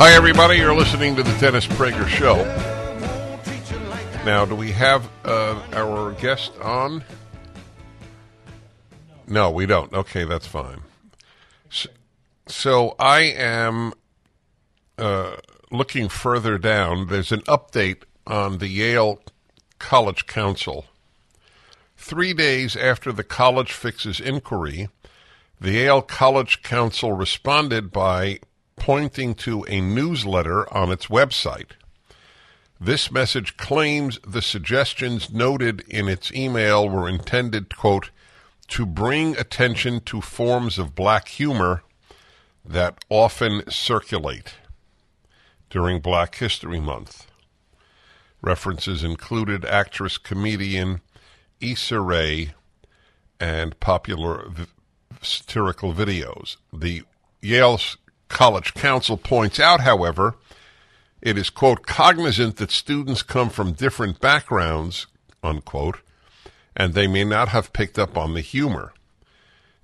Hi, 0.00 0.12
everybody. 0.12 0.58
You're 0.58 0.76
listening 0.76 1.16
to 1.16 1.24
the 1.24 1.36
Dennis 1.40 1.66
Prager 1.66 2.06
Show. 2.06 2.36
Now, 4.24 4.44
do 4.44 4.54
we 4.54 4.70
have 4.70 5.10
uh, 5.24 5.60
our 5.72 6.12
guest 6.12 6.52
on? 6.60 7.02
No, 9.26 9.50
we 9.50 9.66
don't. 9.66 9.92
Okay, 9.92 10.22
that's 10.22 10.46
fine. 10.46 10.82
So, 11.68 11.88
so 12.46 12.94
I 13.00 13.22
am 13.22 13.92
uh, 14.98 15.38
looking 15.72 16.08
further 16.08 16.58
down. 16.58 17.08
There's 17.08 17.32
an 17.32 17.40
update 17.42 18.04
on 18.24 18.58
the 18.58 18.68
Yale 18.68 19.20
College 19.80 20.26
Council. 20.26 20.84
Three 21.96 22.34
days 22.34 22.76
after 22.76 23.10
the 23.10 23.24
College 23.24 23.72
Fixes 23.72 24.20
inquiry, 24.20 24.90
the 25.60 25.72
Yale 25.72 26.02
College 26.02 26.62
Council 26.62 27.14
responded 27.14 27.90
by 27.90 28.38
pointing 28.78 29.34
to 29.34 29.64
a 29.68 29.80
newsletter 29.80 30.72
on 30.72 30.90
its 30.90 31.06
website. 31.06 31.70
This 32.80 33.10
message 33.10 33.56
claims 33.56 34.18
the 34.26 34.42
suggestions 34.42 35.32
noted 35.32 35.80
in 35.88 36.08
its 36.08 36.32
email 36.32 36.88
were 36.88 37.08
intended, 37.08 37.76
quote, 37.76 38.10
to 38.68 38.86
bring 38.86 39.36
attention 39.36 40.00
to 40.00 40.20
forms 40.20 40.78
of 40.78 40.94
black 40.94 41.28
humor 41.28 41.82
that 42.64 42.98
often 43.08 43.68
circulate 43.68 44.54
during 45.70 46.00
Black 46.00 46.36
History 46.36 46.80
Month. 46.80 47.26
References 48.40 49.02
included 49.02 49.64
actress 49.64 50.16
comedian 50.18 51.00
Issa 51.60 52.00
Rae 52.00 52.54
and 53.40 53.78
popular 53.80 54.48
v- 54.48 54.66
satirical 55.20 55.92
videos. 55.92 56.56
The 56.72 57.02
Yale 57.40 57.80
College 58.28 58.74
Council 58.74 59.16
points 59.16 59.58
out, 59.58 59.80
however, 59.80 60.36
it 61.20 61.36
is, 61.36 61.50
quote, 61.50 61.86
cognizant 61.86 62.56
that 62.56 62.70
students 62.70 63.22
come 63.22 63.50
from 63.50 63.72
different 63.72 64.20
backgrounds, 64.20 65.06
unquote, 65.42 65.98
and 66.76 66.94
they 66.94 67.06
may 67.06 67.24
not 67.24 67.48
have 67.48 67.72
picked 67.72 67.98
up 67.98 68.16
on 68.16 68.34
the 68.34 68.40
humor. 68.40 68.92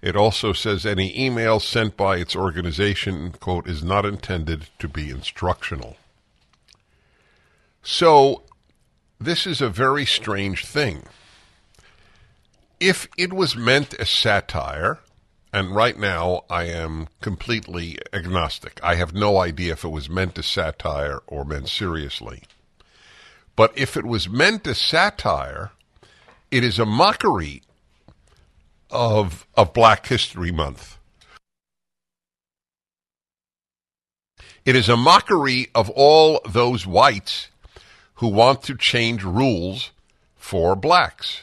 It 0.00 0.16
also 0.16 0.52
says 0.52 0.84
any 0.84 1.18
email 1.18 1.58
sent 1.58 1.96
by 1.96 2.18
its 2.18 2.36
organization, 2.36 3.32
quote, 3.32 3.66
is 3.66 3.82
not 3.82 4.04
intended 4.04 4.68
to 4.78 4.86
be 4.86 5.10
instructional. 5.10 5.96
So, 7.82 8.42
this 9.18 9.46
is 9.46 9.60
a 9.60 9.68
very 9.68 10.04
strange 10.04 10.66
thing. 10.66 11.04
If 12.78 13.08
it 13.16 13.32
was 13.32 13.56
meant 13.56 13.94
as 13.94 14.10
satire, 14.10 14.98
and 15.54 15.72
right 15.72 15.96
now 15.96 16.42
I 16.50 16.64
am 16.64 17.06
completely 17.20 17.96
agnostic, 18.12 18.80
I 18.82 18.96
have 18.96 19.14
no 19.14 19.38
idea 19.38 19.74
if 19.74 19.84
it 19.84 19.88
was 19.88 20.10
meant 20.10 20.36
as 20.36 20.46
satire 20.46 21.20
or 21.28 21.44
meant 21.44 21.68
seriously. 21.68 22.42
But 23.54 23.72
if 23.78 23.96
it 23.96 24.04
was 24.04 24.28
meant 24.28 24.66
as 24.66 24.78
satire, 24.78 25.70
it 26.50 26.64
is 26.64 26.80
a 26.80 26.84
mockery 26.84 27.62
of 28.90 29.46
of 29.56 29.72
Black 29.72 30.06
History 30.06 30.50
Month. 30.50 30.98
It 34.64 34.74
is 34.74 34.88
a 34.88 34.96
mockery 34.96 35.68
of 35.72 35.88
all 35.90 36.40
those 36.48 36.84
whites 36.84 37.48
who 38.14 38.26
want 38.26 38.64
to 38.64 38.76
change 38.76 39.22
rules 39.22 39.92
for 40.34 40.74
blacks, 40.74 41.42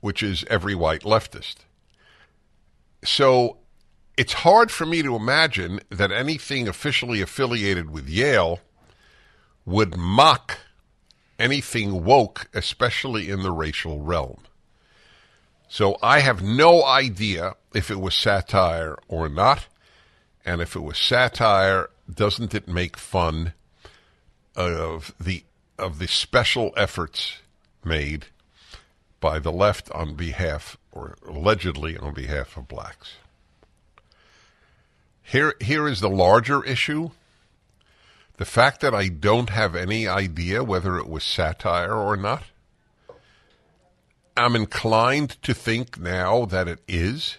which 0.00 0.22
is 0.22 0.44
every 0.50 0.74
white 0.74 1.02
leftist. 1.02 1.56
So 3.06 3.58
it's 4.16 4.32
hard 4.32 4.70
for 4.70 4.84
me 4.84 5.02
to 5.02 5.14
imagine 5.14 5.80
that 5.90 6.10
anything 6.10 6.66
officially 6.66 7.20
affiliated 7.20 7.90
with 7.90 8.08
Yale 8.08 8.60
would 9.64 9.96
mock 9.96 10.58
anything 11.38 12.04
woke, 12.04 12.48
especially 12.52 13.30
in 13.30 13.42
the 13.42 13.52
racial 13.52 14.00
realm. 14.00 14.38
So 15.68 15.96
I 16.02 16.20
have 16.20 16.42
no 16.42 16.84
idea 16.84 17.54
if 17.74 17.90
it 17.90 18.00
was 18.00 18.14
satire 18.14 18.96
or 19.08 19.28
not. 19.28 19.66
And 20.44 20.60
if 20.60 20.74
it 20.74 20.80
was 20.80 20.98
satire, 20.98 21.90
doesn't 22.12 22.54
it 22.54 22.68
make 22.68 22.96
fun 22.96 23.52
of 24.54 25.14
the 25.20 25.44
of 25.78 25.98
the 25.98 26.08
special 26.08 26.72
efforts 26.76 27.38
made 27.84 28.26
by 29.20 29.38
the 29.38 29.52
left 29.52 29.90
on 29.90 30.14
behalf 30.14 30.78
or 30.96 31.16
allegedly 31.26 31.96
on 31.98 32.14
behalf 32.14 32.56
of 32.56 32.68
blacks? 32.68 33.16
Here 35.22 35.54
here 35.60 35.86
is 35.88 36.00
the 36.00 36.08
larger 36.08 36.64
issue. 36.64 37.10
The 38.36 38.44
fact 38.44 38.80
that 38.80 38.94
I 38.94 39.08
don't 39.08 39.50
have 39.50 39.74
any 39.74 40.06
idea 40.06 40.62
whether 40.62 40.98
it 40.98 41.08
was 41.08 41.24
satire 41.24 41.94
or 41.94 42.16
not. 42.16 42.44
I'm 44.36 44.54
inclined 44.54 45.42
to 45.42 45.54
think 45.54 45.98
now 45.98 46.44
that 46.44 46.68
it 46.68 46.80
is, 46.86 47.38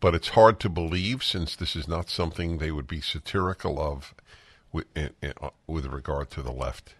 but 0.00 0.14
it's 0.14 0.28
hard 0.28 0.60
to 0.60 0.68
believe 0.68 1.24
since 1.24 1.56
this 1.56 1.74
is 1.74 1.88
not 1.88 2.10
something 2.10 2.58
they 2.58 2.70
would 2.70 2.86
be 2.86 3.00
satirical 3.00 3.80
of 3.80 4.14
with, 4.70 4.86
uh, 4.96 5.50
with 5.66 5.86
regard 5.86 6.30
to 6.32 6.42
the 6.42 6.52
left. 6.52 6.94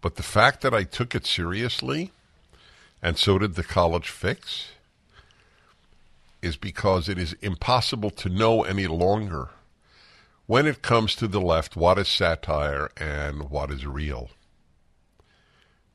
But 0.00 0.14
the 0.14 0.22
fact 0.22 0.60
that 0.60 0.72
I 0.72 0.84
took 0.84 1.14
it 1.14 1.26
seriously, 1.26 2.12
and 3.04 3.18
so 3.18 3.38
did 3.38 3.54
the 3.54 3.62
college 3.62 4.08
fix, 4.08 4.68
is 6.40 6.56
because 6.56 7.06
it 7.06 7.18
is 7.18 7.34
impossible 7.34 8.08
to 8.08 8.30
know 8.30 8.62
any 8.62 8.86
longer 8.86 9.50
when 10.46 10.66
it 10.66 10.80
comes 10.80 11.14
to 11.14 11.28
the 11.28 11.40
left 11.40 11.76
what 11.76 11.98
is 11.98 12.08
satire 12.08 12.90
and 12.96 13.50
what 13.50 13.70
is 13.70 13.86
real. 13.86 14.30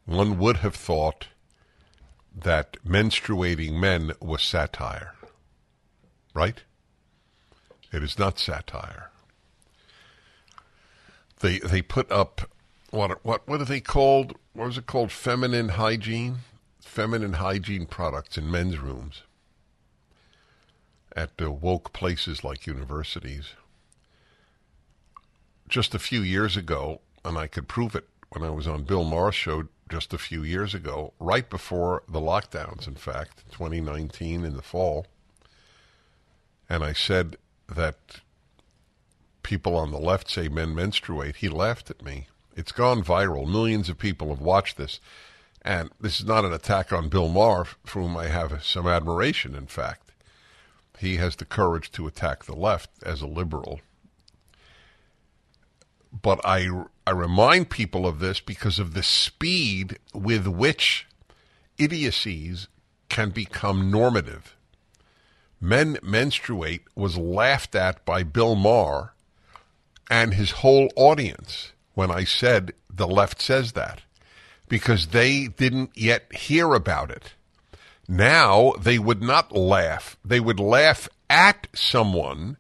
One 0.06 0.38
would 0.38 0.58
have 0.58 0.76
thought 0.76 1.30
that 2.36 2.78
menstruating 2.86 3.74
men 3.80 4.12
was 4.22 4.44
satire. 4.44 5.16
Right? 6.36 6.62
It 7.92 8.04
is 8.04 8.20
not 8.20 8.38
satire. 8.38 9.10
They 11.40 11.58
they 11.58 11.82
put 11.82 12.12
up 12.12 12.52
what 12.92 13.26
what 13.26 13.48
what 13.48 13.62
are 13.62 13.66
they 13.66 13.82
called? 13.82 14.36
What 14.54 14.68
was 14.68 14.78
it 14.78 14.86
called? 14.86 15.12
Feminine 15.12 15.70
hygiene, 15.70 16.40
feminine 17.00 17.36
hygiene 17.36 17.86
products 17.86 18.38
in 18.38 18.52
men's 18.52 18.78
rooms 18.78 19.24
at 21.16 21.32
uh, 21.42 21.50
woke 21.50 21.94
places 21.94 22.44
like 22.44 22.68
universities. 22.68 23.54
Just 25.70 25.96
a 25.96 26.00
few 26.00 26.22
years 26.22 26.58
ago, 26.58 27.00
and 27.24 27.38
I 27.38 27.48
could 27.48 27.70
prove 27.70 27.96
it 27.96 28.10
when 28.32 28.44
I 28.44 28.50
was 28.50 28.68
on 28.68 28.84
Bill 28.84 29.06
Maher's 29.06 29.36
show 29.36 29.70
just 29.90 30.14
a 30.14 30.18
few 30.18 30.44
years 30.44 30.74
ago, 30.74 31.14
right 31.22 31.50
before 31.50 32.04
the 32.06 32.20
lockdowns, 32.20 32.86
in 32.86 32.96
fact, 32.96 33.50
2019 33.50 34.44
in 34.44 34.58
the 34.58 34.62
fall. 34.62 35.06
And 36.68 36.84
I 36.84 36.92
said 36.92 37.38
that 37.74 38.20
people 39.42 39.78
on 39.78 39.92
the 39.92 40.00
left 40.00 40.30
say 40.30 40.50
men 40.50 40.76
menstruate. 40.76 41.38
He 41.38 41.48
laughed 41.48 41.90
at 41.90 42.04
me. 42.04 42.28
It's 42.58 42.74
gone 42.74 43.06
viral. 43.06 43.50
Millions 43.50 43.88
of 43.88 43.98
people 43.98 44.28
have 44.32 44.42
watched 44.42 44.76
this. 44.76 45.00
And 45.70 45.92
this 46.02 46.20
is 46.20 46.26
not 46.26 46.46
an 46.46 46.54
attack 46.54 46.92
on 46.92 47.10
Bill 47.10 47.30
Maher, 47.30 47.66
for 47.86 48.02
whom 48.02 48.18
I 48.18 48.28
have 48.28 48.64
some 48.64 48.88
admiration, 48.88 49.54
in 49.54 49.68
fact. 49.68 50.12
He 50.98 51.18
has 51.18 51.36
the 51.36 51.46
courage 51.46 51.92
to 51.92 52.08
attack 52.08 52.46
the 52.46 52.56
left 52.56 52.90
as 53.04 53.22
a 53.22 53.28
liberal 53.28 53.80
but 56.12 56.40
I, 56.44 56.68
I 57.06 57.12
remind 57.12 57.70
people 57.70 58.08
of 58.08 58.20
this 58.20 58.40
because 58.40 58.80
of 58.80 58.94
the 58.94 59.04
speed 59.04 60.00
with 60.14 60.48
which 60.48 61.08
idiocies 61.78 62.68
can 63.10 63.30
become 63.30 63.92
normative. 63.92 64.56
Men 65.62 65.98
menstruate 66.02 66.84
was 66.96 67.18
laughed 67.18 67.76
at 67.76 68.06
by 68.06 68.24
Bill 68.24 68.56
Maher 68.56 69.14
and 70.10 70.34
his 70.34 70.52
whole 70.52 70.90
audience 70.96 71.74
when 71.94 72.10
I 72.10 72.24
said 72.24 72.74
the 72.90 73.08
left 73.08 73.42
says 73.42 73.74
that 73.74 74.02
because 74.70 75.08
they 75.08 75.48
didn't 75.48 75.92
yet 75.96 76.34
hear 76.34 76.74
about 76.74 77.12
it. 77.12 77.34
Now 78.08 78.74
they 78.80 78.98
would 78.98 79.22
not 79.22 79.52
laugh. 79.52 80.18
They 80.24 80.40
would 80.40 80.60
laugh 80.60 81.10
at 81.30 81.68
someone 81.74 82.58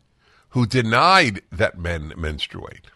who 0.49 0.66
denied 0.66 1.41
that 1.51 1.78
men 1.78 2.14
menstruate. 2.18 2.88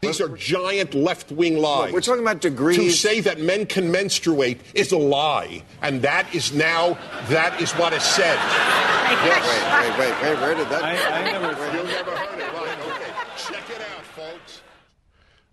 These 0.00 0.20
are 0.20 0.28
giant 0.30 0.94
left 0.94 1.30
wing 1.30 1.58
lies. 1.58 1.86
Look, 1.86 1.92
we're 1.92 2.00
talking 2.00 2.22
about 2.22 2.40
degrees. 2.40 2.78
To 2.78 2.90
say 2.90 3.20
that 3.20 3.38
men 3.38 3.66
can 3.66 3.90
menstruate 3.90 4.60
is 4.72 4.92
a 4.92 4.98
lie. 4.98 5.62
And 5.82 6.00
that 6.02 6.34
is 6.34 6.54
now, 6.54 6.96
that 7.28 7.60
is 7.60 7.72
what 7.72 7.92
is 7.92 8.02
said. 8.02 8.38
Yes. 9.10 9.42
Wait, 9.44 9.98
wait, 9.98 9.98
wait, 9.98 10.22
wait. 10.22 10.40
Where 10.40 10.54
did 10.54 10.68
that? 10.68 10.84
I, 10.84 10.92
I 10.94 11.24
never. 11.24 11.48
You 11.76 11.82
never 11.82 12.10
heard 12.12 12.38
it, 12.38 12.52
right? 12.54 12.78
Okay. 12.78 13.12
Check 13.36 13.68
it 13.68 13.80
out, 13.80 14.04
folks. 14.04 14.60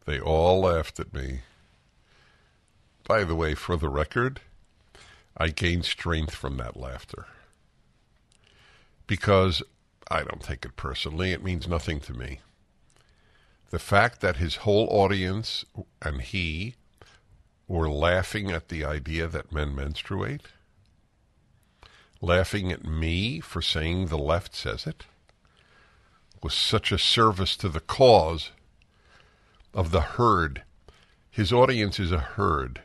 They 0.06 0.20
all 0.20 0.62
laughed 0.62 1.00
at 1.00 1.12
me. 1.12 1.40
By 3.08 3.24
the 3.24 3.36
way, 3.36 3.56
for 3.56 3.78
the 3.78 3.90
record, 3.90 4.42
I 5.38 5.50
gained 5.50 5.86
strength 5.86 6.36
from 6.36 6.58
that 6.58 6.78
laughter. 6.78 7.28
Because 9.06 9.64
I 10.10 10.24
don't 10.24 10.42
take 10.42 10.66
it 10.66 10.76
personally, 10.76 11.32
it 11.32 11.44
means 11.44 11.68
nothing 11.68 12.00
to 12.02 12.14
me 12.14 12.40
the 13.70 13.80
fact 13.80 14.22
that 14.22 14.38
his 14.38 14.58
whole 14.58 14.88
audience 14.90 15.66
and 16.02 16.22
he 16.22 16.76
were 17.68 17.90
laughing 17.90 18.50
at 18.50 18.70
the 18.70 18.86
idea 18.86 19.28
that 19.28 19.52
men 19.52 19.76
menstruate, 19.76 20.44
laughing 22.22 22.72
at 22.72 22.86
me 22.86 23.40
for 23.40 23.62
saying 23.62 24.06
the 24.06 24.18
left 24.18 24.56
says 24.56 24.88
it, 24.88 25.06
was 26.42 26.54
such 26.54 26.92
a 26.92 26.98
service 26.98 27.58
to 27.58 27.68
the 27.68 27.82
cause 27.82 28.52
of 29.74 29.92
the 29.92 30.02
herd. 30.02 30.64
His 31.30 31.52
audience 31.52 32.00
is 32.00 32.12
a 32.12 32.20
herd. 32.20 32.82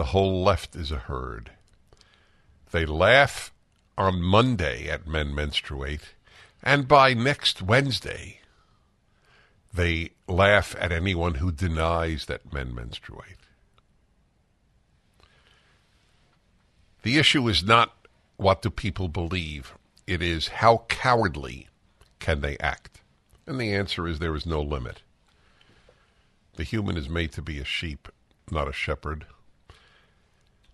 The 0.00 0.16
whole 0.16 0.42
left 0.42 0.76
is 0.76 0.90
a 0.90 0.96
herd. 0.96 1.50
They 2.70 2.86
laugh 2.86 3.52
on 3.98 4.22
Monday 4.22 4.88
at 4.88 5.06
men 5.06 5.34
menstruate, 5.34 6.14
and 6.62 6.88
by 6.88 7.12
next 7.12 7.60
Wednesday, 7.60 8.40
they 9.74 10.12
laugh 10.26 10.74
at 10.80 10.90
anyone 10.90 11.34
who 11.34 11.52
denies 11.52 12.24
that 12.24 12.50
men 12.50 12.74
menstruate. 12.74 13.36
The 17.02 17.18
issue 17.18 17.46
is 17.46 17.62
not 17.62 17.94
what 18.38 18.62
do 18.62 18.70
people 18.70 19.08
believe, 19.08 19.74
it 20.06 20.22
is 20.22 20.48
how 20.48 20.86
cowardly 20.88 21.68
can 22.20 22.40
they 22.40 22.56
act. 22.56 23.02
And 23.46 23.60
the 23.60 23.74
answer 23.74 24.08
is 24.08 24.18
there 24.18 24.34
is 24.34 24.46
no 24.46 24.62
limit. 24.62 25.02
The 26.56 26.64
human 26.64 26.96
is 26.96 27.10
made 27.10 27.32
to 27.32 27.42
be 27.42 27.58
a 27.58 27.66
sheep, 27.66 28.08
not 28.50 28.66
a 28.66 28.72
shepherd. 28.72 29.26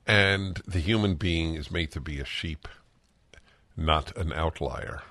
And 0.07 0.63
the 0.67 0.79
human 0.79 1.17
being 1.17 1.55
is 1.55 1.71
made 1.71 1.91
to 1.93 2.01
be 2.01 2.21
a 2.21 2.25
sheep, 2.25 2.69
not 3.77 4.17
an 4.17 4.33
outlier. 4.33 5.03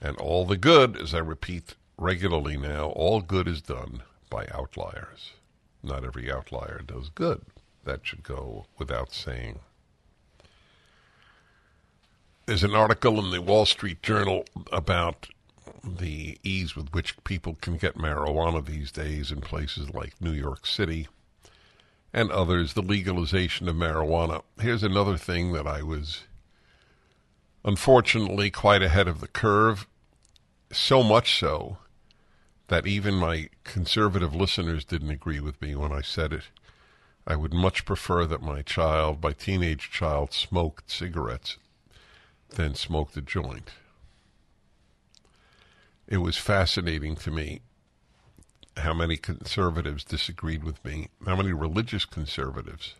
And 0.00 0.16
all 0.16 0.46
the 0.46 0.56
good, 0.56 0.96
as 0.96 1.14
I 1.14 1.18
repeat 1.18 1.74
regularly 1.98 2.56
now, 2.56 2.86
all 2.86 3.20
good 3.20 3.46
is 3.46 3.60
done 3.60 4.02
by 4.30 4.46
outliers. 4.52 5.32
Not 5.82 6.04
every 6.04 6.32
outlier 6.32 6.80
does 6.84 7.10
good. 7.10 7.42
That 7.84 8.06
should 8.06 8.22
go 8.22 8.64
without 8.78 9.12
saying. 9.12 9.60
There's 12.46 12.64
an 12.64 12.74
article 12.74 13.18
in 13.18 13.30
the 13.30 13.42
Wall 13.42 13.66
Street 13.66 14.02
Journal 14.02 14.44
about 14.72 15.28
the 15.82 16.38
ease 16.42 16.74
with 16.74 16.92
which 16.94 17.22
people 17.24 17.56
can 17.60 17.76
get 17.76 17.96
marijuana 17.96 18.64
these 18.64 18.90
days 18.90 19.30
in 19.30 19.42
places 19.42 19.90
like 19.90 20.20
New 20.20 20.32
York 20.32 20.66
City 20.66 21.08
and 22.14 22.30
others, 22.30 22.74
the 22.74 22.82
legalization 22.82 23.68
of 23.68 23.74
marijuana. 23.74 24.44
Here's 24.60 24.84
another 24.84 25.16
thing 25.18 25.52
that 25.52 25.66
I 25.66 25.82
was 25.82 26.22
unfortunately 27.64 28.52
quite 28.52 28.82
ahead 28.82 29.08
of 29.08 29.20
the 29.20 29.26
curve, 29.26 29.88
so 30.70 31.02
much 31.02 31.38
so 31.40 31.78
that 32.68 32.86
even 32.86 33.14
my 33.14 33.48
conservative 33.64 34.32
listeners 34.32 34.84
didn't 34.84 35.10
agree 35.10 35.40
with 35.40 35.60
me 35.60 35.74
when 35.74 35.90
I 35.90 36.02
said 36.02 36.32
it. 36.32 36.44
I 37.26 37.34
would 37.34 37.52
much 37.52 37.84
prefer 37.84 38.26
that 38.26 38.40
my 38.40 38.62
child, 38.62 39.20
my 39.20 39.32
teenage 39.32 39.90
child, 39.90 40.32
smoked 40.32 40.90
cigarettes 40.90 41.58
than 42.50 42.76
smoked 42.76 43.16
a 43.16 43.22
joint. 43.22 43.70
It 46.06 46.18
was 46.18 46.36
fascinating 46.36 47.16
to 47.16 47.32
me 47.32 47.60
how 48.76 48.92
many 48.92 49.16
conservatives 49.16 50.04
disagreed 50.04 50.64
with 50.64 50.84
me, 50.84 51.08
how 51.26 51.36
many 51.36 51.52
religious 51.52 52.04
conservatives. 52.04 52.94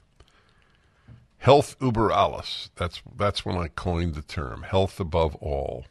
Health 1.38 1.76
über 1.78 2.10
alles. 2.10 2.70
That's 2.76 3.02
that's 3.16 3.44
when 3.44 3.56
I 3.56 3.68
coined 3.68 4.14
the 4.14 4.22
term. 4.22 4.62
Health 4.62 4.98
above 4.98 5.34
all. 5.36 5.84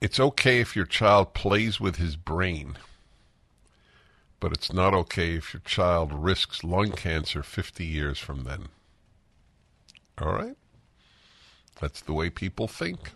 It's 0.00 0.20
okay 0.20 0.60
if 0.60 0.74
your 0.74 0.84
child 0.84 1.32
plays 1.32 1.80
with 1.80 1.96
his 1.96 2.16
brain, 2.16 2.76
but 4.40 4.52
it's 4.52 4.72
not 4.72 4.94
okay 4.94 5.36
if 5.36 5.54
your 5.54 5.62
child 5.64 6.12
risks 6.12 6.64
lung 6.64 6.90
cancer 6.90 7.44
50 7.44 7.84
years 7.84 8.18
from 8.18 8.42
then. 8.42 8.66
All 10.20 10.32
right? 10.32 10.56
That's 11.80 12.00
the 12.00 12.12
way 12.12 12.30
people 12.30 12.66
think. 12.66 13.12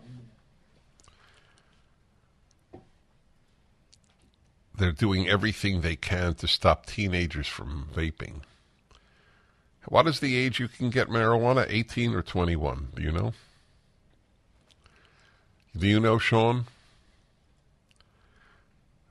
They're 4.77 4.93
doing 4.93 5.29
everything 5.29 5.81
they 5.81 5.97
can 5.97 6.35
to 6.35 6.49
stop 6.49 6.87
teenagers 6.87 7.47
from 7.47 7.89
vaping. 7.95 8.43
What 9.89 10.07
is 10.07 10.21
the 10.21 10.37
age 10.37 10.59
you 10.59 10.69
can 10.69 10.91
get 10.91 11.09
marijuana? 11.09 11.67
18 11.69 12.13
or 12.15 12.23
21? 12.23 12.89
Do 12.95 13.03
you 13.03 13.13
know? 13.13 13.33
Do 15.77 15.87
you 15.87 16.01
know, 16.01 16.19
Sean? 16.19 16.67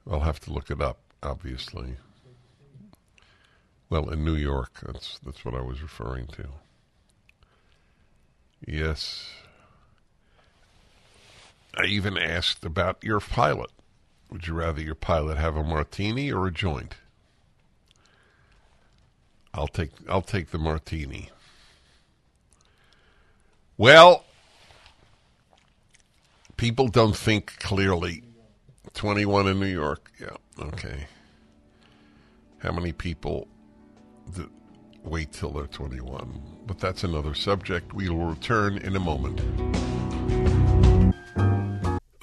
I'll 0.09 0.19
have 0.21 0.39
to 0.41 0.53
look 0.53 0.69
it 0.69 0.81
up, 0.81 0.99
obviously. 1.23 1.95
Well, 3.89 4.09
in 4.09 4.25
New 4.25 4.35
York, 4.35 4.79
that's 4.85 5.19
that's 5.19 5.45
what 5.45 5.55
I 5.55 5.61
was 5.61 5.81
referring 5.81 6.27
to. 6.27 6.47
Yes. 8.67 9.29
I 11.77 11.85
even 11.85 12.17
asked 12.17 12.65
about 12.65 13.03
your 13.03 13.19
pilot. 13.19 13.69
Would 14.31 14.47
you 14.47 14.53
rather 14.53 14.81
your 14.81 14.95
pilot 14.95 15.37
have 15.37 15.55
a 15.55 15.63
martini 15.63 16.31
or 16.31 16.47
a 16.47 16.51
joint? 16.51 16.95
I'll 19.53 19.67
take 19.67 19.91
I'll 20.09 20.21
take 20.21 20.51
the 20.51 20.57
martini. 20.57 21.29
Well, 23.77 24.25
people 26.57 26.87
don't 26.87 27.15
think 27.15 27.57
clearly 27.59 28.23
21 28.93 29.47
in 29.47 29.59
New 29.59 29.65
York. 29.65 30.11
Yeah, 30.19 30.35
okay. 30.59 31.07
How 32.59 32.71
many 32.71 32.91
people 32.91 33.47
wait 35.03 35.31
till 35.31 35.51
they're 35.51 35.67
21? 35.67 36.41
But 36.65 36.79
that's 36.79 37.03
another 37.03 37.33
subject. 37.33 37.93
We 37.93 38.09
will 38.09 38.25
return 38.25 38.77
in 38.77 38.95
a 38.95 38.99
moment. 38.99 39.41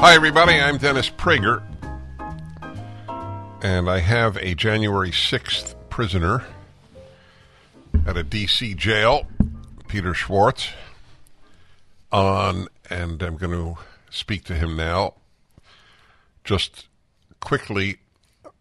Hi, 0.00 0.14
everybody. 0.14 0.52
I'm 0.54 0.78
Dennis 0.78 1.10
Prager, 1.10 1.60
and 3.64 3.90
I 3.90 3.98
have 3.98 4.36
a 4.36 4.54
January 4.54 5.10
6th 5.10 5.74
prisoner 5.90 6.44
at 8.06 8.16
a 8.16 8.22
D.C. 8.22 8.74
jail, 8.74 9.26
Peter 9.88 10.14
Schwartz, 10.14 10.68
on, 12.12 12.68
and 12.88 13.20
I'm 13.20 13.36
going 13.38 13.50
to 13.50 13.76
speak 14.08 14.44
to 14.44 14.54
him 14.54 14.76
now. 14.76 15.14
Just 16.44 16.86
quickly, 17.40 17.96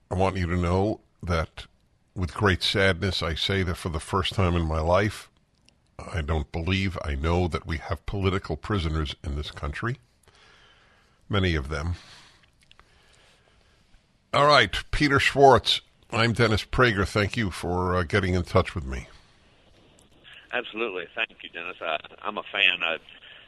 I 0.10 0.16
want 0.16 0.38
you 0.38 0.48
to 0.48 0.58
know 0.58 1.02
that 1.22 1.68
with 2.16 2.34
great 2.34 2.64
sadness, 2.64 3.22
I 3.22 3.36
say 3.36 3.62
that 3.62 3.76
for 3.76 3.90
the 3.90 4.00
first 4.00 4.34
time 4.34 4.56
in 4.56 4.66
my 4.66 4.80
life, 4.80 5.30
I 6.00 6.22
don't 6.22 6.52
believe, 6.52 6.98
I 7.04 7.16
know 7.16 7.48
that 7.48 7.66
we 7.66 7.78
have 7.78 8.06
political 8.06 8.56
prisoners 8.56 9.16
in 9.24 9.36
this 9.36 9.52
country. 9.52 9.98
Many 11.28 11.56
of 11.56 11.70
them. 11.70 11.96
All 14.34 14.46
right, 14.46 14.76
Peter 14.92 15.20
Schwartz. 15.20 15.82
I'm 16.12 16.34
Dennis 16.34 16.64
Prager. 16.64 17.08
Thank 17.08 17.36
you 17.36 17.50
for 17.50 17.96
uh, 17.96 18.04
getting 18.04 18.34
in 18.36 18.44
touch 18.44 18.76
with 18.76 18.86
me. 18.86 19.08
Absolutely. 20.54 21.08
Thank 21.16 21.32
you, 21.42 21.50
Dennis. 21.50 21.78
I, 21.82 21.98
I'm 22.22 22.38
a 22.38 22.44
fan. 22.44 22.84
Uh, 22.84 22.98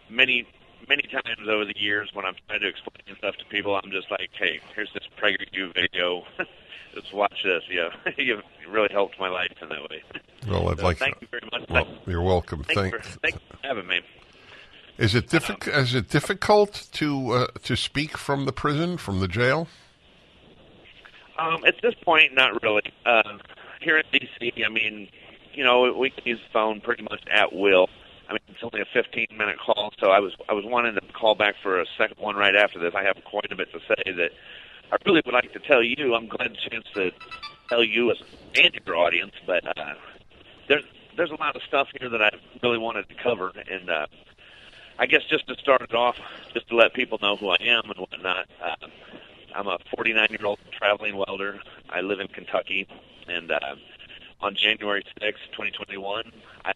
many, 0.10 0.48
many 0.88 1.04
times 1.04 1.48
over 1.48 1.66
the 1.66 1.80
years 1.80 2.10
when 2.14 2.26
I'm 2.26 2.36
trying 2.48 2.62
to 2.62 2.68
explain 2.68 3.16
stuff 3.18 3.36
to 3.38 3.46
people, 3.46 3.76
I'm 3.76 3.92
just 3.92 4.10
like, 4.12 4.32
hey, 4.34 4.60
here's 4.76 4.92
this 4.94 5.08
PragerU 5.18 5.74
video. 5.74 6.26
just 6.94 7.14
watch 7.14 7.44
this. 7.44 7.64
Yeah, 7.70 7.90
you've 8.18 8.44
really 8.68 8.90
helped 8.92 9.20
my 9.20 9.30
life 9.30 9.54
in 9.62 9.70
that 9.70 9.90
way. 9.90 10.04
Well, 10.50 10.70
I'd 10.70 10.80
So 10.80 10.84
like 10.84 10.98
thank 10.98 11.22
you 11.22 11.28
very 11.30 11.48
much. 11.52 11.70
Well, 11.70 11.88
you're 12.08 12.22
welcome. 12.22 12.64
Thank, 12.64 12.94
you 12.94 13.00
for, 13.00 13.20
for 13.32 13.40
having 13.64 13.88
me. 13.88 14.02
Is 14.98 15.16
it 15.16 15.30
difficult? 15.30 15.76
Is 15.76 15.96
it 15.96 16.10
difficult 16.10 16.88
to 16.94 17.32
uh, 17.32 17.48
to 17.64 17.76
speak 17.76 18.18
from 18.18 18.46
the 18.46 18.52
prison, 18.52 18.98
from 18.98 19.20
the 19.20 19.28
jail? 19.28 19.68
Um, 21.38 21.64
at 21.66 21.76
this 21.82 21.94
point, 22.04 22.34
not 22.34 22.62
really. 22.64 22.92
Uh, 23.06 23.38
here 23.82 23.98
in 23.98 24.04
DC, 24.12 24.66
I 24.66 24.70
mean, 24.70 25.08
you 25.54 25.64
know, 25.64 25.94
we 25.94 26.10
can 26.10 26.24
use 26.26 26.40
the 26.40 26.52
phone 26.52 26.82
pretty 26.82 27.04
much 27.04 27.24
at 27.32 27.54
will. 27.54 27.88
I 28.28 28.34
mean, 28.34 28.42
it's 28.50 28.60
only 28.62 28.82
a 28.82 28.86
15 28.94 29.28
minute 29.32 29.56
call, 29.58 29.94
so 30.00 30.12
I 30.12 30.20
was 30.20 30.34
I 30.50 30.54
was 30.54 30.66
wanting 30.66 30.96
to 30.96 31.02
call 31.14 31.36
back 31.36 31.56
for 31.64 31.80
a 31.80 31.86
second 31.98 32.18
one 32.20 32.36
right 32.36 32.56
after 32.56 32.80
this. 32.80 32.94
I 32.96 33.04
have 33.04 33.18
quite 33.24 33.52
a 33.52 33.56
bit 33.56 33.72
to 33.72 33.80
say 33.80 34.12
that 34.12 34.32
I 34.92 34.98
really 35.06 35.22
would 35.26 35.34
like 35.34 35.54
to 35.54 35.60
tell 35.60 35.82
you. 35.82 36.14
I'm 36.14 36.28
glad 36.28 36.52
the 36.52 36.70
chance 36.70 36.86
to 36.96 37.12
tell 37.70 37.84
you 37.84 38.12
as 38.12 38.18
and 38.56 38.78
your 38.86 38.98
audience, 38.98 39.34
but 39.46 39.66
uh, 39.78 39.94
there's 40.70 40.84
there's 41.18 41.32
a 41.32 41.36
lot 41.36 41.58
of 41.58 41.62
stuff 41.64 41.90
here 42.00 42.08
that 42.08 42.22
I 42.22 42.30
really 42.64 42.78
wanted 42.78 43.10
to 43.10 43.16
cover, 43.16 43.52
and 43.70 43.90
uh, 43.90 44.08
I 44.98 45.06
guess 45.06 45.24
just 45.30 45.48
to 45.48 45.56
start 45.56 45.82
it 45.82 45.94
off, 45.94 46.16
just 46.54 46.70
to 46.70 46.76
let 46.78 46.94
people 46.94 47.18
know 47.22 47.36
who 47.36 47.50
I 47.50 47.58
am 47.60 47.90
and 47.90 48.00
whatnot. 48.00 48.48
Uh, 48.64 48.88
I'm 49.54 49.68
a 49.68 49.80
49 49.94 50.28
year 50.30 50.46
old 50.46 50.60
traveling 50.72 51.18
welder. 51.18 51.60
I 51.90 52.00
live 52.02 52.22
in 52.22 52.28
Kentucky, 52.28 52.88
and 53.28 53.52
uh, 53.52 53.76
on 54.40 54.56
January 54.56 55.04
6, 55.20 55.40
2021, 55.52 56.32
I, 56.64 56.72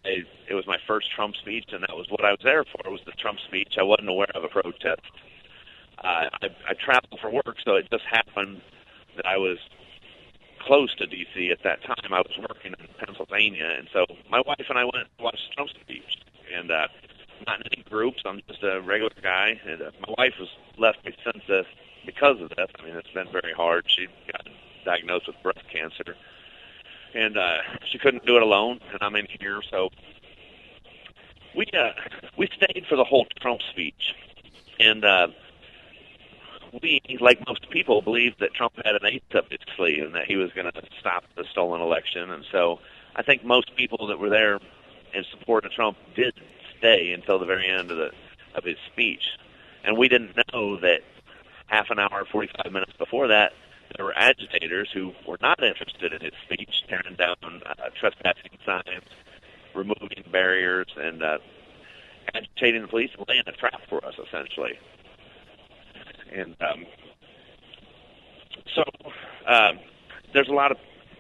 it 0.50 0.54
was 0.54 0.68
my 0.68 0.78
first 0.86 1.10
Trump 1.12 1.36
speech, 1.36 1.70
and 1.72 1.84
that 1.84 1.96
was 1.96 2.08
what 2.10 2.26
I 2.26 2.32
was 2.32 2.42
there 2.44 2.66
for. 2.66 2.86
It 2.86 2.92
Was 2.92 3.02
the 3.06 3.12
Trump 3.14 3.40
speech? 3.40 3.76
I 3.80 3.84
wasn't 3.84 4.10
aware 4.10 4.32
of 4.36 4.44
a 4.44 4.50
protest. 4.50 5.02
Uh, 6.00 6.28
I, 6.42 6.48
I 6.68 6.74
travel 6.74 7.18
for 7.22 7.30
work, 7.30 7.58
so 7.64 7.76
it 7.76 7.90
just 7.90 8.04
happened 8.04 8.62
that 9.16 9.26
I 9.26 9.38
was 9.38 9.60
close 10.66 10.94
to 10.96 11.06
D.C. 11.06 11.52
at 11.52 11.64
that 11.64 11.84
time. 11.84 12.14
I 12.14 12.22
was 12.22 12.38
working 12.50 12.74
in 12.80 12.88
Pennsylvania, 12.98 13.76
and 13.78 13.88
so 13.92 14.06
my 14.30 14.42
wife 14.46 14.66
and 14.70 14.78
I 14.78 14.84
went 14.84 15.08
to 15.18 15.24
watch 15.24 15.40
Trump's 15.56 15.74
speech, 15.82 16.20
and 16.56 16.72
uh, 16.72 16.88
not 17.48 17.60
in 17.62 17.68
any 17.74 17.84
groups. 17.84 18.22
I'm 18.26 18.42
just 18.48 18.64
a 18.64 18.82
regular 18.82 19.12
guy, 19.22 19.60
and 19.66 19.82
uh, 19.82 19.92
my 20.08 20.14
wife 20.18 20.34
has 20.40 20.50
left 20.78 21.06
me 21.06 21.14
since 21.24 21.44
this 21.48 21.66
because 22.06 22.42
of 22.42 22.50
this. 22.50 22.68
I 22.80 22.86
mean, 22.86 22.96
it's 22.96 23.12
been 23.12 23.32
very 23.32 23.54
hard. 23.54 23.86
She 23.88 24.08
got 24.32 24.48
diagnosed 24.86 25.28
with 25.28 25.36
breast 25.44 25.64
cancer, 25.72 26.16
and 27.14 27.38
uh, 27.38 27.58
she 27.86 27.98
couldn't 27.98 28.26
do 28.26 28.36
it 28.36 28.44
alone. 28.44 28.80
And 28.92 29.00
I'm 29.02 29.16
in 29.16 29.28
here, 29.40 29.62
so 29.70 29.90
we 31.56 31.66
uh, 31.78 31.92
we 32.38 32.48
stayed 32.48 32.86
for 32.88 32.96
the 32.96 33.04
whole 33.04 33.28
Trump 33.42 33.62
speech, 33.72 34.16
and 34.80 35.04
uh, 35.04 35.28
we, 36.82 37.02
like 37.20 37.46
most 37.48 37.70
people, 37.70 38.02
believed 38.02 38.40
that 38.40 38.54
Trump 38.54 38.74
had 38.84 38.96
an 38.96 39.06
ace 39.06 39.22
up 39.36 39.50
his 39.50 39.60
sleeve 39.76 40.04
and 40.04 40.16
that 40.16 40.26
he 40.26 40.36
was 40.36 40.52
going 40.54 40.72
to 40.72 40.82
stop 41.00 41.24
the 41.36 41.44
stolen 41.52 41.82
election. 41.82 42.32
And 42.32 42.44
so, 42.52 42.80
I 43.16 43.22
think 43.22 43.44
most 43.44 43.76
people 43.76 44.08
that 44.08 44.20
were 44.20 44.30
there 44.30 44.60
in 45.14 45.24
support 45.32 45.66
of 45.66 45.72
Trump 45.72 45.98
did 46.16 46.34
stay 46.78 47.12
until 47.12 47.40
the 47.40 47.46
very 47.46 47.68
end 47.68 47.92
of 47.92 47.98
the 47.98 48.12
of 48.56 48.64
his 48.64 48.78
speech. 48.92 49.24
And 49.84 49.98
we 49.98 50.08
didn't 50.08 50.36
know 50.54 50.80
that 50.80 51.02
half 51.68 51.90
an 51.90 52.00
hour, 52.00 52.26
45 52.32 52.72
minutes 52.72 52.94
before 52.98 53.28
that, 53.28 53.54
there 53.96 54.06
were 54.06 54.18
agitators 54.18 54.90
who 54.94 55.12
were 55.28 55.38
not 55.42 55.64
interested 55.64 56.14
in 56.14 56.22
his 56.22 56.34
speech, 56.46 56.84
tearing 56.88 57.16
down 57.16 57.36
uh, 57.66 57.90
trespassing 58.00 58.58
signs, 58.66 59.10
removing 59.76 60.24
barriers, 60.32 60.88
and 60.98 61.22
uh, 61.22 61.38
agitating 62.34 62.82
the 62.82 62.88
police 62.88 63.12
and 63.18 63.28
laying 63.28 63.44
a 63.48 63.52
trap 63.52 63.82
for 63.90 64.04
us, 64.06 64.16
essentially. 64.28 64.80
And 66.34 66.56
um, 66.62 66.86
so 68.76 68.84
uh, 69.48 69.74
there's 70.34 70.48
a 70.48 70.54
lot 70.54 70.72
of, 70.72 70.78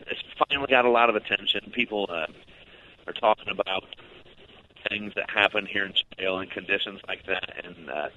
it's 0.07 0.21
finally 0.49 0.67
got 0.69 0.85
a 0.85 0.89
lot 0.89 1.09
of 1.09 1.15
attention. 1.15 1.71
People 1.71 2.07
uh, 2.09 2.27
are 3.07 3.13
talking 3.13 3.49
about 3.49 3.83
things 4.89 5.13
that 5.15 5.29
happen 5.29 5.65
here 5.65 5.85
in 5.85 5.93
jail 6.17 6.39
and 6.39 6.49
conditions 6.51 6.99
like 7.07 7.25
that, 7.27 7.65
and 7.65 7.89
uh, 7.89 8.09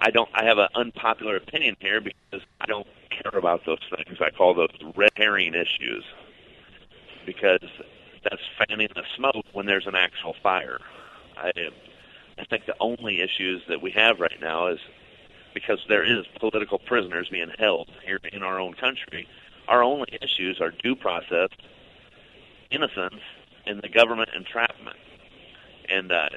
I 0.00 0.10
don't. 0.10 0.28
I 0.34 0.44
have 0.44 0.58
an 0.58 0.68
unpopular 0.74 1.36
opinion 1.36 1.76
here 1.80 2.00
because 2.00 2.42
I 2.60 2.66
don't 2.66 2.86
care 3.10 3.38
about 3.38 3.64
those 3.66 3.80
things. 3.96 4.18
I 4.20 4.30
call 4.30 4.54
those 4.54 4.68
red 4.96 5.10
herring 5.16 5.54
issues 5.54 6.04
because 7.26 7.60
that's 8.22 8.42
fanning 8.58 8.88
the 8.94 9.04
smoke 9.16 9.46
when 9.52 9.66
there's 9.66 9.86
an 9.86 9.94
actual 9.94 10.34
fire. 10.42 10.80
I, 11.36 11.52
I 12.38 12.44
think 12.44 12.66
the 12.66 12.76
only 12.80 13.20
issues 13.20 13.62
that 13.68 13.80
we 13.80 13.90
have 13.92 14.20
right 14.20 14.40
now 14.40 14.68
is 14.68 14.78
because 15.54 15.78
there 15.88 16.04
is 16.04 16.26
political 16.38 16.78
prisoners 16.78 17.28
being 17.30 17.50
held 17.58 17.90
here 18.04 18.20
in 18.32 18.42
our 18.42 18.60
own 18.60 18.74
country. 18.74 19.28
Our 19.68 19.82
only 19.82 20.18
issues 20.20 20.60
are 20.60 20.70
due 20.70 20.96
process, 20.96 21.48
innocence, 22.70 23.20
and 23.66 23.80
the 23.82 23.88
government 23.88 24.30
entrapment. 24.34 24.96
And 25.88 26.12
uh, 26.12 26.28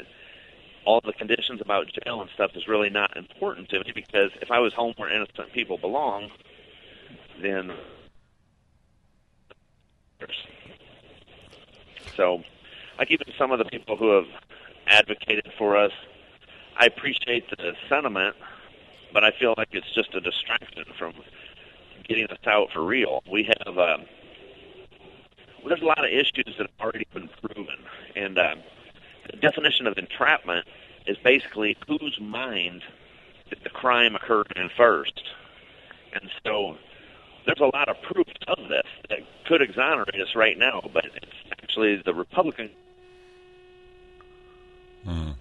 all 0.85 1.01
the 1.03 1.13
conditions 1.13 1.61
about 1.61 1.87
jail 2.03 2.21
and 2.21 2.29
stuff 2.33 2.51
is 2.55 2.67
really 2.67 2.89
not 2.89 3.15
important 3.15 3.69
to 3.69 3.79
me 3.79 3.91
because 3.93 4.31
if 4.41 4.51
I 4.51 4.59
was 4.59 4.73
home 4.73 4.93
where 4.97 5.09
innocent 5.09 5.53
people 5.53 5.77
belong, 5.77 6.31
then 7.41 7.71
so 12.15 12.43
like 12.97 13.11
even 13.11 13.27
some 13.37 13.51
of 13.51 13.59
the 13.59 13.65
people 13.65 13.97
who 13.97 14.11
have 14.11 14.27
advocated 14.87 15.51
for 15.57 15.77
us, 15.77 15.91
I 16.77 16.85
appreciate 16.85 17.49
the 17.49 17.73
sentiment, 17.89 18.35
but 19.13 19.23
I 19.23 19.31
feel 19.31 19.53
like 19.57 19.69
it's 19.71 19.93
just 19.93 20.13
a 20.15 20.19
distraction 20.19 20.85
from 20.97 21.13
getting 22.07 22.25
us 22.25 22.39
out 22.45 22.71
for 22.73 22.83
real. 22.83 23.23
We 23.31 23.43
have 23.43 23.77
um, 23.77 24.05
there's 25.67 25.81
a 25.81 25.85
lot 25.85 26.03
of 26.03 26.11
issues 26.11 26.55
that 26.57 26.67
have 26.67 26.81
already 26.81 27.07
been 27.13 27.29
proven, 27.41 27.77
and 28.15 28.37
um, 28.37 28.59
the 29.31 29.37
definition 29.37 29.87
of 29.87 29.97
entrapment 29.97 30.67
is 31.07 31.17
basically 31.23 31.77
whose 31.87 32.17
mind 32.19 32.81
did 33.49 33.59
the 33.63 33.69
crime 33.69 34.15
occur 34.15 34.43
in 34.55 34.69
first. 34.75 35.23
And 36.13 36.29
so 36.45 36.77
there's 37.45 37.59
a 37.59 37.75
lot 37.75 37.89
of 37.89 38.01
proof 38.01 38.27
of 38.47 38.69
this 38.69 38.87
that 39.09 39.19
could 39.45 39.61
exonerate 39.61 40.19
us 40.21 40.35
right 40.35 40.57
now, 40.57 40.81
but 40.93 41.05
it's 41.05 41.25
actually 41.51 42.01
the 42.03 42.13
Republican 42.13 42.69
hmm. 45.03 45.31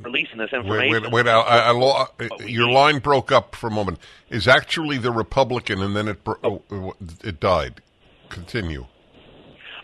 Releasing 0.00 0.38
this 0.38 0.52
information. 0.52 1.10
wait, 1.10 1.12
wait! 1.12 1.26
I, 1.26 1.40
I, 1.40 1.58
I, 1.58 1.70
lo- 1.72 2.06
your 2.46 2.68
line 2.68 3.00
broke 3.00 3.32
up 3.32 3.56
for 3.56 3.66
a 3.66 3.70
moment. 3.70 3.98
Is 4.30 4.46
actually 4.46 4.98
the 4.98 5.10
Republican, 5.10 5.82
and 5.82 5.96
then 5.96 6.06
it 6.06 6.22
bro- 6.22 6.62
oh, 6.70 6.94
it 7.24 7.40
died. 7.40 7.80
Continue. 8.28 8.86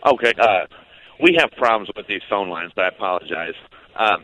Okay, 0.05 0.33
uh, 0.39 0.67
we 1.21 1.35
have 1.35 1.51
problems 1.51 1.89
with 1.97 2.07
these 2.07 2.21
phone 2.29 2.49
lines. 2.49 2.71
I 2.77 2.87
apologize. 2.87 3.55
Um, 3.95 4.23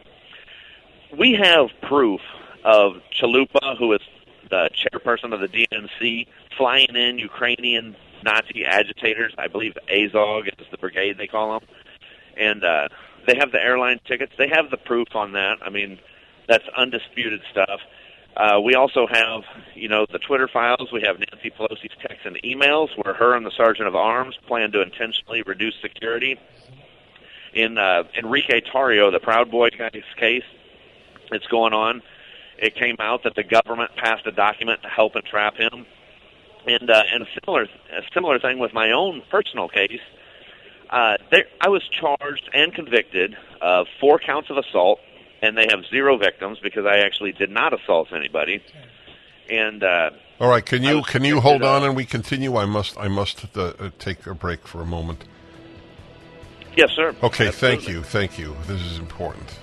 we 1.17 1.33
have 1.33 1.67
proof 1.81 2.21
of 2.63 2.93
Chalupa, 3.19 3.77
who 3.77 3.93
is 3.93 4.01
the 4.49 4.69
chairperson 4.73 5.33
of 5.33 5.39
the 5.41 5.47
DNC, 5.47 6.27
flying 6.57 6.95
in 6.95 7.17
Ukrainian 7.19 7.95
Nazi 8.23 8.65
agitators. 8.65 9.33
I 9.37 9.47
believe 9.47 9.77
Azov 9.89 10.47
is 10.47 10.67
the 10.71 10.77
brigade 10.77 11.17
they 11.17 11.27
call 11.27 11.59
them, 11.59 11.69
and 12.37 12.63
uh, 12.63 12.87
they 13.27 13.35
have 13.39 13.51
the 13.51 13.61
airline 13.61 13.99
tickets. 14.05 14.33
They 14.37 14.49
have 14.49 14.69
the 14.71 14.77
proof 14.77 15.09
on 15.15 15.33
that. 15.33 15.57
I 15.61 15.69
mean, 15.69 15.99
that's 16.47 16.63
undisputed 16.75 17.41
stuff. 17.51 17.79
Uh, 18.35 18.59
we 18.61 18.75
also 18.75 19.07
have, 19.07 19.41
you 19.75 19.89
know, 19.89 20.05
the 20.11 20.19
Twitter 20.19 20.47
files. 20.47 20.91
We 20.93 21.01
have 21.01 21.17
Nancy 21.19 21.49
Pelosi's 21.49 21.95
texts 22.01 22.25
and 22.25 22.39
emails 22.43 22.89
where 22.95 23.13
her 23.13 23.35
and 23.35 23.45
the 23.45 23.51
sergeant 23.51 23.87
of 23.87 23.95
arms 23.95 24.37
plan 24.47 24.71
to 24.71 24.81
intentionally 24.81 25.41
reduce 25.41 25.75
security. 25.81 26.39
In 27.53 27.77
uh, 27.77 28.03
Enrique 28.17 28.61
Tarrio, 28.61 29.11
the 29.11 29.19
Proud 29.19 29.49
Boy 29.49 29.69
guy's 29.71 30.03
case, 30.17 30.43
it's 31.31 31.47
going 31.47 31.73
on. 31.73 32.01
It 32.57 32.75
came 32.75 32.95
out 32.99 33.23
that 33.23 33.35
the 33.35 33.43
government 33.43 33.91
passed 33.95 34.27
a 34.27 34.31
document 34.31 34.83
to 34.83 34.89
help 34.89 35.15
entrap 35.15 35.55
him, 35.57 35.85
and 36.67 36.89
uh, 36.89 37.03
and 37.11 37.23
a 37.23 37.27
similar 37.33 37.63
a 37.63 38.01
similar 38.13 38.39
thing 38.39 38.59
with 38.59 38.73
my 38.73 38.91
own 38.91 39.23
personal 39.31 39.67
case. 39.67 40.01
Uh, 40.89 41.17
there, 41.29 41.45
I 41.61 41.69
was 41.69 41.83
charged 41.87 42.49
and 42.53 42.73
convicted 42.73 43.37
of 43.61 43.87
four 43.99 44.17
counts 44.19 44.49
of 44.49 44.57
assault, 44.57 44.99
and 45.41 45.55
they 45.57 45.67
have 45.69 45.85
zero 45.89 46.17
victims 46.17 46.57
because 46.61 46.85
I 46.85 46.99
actually 46.99 47.31
did 47.31 47.51
not 47.51 47.79
assault 47.79 48.09
anybody. 48.11 48.63
And 49.49 49.83
uh, 49.83 50.11
all 50.39 50.49
right, 50.49 50.65
can 50.65 50.83
you 50.83 51.01
can 51.03 51.23
you 51.23 51.41
hold 51.41 51.63
on 51.63 51.83
and 51.83 51.95
we 51.95 52.05
continue? 52.05 52.55
I 52.57 52.65
must 52.65 52.97
I 52.97 53.07
must 53.07 53.45
uh, 53.55 53.73
uh, 53.79 53.89
take 53.99 54.25
a 54.25 54.33
break 54.33 54.67
for 54.67 54.81
a 54.81 54.85
moment. 54.85 55.25
Yes, 56.75 56.91
sir. 56.95 57.15
Okay, 57.21 57.47
Absolutely. 57.47 57.51
thank 57.51 57.87
you, 57.87 58.03
thank 58.03 58.39
you. 58.39 58.55
This 58.67 58.81
is 58.81 58.99
important. 58.99 59.59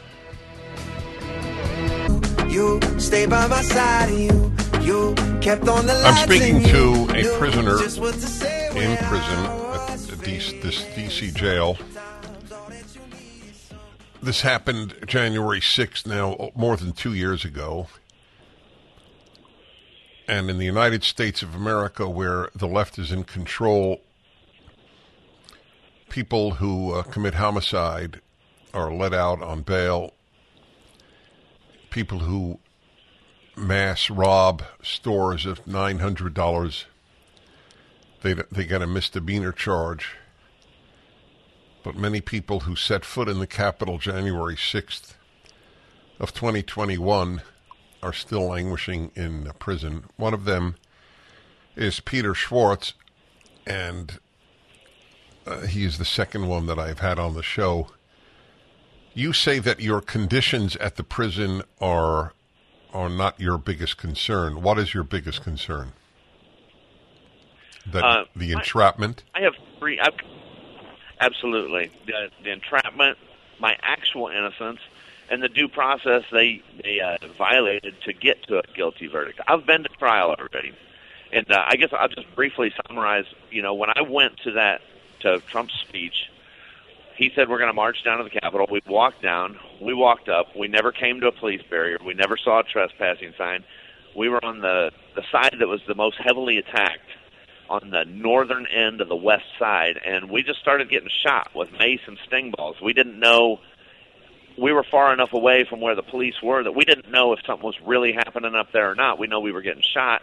You 2.48 2.81
stay 2.98 3.27
by 3.27 3.47
my 3.47 3.62
side, 3.62 4.11
you 4.11 4.53
you 4.82 5.15
kept 5.40 5.69
on 5.69 5.86
the 5.86 5.94
I'm 6.05 6.28
speaking 6.28 6.62
to 6.62 7.09
a 7.16 7.39
prisoner 7.39 7.78
to 7.78 7.90
say 8.20 8.70
when 8.73 8.90
in 8.90 8.98
I 8.98 9.09
prison 9.09 9.65
this 10.27 10.85
DC 10.85 11.35
jail. 11.35 11.78
This 14.23 14.40
happened 14.40 14.94
January 15.07 15.61
6th, 15.61 16.07
now 16.07 16.51
more 16.55 16.77
than 16.77 16.93
two 16.93 17.15
years 17.15 17.44
ago. 17.44 17.86
And 20.27 20.51
in 20.51 20.59
the 20.59 20.65
United 20.65 21.05
States 21.05 21.43
of 21.43 21.55
America, 21.55 22.09
where 22.09 22.51
the 22.55 22.66
left 22.66 22.98
is 22.98 23.12
in 23.12 23.24
control, 23.24 24.01
people 26.09 26.53
who 26.53 26.93
uh, 26.93 27.03
commit 27.05 27.35
homicide 27.35 28.20
are 28.74 28.93
let 28.93 29.15
out 29.15 29.40
on 29.43 29.62
bail 29.62 30.12
people 31.97 32.19
who 32.19 32.59
mass 33.57 34.11
rob 34.11 34.62
stores 34.82 35.47
of 35.47 35.66
nine 35.66 35.98
hundred 36.01 36.35
dollars, 36.35 36.85
they 38.27 38.43
they 38.51 38.65
get 38.65 38.82
a 38.82 38.86
misdemeanor 38.86 39.53
charge. 39.53 40.16
But 41.85 41.97
many 41.97 42.20
people 42.20 42.61
who 42.61 42.74
set 42.74 43.05
foot 43.05 43.28
in 43.28 43.39
the 43.39 43.47
Capitol 43.47 43.98
January 43.98 44.57
sixth 44.57 45.16
of 46.19 46.35
2021 46.35 47.43
are 48.03 48.12
still 48.12 48.48
languishing 48.48 49.12
in 49.15 49.51
prison. 49.59 50.05
One 50.16 50.35
of 50.35 50.44
them 50.44 50.74
is 51.77 52.01
Peter 52.01 52.35
Schwartz, 52.35 52.94
and 53.66 54.19
uh, 55.47 55.61
he 55.66 55.85
is 55.85 55.98
the 55.98 56.05
second 56.05 56.48
one 56.48 56.66
that 56.66 56.78
I've 56.78 56.98
had 56.98 57.19
on 57.20 57.35
the 57.35 57.43
show. 57.43 57.89
You 59.15 59.32
say 59.32 59.61
that 59.61 59.81
your 59.81 60.01
conditions 60.01 60.74
at 60.77 60.97
the 60.97 61.05
prison 61.05 61.62
are 61.81 62.32
are 62.93 63.09
not 63.09 63.39
your 63.39 63.59
biggest 63.59 63.98
concern. 63.98 64.62
What 64.62 64.78
is 64.78 64.94
your 64.94 65.05
biggest 65.05 65.43
concern? 65.43 65.93
That 67.92 68.04
Uh, 68.04 68.24
the 68.34 68.54
I- 68.54 68.58
entrapment. 68.58 69.22
I 69.34 69.40
have 69.42 69.54
three. 69.78 69.98
I've, 70.00 70.14
absolutely, 71.20 71.90
the, 72.06 72.30
the 72.42 72.50
entrapment, 72.50 73.18
my 73.60 73.76
actual 73.82 74.28
innocence, 74.28 74.80
and 75.30 75.42
the 75.42 75.48
due 75.48 75.68
process 75.68 76.22
they 76.30 76.62
they 76.82 77.00
uh, 77.00 77.16
violated 77.38 77.94
to 78.04 78.12
get 78.12 78.42
to 78.48 78.58
a 78.58 78.62
guilty 78.74 79.06
verdict. 79.06 79.40
I've 79.48 79.66
been 79.66 79.82
to 79.82 79.88
trial 79.98 80.34
already, 80.38 80.72
and 81.32 81.50
uh, 81.50 81.64
I 81.66 81.76
guess 81.76 81.90
I'll 81.92 82.08
just 82.08 82.32
briefly 82.34 82.72
summarize. 82.86 83.24
You 83.50 83.62
know, 83.62 83.74
when 83.74 83.90
I 83.94 84.02
went 84.02 84.38
to 84.44 84.52
that 84.52 84.82
to 85.20 85.40
Trump's 85.50 85.74
speech, 85.80 86.30
he 87.16 87.30
said 87.34 87.48
we're 87.48 87.58
going 87.58 87.70
to 87.70 87.74
march 87.74 88.02
down 88.04 88.18
to 88.18 88.24
the 88.24 88.30
Capitol. 88.30 88.66
We 88.70 88.82
walked 88.86 89.22
down. 89.22 89.58
We 89.80 89.94
walked 89.94 90.28
up. 90.28 90.54
We 90.56 90.68
never 90.68 90.92
came 90.92 91.20
to 91.20 91.28
a 91.28 91.32
police 91.32 91.62
barrier. 91.70 91.98
We 92.04 92.14
never 92.14 92.36
saw 92.36 92.60
a 92.60 92.62
trespassing 92.64 93.32
sign. 93.38 93.64
We 94.14 94.28
were 94.28 94.44
on 94.44 94.60
the 94.60 94.90
the 95.14 95.22
side 95.32 95.56
that 95.58 95.68
was 95.68 95.80
the 95.88 95.94
most 95.94 96.16
heavily 96.18 96.58
attacked 96.58 97.00
on 97.68 97.90
the 97.90 98.05
northern 98.05 98.66
end 98.66 99.01
of 99.01 99.09
the 99.09 99.16
west 99.16 99.44
side, 99.59 99.98
and 100.05 100.30
we 100.30 100.43
just 100.43 100.60
started 100.60 100.88
getting 100.88 101.09
shot 101.22 101.51
with 101.55 101.72
mace 101.72 102.01
and 102.06 102.18
sting 102.26 102.52
balls. 102.56 102.76
We 102.80 102.93
didn't 102.93 103.18
know 103.18 103.60
we 104.59 104.72
were 104.72 104.84
far 104.84 105.12
enough 105.12 105.32
away 105.32 105.64
from 105.68 105.80
where 105.80 105.94
the 105.94 106.02
police 106.02 106.40
were 106.43 106.62
that 106.62 106.72
we 106.72 106.84
didn't 106.84 107.10
know 107.10 107.32
if 107.32 107.40
something 107.47 107.66
was 107.66 107.78
really 107.84 108.12
happening 108.12 108.55
up 108.55 108.72
there 108.72 108.90
or 108.90 108.94
not. 108.94 109.18
We 109.18 109.26
know 109.26 109.40
we 109.40 109.52
were 109.52 109.60
getting 109.60 109.82
shot. 109.82 110.22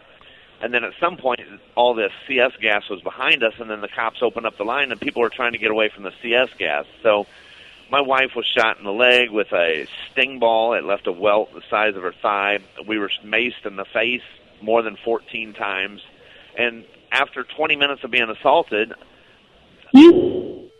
And 0.60 0.72
then 0.72 0.84
at 0.84 0.92
some 0.98 1.16
point, 1.16 1.40
all 1.74 1.94
this 1.94 2.12
CS 2.26 2.52
gas 2.60 2.88
was 2.88 3.00
behind 3.02 3.42
us, 3.42 3.54
and 3.58 3.70
then 3.70 3.80
the 3.80 3.88
cops 3.88 4.22
opened 4.22 4.46
up 4.46 4.56
the 4.56 4.64
line, 4.64 4.90
and 4.90 5.00
people 5.00 5.22
were 5.22 5.28
trying 5.28 5.52
to 5.52 5.58
get 5.58 5.70
away 5.70 5.88
from 5.88 6.04
the 6.04 6.12
CS 6.22 6.48
gas. 6.58 6.86
So 7.02 7.26
my 7.90 8.00
wife 8.00 8.34
was 8.34 8.46
shot 8.46 8.78
in 8.78 8.84
the 8.84 8.92
leg 8.92 9.30
with 9.30 9.52
a 9.52 9.86
sting 10.10 10.38
ball. 10.38 10.74
It 10.74 10.84
left 10.84 11.06
a 11.06 11.12
welt 11.12 11.52
the 11.54 11.62
size 11.68 11.96
of 11.96 12.02
her 12.02 12.14
thigh. 12.22 12.60
We 12.86 12.98
were 12.98 13.10
maced 13.24 13.66
in 13.66 13.76
the 13.76 13.84
face 13.84 14.22
more 14.62 14.82
than 14.82 14.96
14 14.96 15.52
times. 15.52 16.00
And 16.58 16.84
after 17.12 17.44
20 17.44 17.76
minutes 17.76 18.02
of 18.04 18.10
being 18.10 18.28
assaulted, 18.30 18.92
You 19.92 20.70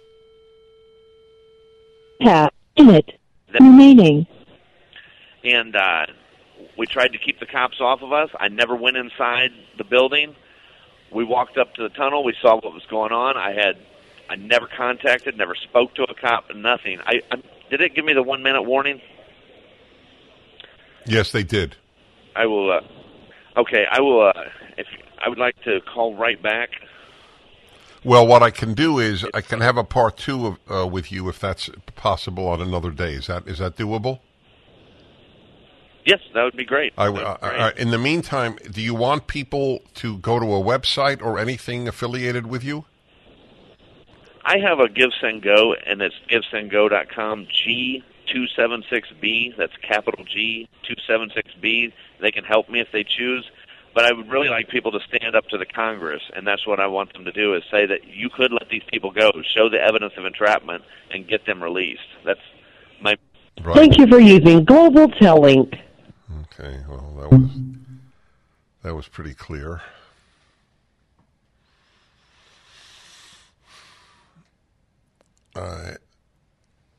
have 2.20 2.50
it 2.76 2.84
minute 2.84 3.18
remaining. 3.60 4.26
and 5.44 5.76
uh, 5.76 6.06
we 6.78 6.86
tried 6.86 7.12
to 7.12 7.18
keep 7.18 7.38
the 7.40 7.46
cops 7.46 7.80
off 7.80 8.02
of 8.02 8.12
us. 8.12 8.30
I 8.38 8.48
never 8.48 8.74
went 8.74 8.96
inside 8.96 9.50
the 9.78 9.84
building. 9.84 10.34
We 11.12 11.22
walked 11.24 11.58
up 11.58 11.74
to 11.74 11.82
the 11.82 11.90
tunnel. 11.90 12.24
We 12.24 12.34
saw 12.40 12.54
what 12.56 12.72
was 12.72 12.84
going 12.90 13.12
on. 13.12 13.36
I 13.36 13.52
had, 13.52 13.76
I 14.28 14.34
never 14.36 14.66
contacted, 14.66 15.36
never 15.36 15.54
spoke 15.54 15.94
to 15.96 16.02
a 16.04 16.14
cop, 16.14 16.46
nothing. 16.54 16.98
I, 17.06 17.20
I 17.30 17.36
did 17.70 17.80
it 17.80 17.94
give 17.94 18.04
me 18.04 18.12
the 18.14 18.22
one 18.22 18.42
minute 18.42 18.62
warning? 18.62 19.00
Yes, 21.06 21.30
they 21.32 21.42
did. 21.44 21.76
I 22.34 22.46
will. 22.46 22.70
Uh, 22.72 22.80
okay, 23.60 23.84
I 23.90 24.00
will. 24.00 24.22
Uh, 24.28 24.32
if 24.36 24.63
I 25.24 25.28
would 25.28 25.38
like 25.38 25.60
to 25.64 25.80
call 25.80 26.14
right 26.16 26.40
back. 26.42 26.70
Well, 28.04 28.26
what 28.26 28.42
I 28.42 28.50
can 28.50 28.74
do 28.74 28.98
is 28.98 29.24
I 29.32 29.40
can 29.40 29.60
have 29.60 29.78
a 29.78 29.84
part 29.84 30.18
two 30.18 30.46
of, 30.46 30.58
uh, 30.70 30.86
with 30.86 31.10
you 31.10 31.28
if 31.30 31.38
that's 31.40 31.70
possible 31.96 32.46
on 32.48 32.60
another 32.60 32.90
day. 32.90 33.12
Is 33.14 33.28
that 33.28 33.48
is 33.48 33.58
that 33.58 33.76
doable? 33.76 34.20
Yes, 36.04 36.20
that 36.34 36.42
would 36.42 36.56
be 36.56 36.66
great. 36.66 36.92
I, 36.98 37.08
would 37.08 37.20
be 37.20 37.24
great. 37.24 37.60
I- 37.60 37.72
in 37.78 37.90
the 37.90 37.98
meantime, 37.98 38.58
do 38.70 38.82
you 38.82 38.94
want 38.94 39.26
people 39.26 39.80
to 39.94 40.18
go 40.18 40.38
to 40.38 40.44
a 40.44 40.60
website 40.62 41.22
or 41.22 41.38
anything 41.38 41.88
affiliated 41.88 42.46
with 42.46 42.62
you? 42.62 42.84
I 44.44 44.58
have 44.58 44.78
a 44.80 44.90
Give 44.90 45.10
Send 45.18 45.42
Go, 45.42 45.72
and 45.86 46.02
it's 46.02 46.14
givesendgo.com. 46.30 47.46
G 47.50 48.04
two 48.30 48.46
seven 48.48 48.84
six 48.90 49.08
B. 49.18 49.54
That's 49.56 49.72
capital 49.78 50.24
G 50.26 50.68
two 50.82 50.96
seven 51.06 51.30
six 51.34 51.50
B. 51.58 51.94
They 52.20 52.30
can 52.30 52.44
help 52.44 52.68
me 52.68 52.80
if 52.80 52.88
they 52.92 53.04
choose, 53.04 53.50
but 53.94 54.04
I 54.04 54.12
would 54.12 54.28
really 54.28 54.48
like 54.48 54.68
people 54.68 54.92
to 54.92 55.00
stand 55.08 55.36
up 55.36 55.48
to 55.48 55.58
the 55.58 55.66
Congress, 55.66 56.22
and 56.34 56.46
that's 56.46 56.66
what 56.66 56.80
I 56.80 56.86
want 56.86 57.12
them 57.12 57.24
to 57.24 57.32
do: 57.32 57.54
is 57.54 57.62
say 57.70 57.86
that 57.86 58.04
you 58.06 58.28
could 58.28 58.52
let 58.52 58.68
these 58.68 58.82
people 58.88 59.10
go, 59.10 59.30
show 59.54 59.68
the 59.68 59.80
evidence 59.80 60.14
of 60.16 60.24
entrapment, 60.24 60.84
and 61.10 61.26
get 61.26 61.46
them 61.46 61.62
released. 61.62 62.00
That's 62.24 62.40
my. 63.00 63.16
Thank 63.72 63.98
you 63.98 64.06
for 64.08 64.18
using 64.18 64.64
Global 64.64 65.08
Tel 65.08 65.40
Link. 65.40 65.74
Okay, 66.58 66.80
well 66.88 67.16
that 67.20 67.30
was 67.30 67.50
that 68.82 68.94
was 68.94 69.08
pretty 69.08 69.34
clear. 69.34 69.80
Uh, 75.56 75.92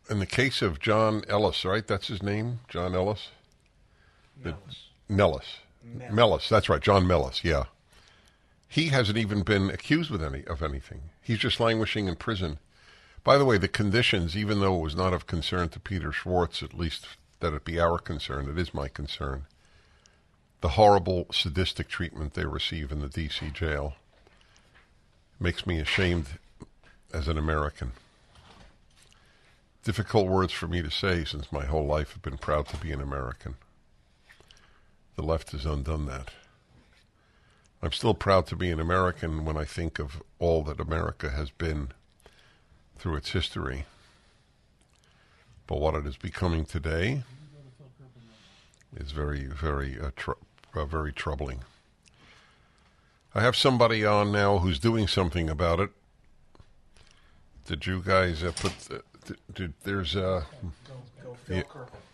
in 0.09 0.19
the 0.19 0.25
case 0.25 0.61
of 0.61 0.79
John 0.79 1.23
Ellis, 1.27 1.65
right? 1.65 1.85
That's 1.85 2.07
his 2.07 2.23
name, 2.23 2.59
John 2.69 2.95
Ellis. 2.95 3.29
The- 4.41 4.55
Nellis. 5.09 5.57
Mellis. 6.11 6.49
That's 6.49 6.69
right, 6.69 6.81
John 6.81 7.07
Mellis. 7.07 7.43
Yeah, 7.43 7.65
he 8.67 8.87
hasn't 8.87 9.17
even 9.17 9.43
been 9.43 9.69
accused 9.69 10.09
with 10.09 10.23
any 10.23 10.45
of 10.45 10.61
anything. 10.61 11.03
He's 11.21 11.39
just 11.39 11.59
languishing 11.59 12.07
in 12.07 12.15
prison. 12.15 12.59
By 13.23 13.37
the 13.37 13.45
way, 13.45 13.57
the 13.57 13.67
conditions, 13.67 14.37
even 14.37 14.59
though 14.59 14.75
it 14.75 14.81
was 14.81 14.95
not 14.95 15.13
of 15.13 15.27
concern 15.27 15.69
to 15.69 15.79
Peter 15.79 16.11
Schwartz, 16.11 16.61
at 16.61 16.73
least 16.73 17.07
that 17.39 17.53
it 17.53 17.65
be 17.65 17.79
our 17.79 17.97
concern, 17.97 18.49
it 18.49 18.57
is 18.57 18.73
my 18.73 18.87
concern. 18.87 19.45
The 20.61 20.69
horrible 20.69 21.27
sadistic 21.31 21.87
treatment 21.87 22.33
they 22.33 22.45
receive 22.45 22.91
in 22.91 23.01
the 23.01 23.09
D.C. 23.09 23.49
jail 23.51 23.95
makes 25.39 25.65
me 25.65 25.79
ashamed 25.79 26.39
as 27.13 27.27
an 27.27 27.37
American. 27.37 27.91
Difficult 29.83 30.27
words 30.27 30.51
for 30.51 30.67
me 30.67 30.81
to 30.81 30.89
say 30.89 31.23
since 31.25 31.51
my 31.51 31.65
whole 31.65 31.85
life 31.85 32.13
I've 32.15 32.21
been 32.21 32.37
proud 32.37 32.67
to 32.69 32.77
be 32.77 32.91
an 32.91 33.01
American. 33.01 33.55
The 35.15 35.23
left 35.23 35.51
has 35.51 35.65
undone 35.65 36.05
that. 36.07 36.31
I'm 37.81 37.91
still 37.91 38.13
proud 38.13 38.47
to 38.47 38.55
be 38.55 38.71
an 38.71 38.79
American 38.79 39.45
when 39.45 39.57
I 39.57 39.63
think 39.63 39.99
of 39.99 40.21
all 40.39 40.63
that 40.63 40.79
America 40.79 41.29
has 41.29 41.51
been 41.51 41.89
through 42.97 43.15
its 43.15 43.31
history. 43.31 43.85
But 45.67 45.79
what 45.79 45.95
it 45.95 46.05
is 46.05 46.17
becoming 46.17 46.65
today 46.65 47.23
is 48.95 49.11
very, 49.11 49.45
very, 49.45 49.99
uh, 49.99 50.11
tr- 50.15 50.31
uh, 50.73 50.85
very 50.85 51.11
troubling. 51.13 51.61
I 53.33 53.41
have 53.41 53.55
somebody 53.55 54.05
on 54.05 54.31
now 54.31 54.59
who's 54.59 54.79
doing 54.79 55.07
something 55.07 55.49
about 55.49 55.79
it. 55.79 55.89
Did 57.65 57.85
you 57.85 58.01
guys 58.01 58.43
uh, 58.43 58.51
put? 58.55 58.77
The, 58.79 59.03
did, 59.25 59.37
did, 59.53 59.73
there's 59.83 60.15
uh, 60.15 60.43
Go 60.87 61.35
Phil 61.45 61.57
yeah. 61.57 61.63
Kirkland. 61.63 62.04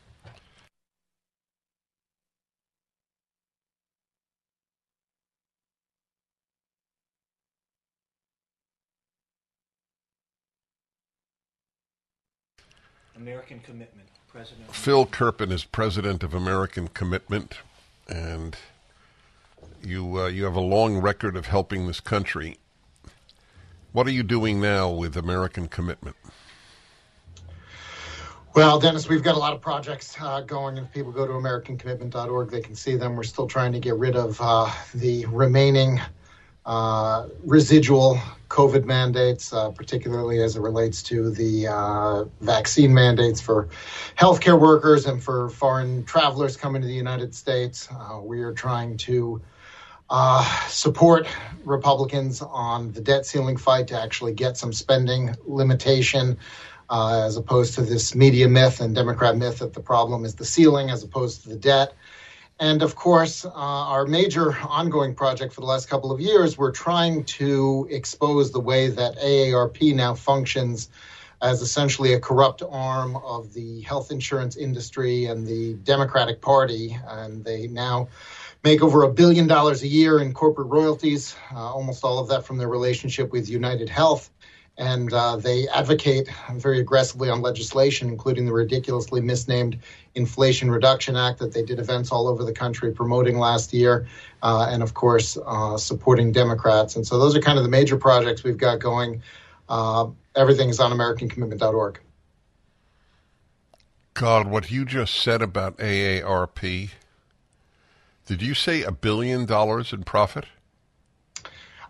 American 13.16 13.60
Commitment, 13.60 14.08
President. 14.28 14.74
Phil 14.74 15.06
Kerpen 15.06 15.52
is 15.52 15.64
president 15.64 16.24
of 16.24 16.34
American 16.34 16.88
Commitment, 16.88 17.58
and 18.08 18.56
you 19.84 20.20
uh, 20.20 20.28
you 20.28 20.44
have 20.46 20.56
a 20.56 20.62
long 20.62 20.98
record 20.98 21.36
of 21.36 21.48
helping 21.48 21.88
this 21.88 22.00
country. 22.00 22.58
What 23.92 24.08
are 24.08 24.12
you 24.12 24.24
doing 24.24 24.62
now 24.62 24.90
with 24.90 25.18
American 25.18 25.68
Commitment? 25.68 26.16
Well, 28.54 28.80
Dennis, 28.80 29.08
we've 29.08 29.24
got 29.24 29.36
a 29.36 29.40
lot 29.40 29.54
of 29.54 29.62
projects 29.62 30.16
uh, 30.20 30.42
going. 30.42 30.78
If 30.78 30.92
people 30.92 31.14
go 31.14 31.26
to 31.26 31.34
AmericanCommitment.org, 31.34 32.50
they 32.50 32.60
can 32.60 32.76
see 32.76 32.98
them. 32.98 33.16
We're 33.16 33.24
still 33.24 33.48
trying 33.48 33.72
to 33.72 33.80
get 33.80 33.96
rid 33.96 34.18
of 34.18 34.38
uh, 34.42 34.70
the 34.94 35.26
remaining 35.28 36.02
uh, 36.66 37.28
residual 37.44 38.20
COVID 38.50 38.86
mandates, 38.86 39.54
uh, 39.54 39.72
particularly 39.72 40.42
as 40.42 40.58
it 40.58 40.62
relates 40.62 41.04
to 41.04 41.32
the 41.32 41.68
uh, 41.68 42.26
vaccine 42.42 42.94
mandates 42.94 43.40
for 43.40 43.70
healthcare 44.18 44.60
workers 44.60 45.06
and 45.06 45.24
for 45.24 45.50
foreign 45.50 46.04
travelers 46.04 46.58
coming 46.58 46.82
to 46.82 46.88
the 46.88 46.94
United 46.94 47.34
States. 47.34 47.88
Uh, 47.90 48.20
we 48.22 48.42
are 48.42 48.54
trying 48.54 48.98
to 48.98 49.42
uh, 50.10 50.68
support 50.68 51.28
Republicans 51.64 52.42
on 52.42 52.92
the 52.92 53.00
debt 53.00 53.26
ceiling 53.26 53.56
fight 53.56 53.88
to 53.88 54.00
actually 54.00 54.34
get 54.34 54.58
some 54.58 54.74
spending 54.74 55.34
limitation 55.46 56.38
uh, 56.90 57.24
as 57.26 57.38
opposed 57.38 57.76
to 57.76 57.82
this 57.82 58.14
media 58.14 58.50
myth 58.50 58.82
and 58.82 58.94
Democrat 58.94 59.38
myth 59.38 59.60
that 59.60 59.74
the 59.74 59.80
problem 59.80 60.26
is 60.26 60.36
the 60.36 60.44
ceiling 60.44 60.90
as 60.90 61.04
opposed 61.04 61.44
to 61.44 61.50
the 61.50 61.56
debt. 61.56 61.94
And 62.62 62.84
of 62.84 62.96
course, 62.96 63.44
uh, 63.44 63.50
our 63.56 64.06
major 64.06 64.56
ongoing 64.56 65.16
project 65.16 65.52
for 65.52 65.62
the 65.62 65.68
last 65.68 65.90
couple 65.90 66.12
of 66.12 66.20
years, 66.20 66.60
we're 66.60 66.72
trying 66.72 67.24
to 67.24 67.88
expose 67.90 68.52
the 68.52 68.60
way 68.60 68.88
that 68.90 69.18
AARP 69.18 69.96
now 69.96 70.14
functions 70.14 70.88
as 71.42 71.64
essentially 71.64 72.14
a 72.14 72.20
corrupt 72.20 72.62
arm 72.62 73.16
of 73.16 73.52
the 73.56 73.82
health 73.82 74.12
insurance 74.12 74.58
industry 74.58 75.26
and 75.26 75.48
the 75.48 75.74
Democratic 75.74 76.40
Party. 76.40 76.96
And 77.08 77.44
they 77.44 77.66
now 77.66 78.10
make 78.64 78.84
over 78.84 79.02
a 79.06 79.12
billion 79.12 79.48
dollars 79.48 79.82
a 79.82 79.88
year 79.88 80.20
in 80.20 80.32
corporate 80.32 80.68
royalties, 80.68 81.36
uh, 81.52 81.58
almost 81.58 82.04
all 82.04 82.20
of 82.20 82.28
that 82.28 82.46
from 82.46 82.60
their 82.60 82.70
relationship 82.70 83.32
with 83.32 83.50
United 83.50 83.90
Health. 83.90 84.30
And 84.82 85.14
uh, 85.14 85.36
they 85.36 85.68
advocate 85.68 86.28
very 86.56 86.80
aggressively 86.80 87.30
on 87.30 87.44
legislation, 87.44 88.10
including 88.10 88.48
the 88.48 88.52
ridiculously 88.52 89.22
misnamed 89.22 89.78
Inflation 90.16 90.72
Reduction 90.72 91.16
Act 91.16 91.38
that 91.38 91.54
they 91.54 91.62
did 91.62 91.78
events 91.78 92.12
all 92.12 92.28
over 92.28 92.44
the 92.44 92.52
country 92.52 92.92
promoting 92.92 93.38
last 93.38 93.74
year, 93.74 94.08
uh, 94.42 94.66
and 94.72 94.82
of 94.82 94.96
course, 94.96 95.38
uh, 95.46 95.78
supporting 95.78 96.32
Democrats. 96.32 96.96
And 96.96 97.06
so 97.06 97.20
those 97.20 97.36
are 97.36 97.40
kind 97.40 97.60
of 97.60 97.64
the 97.64 97.70
major 97.70 97.96
projects 97.96 98.44
we've 98.44 98.58
got 98.58 98.80
going. 98.80 99.22
Uh, 99.70 100.08
everything 100.36 100.70
is 100.70 100.80
on 100.80 100.92
AmericanCommitment.org. 100.92 102.00
God, 104.16 104.48
what 104.48 104.72
you 104.72 104.84
just 104.84 105.14
said 105.14 105.44
about 105.44 105.78
AARP. 105.78 106.90
Did 108.26 108.42
you 108.42 108.56
say 108.56 108.82
a 108.82 108.92
billion 108.92 109.46
dollars 109.46 109.94
in 109.94 110.04
profit? 110.06 110.46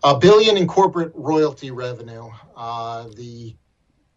A 0.03 0.17
billion 0.17 0.57
in 0.57 0.67
corporate 0.67 1.11
royalty 1.13 1.69
revenue. 1.69 2.31
Uh, 2.55 3.07
the 3.15 3.55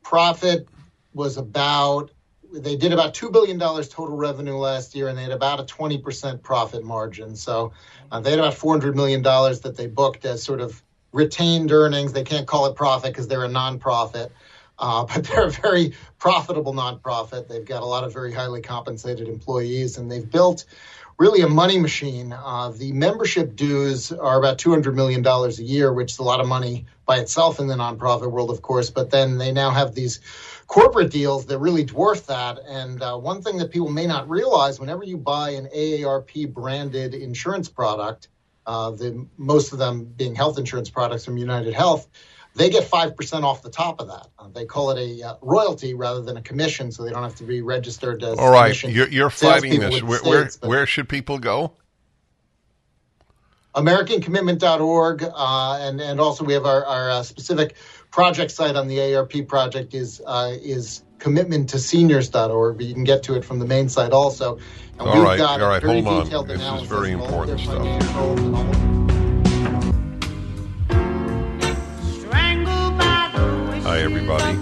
profit 0.02 0.66
was 1.12 1.36
about, 1.36 2.10
they 2.54 2.76
did 2.76 2.92
about 2.92 3.12
$2 3.12 3.30
billion 3.30 3.58
total 3.58 4.16
revenue 4.16 4.56
last 4.56 4.94
year, 4.94 5.08
and 5.08 5.18
they 5.18 5.24
had 5.24 5.32
about 5.32 5.60
a 5.60 5.64
20% 5.64 6.42
profit 6.42 6.84
margin. 6.84 7.36
So 7.36 7.72
uh, 8.10 8.20
they 8.20 8.30
had 8.30 8.38
about 8.38 8.54
$400 8.54 8.94
million 8.94 9.22
that 9.22 9.74
they 9.76 9.86
booked 9.86 10.24
as 10.24 10.42
sort 10.42 10.62
of 10.62 10.82
retained 11.12 11.70
earnings. 11.70 12.14
They 12.14 12.24
can't 12.24 12.46
call 12.46 12.64
it 12.66 12.76
profit 12.76 13.12
because 13.12 13.28
they're 13.28 13.44
a 13.44 13.48
nonprofit. 13.48 14.30
Uh, 14.78 15.04
but 15.14 15.24
they're 15.24 15.48
a 15.48 15.50
very 15.50 15.92
profitable 16.18 16.72
nonprofit. 16.72 17.46
They've 17.46 17.64
got 17.64 17.82
a 17.82 17.86
lot 17.86 18.04
of 18.04 18.12
very 18.12 18.32
highly 18.32 18.62
compensated 18.62 19.28
employees, 19.28 19.98
and 19.98 20.10
they've 20.10 20.28
built 20.28 20.64
really 21.18 21.42
a 21.42 21.48
money 21.48 21.78
machine. 21.78 22.32
Uh, 22.32 22.70
the 22.70 22.92
membership 22.92 23.56
dues 23.56 24.12
are 24.12 24.38
about 24.38 24.58
$200 24.58 24.94
million 24.94 25.24
a 25.26 25.48
year, 25.62 25.92
which 25.92 26.12
is 26.12 26.18
a 26.18 26.22
lot 26.22 26.40
of 26.40 26.48
money 26.48 26.86
by 27.06 27.18
itself 27.18 27.60
in 27.60 27.66
the 27.66 27.74
nonprofit 27.74 28.30
world, 28.30 28.50
of 28.50 28.62
course. 28.62 28.90
But 28.90 29.10
then 29.10 29.38
they 29.38 29.52
now 29.52 29.70
have 29.70 29.94
these 29.94 30.20
corporate 30.66 31.10
deals 31.10 31.46
that 31.46 31.58
really 31.58 31.84
dwarf 31.84 32.26
that. 32.26 32.58
And 32.66 33.02
uh, 33.02 33.16
one 33.16 33.42
thing 33.42 33.58
that 33.58 33.70
people 33.70 33.90
may 33.90 34.06
not 34.06 34.28
realize 34.28 34.80
whenever 34.80 35.04
you 35.04 35.16
buy 35.16 35.50
an 35.50 35.68
AARP 35.74 36.52
branded 36.52 37.14
insurance 37.14 37.68
product, 37.68 38.28
uh, 38.66 38.90
the 38.90 39.26
most 39.36 39.72
of 39.72 39.78
them 39.78 40.04
being 40.04 40.34
health 40.34 40.58
insurance 40.58 40.90
products 40.90 41.24
from 41.24 41.36
United 41.36 41.74
Health, 41.74 42.08
they 42.54 42.70
get 42.70 42.84
5% 42.84 43.42
off 43.42 43.62
the 43.62 43.70
top 43.70 44.00
of 44.00 44.08
that. 44.08 44.28
Uh, 44.38 44.48
they 44.48 44.64
call 44.64 44.90
it 44.90 44.98
a 44.98 45.22
uh, 45.22 45.34
royalty 45.42 45.94
rather 45.94 46.22
than 46.22 46.36
a 46.36 46.42
commission, 46.42 46.92
so 46.92 47.04
they 47.04 47.10
don't 47.10 47.22
have 47.22 47.34
to 47.36 47.44
be 47.44 47.60
registered 47.62 48.22
as. 48.22 48.38
All 48.38 48.50
right, 48.50 48.80
you're, 48.84 49.08
you're 49.08 49.30
fighting 49.30 49.80
this. 49.80 50.02
Where, 50.02 50.18
states, 50.18 50.60
where, 50.60 50.70
where, 50.70 50.86
should 50.86 51.08
people 51.08 51.38
go? 51.38 51.72
AmericanCommitment.org, 53.74 55.24
uh, 55.34 55.78
and 55.80 56.00
and 56.00 56.20
also 56.20 56.44
we 56.44 56.52
have 56.52 56.64
our, 56.64 56.84
our 56.86 57.10
uh, 57.10 57.22
specific 57.24 57.74
project 58.12 58.52
site 58.52 58.76
on 58.76 58.86
the 58.86 59.14
ARP 59.14 59.32
project 59.48 59.94
is 59.94 60.22
uh, 60.24 60.52
is 60.62 61.02
commitment 61.18 61.70
to 61.70 61.78
seniors.org, 61.78 62.76
but 62.76 62.86
you 62.86 62.94
can 62.94 63.04
get 63.04 63.24
to 63.24 63.34
it 63.34 63.44
from 63.44 63.58
the 63.58 63.66
main 63.66 63.88
site 63.88 64.12
also. 64.12 64.58
And 64.98 65.00
all 65.00 65.22
right, 65.22 65.40
all 65.40 65.58
right, 65.58 65.82
hold 65.82 66.06
on. 66.06 66.46
This 66.46 66.62
is 66.62 66.82
very 66.82 67.10
important 67.10 67.58
stuff. 67.58 68.83
Everybody. 74.26 74.58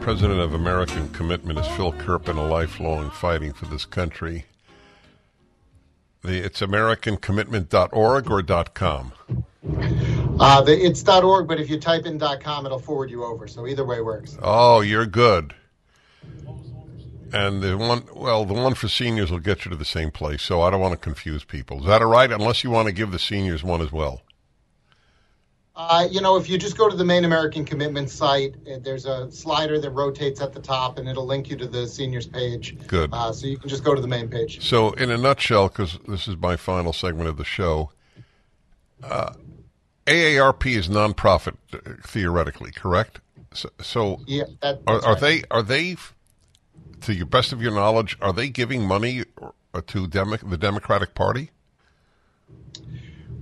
President 0.00 0.40
of 0.40 0.54
American 0.54 1.08
Commitment 1.10 1.58
is 1.58 1.66
Phil 1.68 1.92
Kerpen, 1.92 2.36
a 2.36 2.42
lifelong 2.42 3.10
fighting 3.10 3.52
for 3.52 3.66
this 3.66 3.84
country. 3.84 4.44
The, 6.22 6.44
it's 6.44 6.60
AmericanCommitment.org 6.60 8.30
or 8.30 8.64
.com? 8.64 9.12
Uh, 10.38 10.62
the, 10.62 10.72
it's 10.72 11.08
.org, 11.08 11.48
but 11.48 11.58
if 11.58 11.70
you 11.70 11.80
type 11.80 12.06
in 12.06 12.20
.com, 12.40 12.66
it'll 12.66 12.78
forward 12.78 13.10
you 13.10 13.24
over. 13.24 13.48
So 13.48 13.66
either 13.66 13.84
way 13.84 14.00
works. 14.00 14.36
Oh, 14.42 14.80
you're 14.80 15.06
good. 15.06 15.54
And 17.32 17.62
the 17.62 17.76
one, 17.76 18.04
well, 18.14 18.44
the 18.44 18.54
one 18.54 18.74
for 18.74 18.88
seniors 18.88 19.30
will 19.30 19.40
get 19.40 19.64
you 19.64 19.70
to 19.70 19.76
the 19.76 19.84
same 19.84 20.10
place. 20.10 20.42
So 20.42 20.62
I 20.62 20.70
don't 20.70 20.80
want 20.80 20.92
to 20.92 20.98
confuse 20.98 21.44
people. 21.44 21.80
Is 21.80 21.86
that 21.86 22.02
all 22.02 22.08
right? 22.08 22.30
Unless 22.30 22.62
you 22.62 22.70
want 22.70 22.86
to 22.86 22.92
give 22.92 23.10
the 23.10 23.18
seniors 23.18 23.64
one 23.64 23.80
as 23.80 23.90
well. 23.90 24.22
Uh, 25.76 26.08
you 26.10 26.22
know, 26.22 26.36
if 26.36 26.48
you 26.48 26.56
just 26.56 26.78
go 26.78 26.88
to 26.88 26.96
the 26.96 27.04
main 27.04 27.26
American 27.26 27.62
Commitment 27.62 28.08
site, 28.08 28.54
uh, 28.66 28.78
there's 28.80 29.04
a 29.04 29.30
slider 29.30 29.78
that 29.78 29.90
rotates 29.90 30.40
at 30.40 30.54
the 30.54 30.60
top, 30.60 30.98
and 30.98 31.06
it'll 31.06 31.26
link 31.26 31.50
you 31.50 31.56
to 31.56 31.66
the 31.66 31.86
seniors 31.86 32.26
page. 32.26 32.78
Good. 32.86 33.10
Uh, 33.12 33.30
so 33.30 33.46
you 33.46 33.58
can 33.58 33.68
just 33.68 33.84
go 33.84 33.94
to 33.94 34.00
the 34.00 34.08
main 34.08 34.28
page. 34.28 34.66
So, 34.66 34.92
in 34.92 35.10
a 35.10 35.18
nutshell, 35.18 35.68
because 35.68 35.98
this 36.08 36.26
is 36.26 36.36
my 36.38 36.56
final 36.56 36.94
segment 36.94 37.28
of 37.28 37.36
the 37.36 37.44
show, 37.44 37.90
uh, 39.02 39.34
AARP 40.06 40.64
is 40.64 40.88
nonprofit 40.88 41.56
uh, 41.74 41.78
theoretically, 42.06 42.72
correct? 42.72 43.20
So, 43.52 43.68
so 43.82 44.20
yeah, 44.26 44.44
that, 44.62 44.80
are, 44.86 45.04
are 45.04 45.12
right. 45.12 45.20
they 45.20 45.42
are 45.50 45.62
they, 45.62 45.96
to 47.02 47.12
your 47.12 47.26
best 47.26 47.52
of 47.52 47.60
your 47.60 47.72
knowledge, 47.72 48.16
are 48.22 48.32
they 48.32 48.48
giving 48.48 48.82
money 48.86 49.24
to 49.86 50.06
Demo- 50.06 50.38
the 50.38 50.56
Democratic 50.56 51.14
Party? 51.14 51.50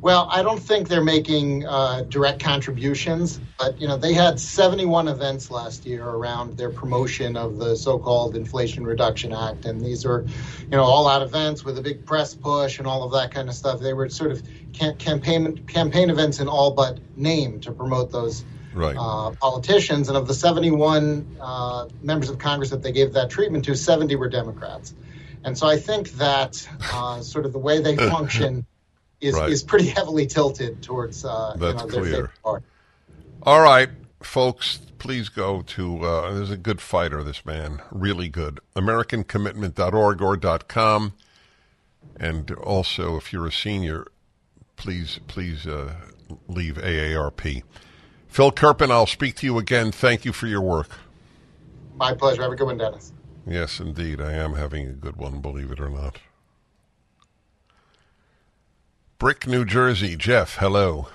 Well, 0.05 0.29
I 0.31 0.43
don't 0.43 0.61
think 0.61 0.89
they're 0.89 1.03
making 1.03 1.67
uh, 1.67 2.03
direct 2.03 2.39
contributions, 2.39 3.41
but 3.59 3.81
you 3.81 3.89
know 3.89 3.97
they 3.97 4.13
had 4.13 4.39
71 4.39 5.09
events 5.09 5.51
last 5.51 5.87
year 5.87 6.05
around 6.05 6.59
their 6.59 6.69
promotion 6.69 7.39
of 7.39 7.57
the 7.57 7.75
so-called 7.75 8.37
Inflation 8.37 8.85
Reduction 8.85 9.33
Act, 9.33 9.65
and 9.65 9.81
these 9.81 10.05
are, 10.05 10.27
you 10.61 10.77
know, 10.77 10.83
all-out 10.83 11.23
events 11.23 11.65
with 11.65 11.79
a 11.79 11.81
big 11.81 12.05
press 12.05 12.35
push 12.35 12.79
and 12.79 12.87
all 12.87 13.03
of 13.03 13.13
that 13.13 13.31
kind 13.31 13.49
of 13.49 13.55
stuff. 13.55 13.81
They 13.81 13.95
were 13.95 14.11
sort 14.11 14.31
of 14.31 14.43
campaign 14.75 15.65
campaign 15.69 16.11
events 16.11 16.39
in 16.39 16.49
all 16.49 16.73
but 16.73 16.99
name 17.17 17.59
to 17.61 17.73
promote 17.73 18.13
those 18.13 18.45
right. 18.75 18.97
uh, 18.99 19.31
politicians. 19.41 20.09
And 20.09 20.19
of 20.19 20.29
the 20.29 20.35
71 20.35 21.39
uh, 21.41 21.89
members 22.03 22.29
of 22.29 22.39
Congress 22.39 22.69
that 22.69 22.83
they 22.83 22.93
gave 22.93 23.15
that 23.15 23.31
treatment 23.31 23.65
to, 23.65 23.75
70 23.75 24.17
were 24.17 24.29
Democrats. 24.29 24.93
And 25.45 25.57
so 25.57 25.67
I 25.67 25.79
think 25.79 26.11
that 26.17 26.69
uh, 26.93 27.23
sort 27.23 27.47
of 27.47 27.55
the 27.55 27.59
way 27.59 27.81
they 27.81 27.97
function 28.11 28.67
is, 29.25 29.35
right. 29.35 29.51
is 29.51 29.63
pretty 29.63 29.89
heavily 29.89 30.27
tilted 30.27 30.83
towards 30.83 31.25
uh, 31.25 31.57
That's 31.59 31.83
you 31.83 31.89
know, 31.89 31.95
clear. 31.95 32.63
All 33.43 33.61
right, 33.61 33.91
folks, 34.23 34.79
please 34.99 35.29
go 35.29 35.63
to, 35.63 36.05
uh, 36.05 36.33
there's 36.33 36.51
a 36.51 36.57
good 36.57 36.81
fighter, 36.81 37.23
this 37.23 37.45
man, 37.45 37.83
really 37.91 38.29
good. 38.29 38.61
AmericanCommitment.org 38.77 40.23
or 40.23 40.59
.com. 40.69 41.15
And 42.17 42.51
also, 42.53 43.17
if 43.17 43.33
you're 43.33 43.47
a 43.47 43.53
senior, 43.53 44.07
please, 44.77 45.21
please 45.27 45.67
uh, 45.67 45.95
leave 46.49 46.77
AARP. 46.77 47.63
Phil 48.29 48.53
Kerpen, 48.53 48.91
I'll 48.91 49.07
speak 49.07 49.37
to 49.37 49.47
you 49.47 49.59
again. 49.59 49.93
Thank 49.93 50.25
you 50.25 50.33
for 50.33 50.47
your 50.47 50.61
work. 50.61 50.91
My 51.97 52.15
pleasure. 52.15 52.43
Have 52.43 52.53
a 52.53 52.57
good 52.57 52.67
one, 52.67 52.79
Dennis. 52.79 53.13
Yes, 53.47 53.81
indeed. 53.81 54.21
I 54.21 54.33
am 54.33 54.55
having 54.55 54.89
a 54.89 54.93
good 54.93 55.17
one, 55.17 55.41
believe 55.41 55.71
it 55.71 55.81
or 55.81 55.91
not. 55.91 56.19
Brick, 59.25 59.47
New 59.47 59.65
Jersey. 59.65 60.17
Jeff, 60.17 60.59
hello. 60.59 61.09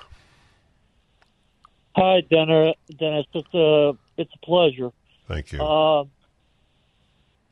Hi, 1.95 2.21
Dennis. 2.21 2.73
Dennis, 2.97 3.27
it's 3.35 3.53
a 3.53 3.95
it's 4.17 4.31
a 4.33 4.43
pleasure. 4.43 4.89
Thank 5.27 5.51
you. 5.51 5.61
Uh, 5.61 6.05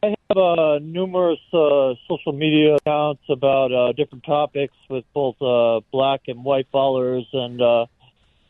I 0.01 0.15
have 0.31 0.35
uh, 0.35 0.79
numerous 0.81 1.37
uh, 1.53 1.93
social 2.07 2.33
media 2.33 2.77
accounts 2.77 3.21
about 3.29 3.71
uh, 3.71 3.91
different 3.91 4.23
topics 4.23 4.73
with 4.89 5.05
both 5.13 5.39
uh, 5.43 5.81
black 5.91 6.21
and 6.25 6.43
white 6.43 6.65
followers, 6.71 7.27
and 7.33 7.61
uh, 7.61 7.85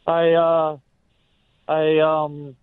I 0.07 0.77
I 1.67 1.99
um 1.99 2.55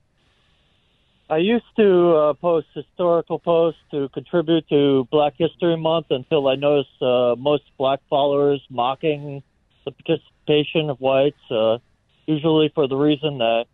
I 1.28 1.38
used 1.38 1.64
to 1.76 2.16
uh, 2.16 2.32
post 2.34 2.66
historical 2.74 3.38
posts 3.38 3.80
to 3.92 4.10
contribute 4.10 4.68
to 4.68 5.08
Black 5.10 5.32
History 5.38 5.76
Month 5.76 6.06
until 6.10 6.46
I 6.48 6.54
noticed 6.56 7.00
uh, 7.00 7.34
most 7.38 7.62
black 7.78 8.00
followers 8.10 8.62
mocking 8.68 9.42
the 9.86 9.92
participation 9.92 10.90
of 10.90 11.00
whites, 11.00 11.40
uh, 11.50 11.78
usually 12.26 12.70
for 12.74 12.86
the 12.88 12.96
reason 12.96 13.38
that 13.38 13.64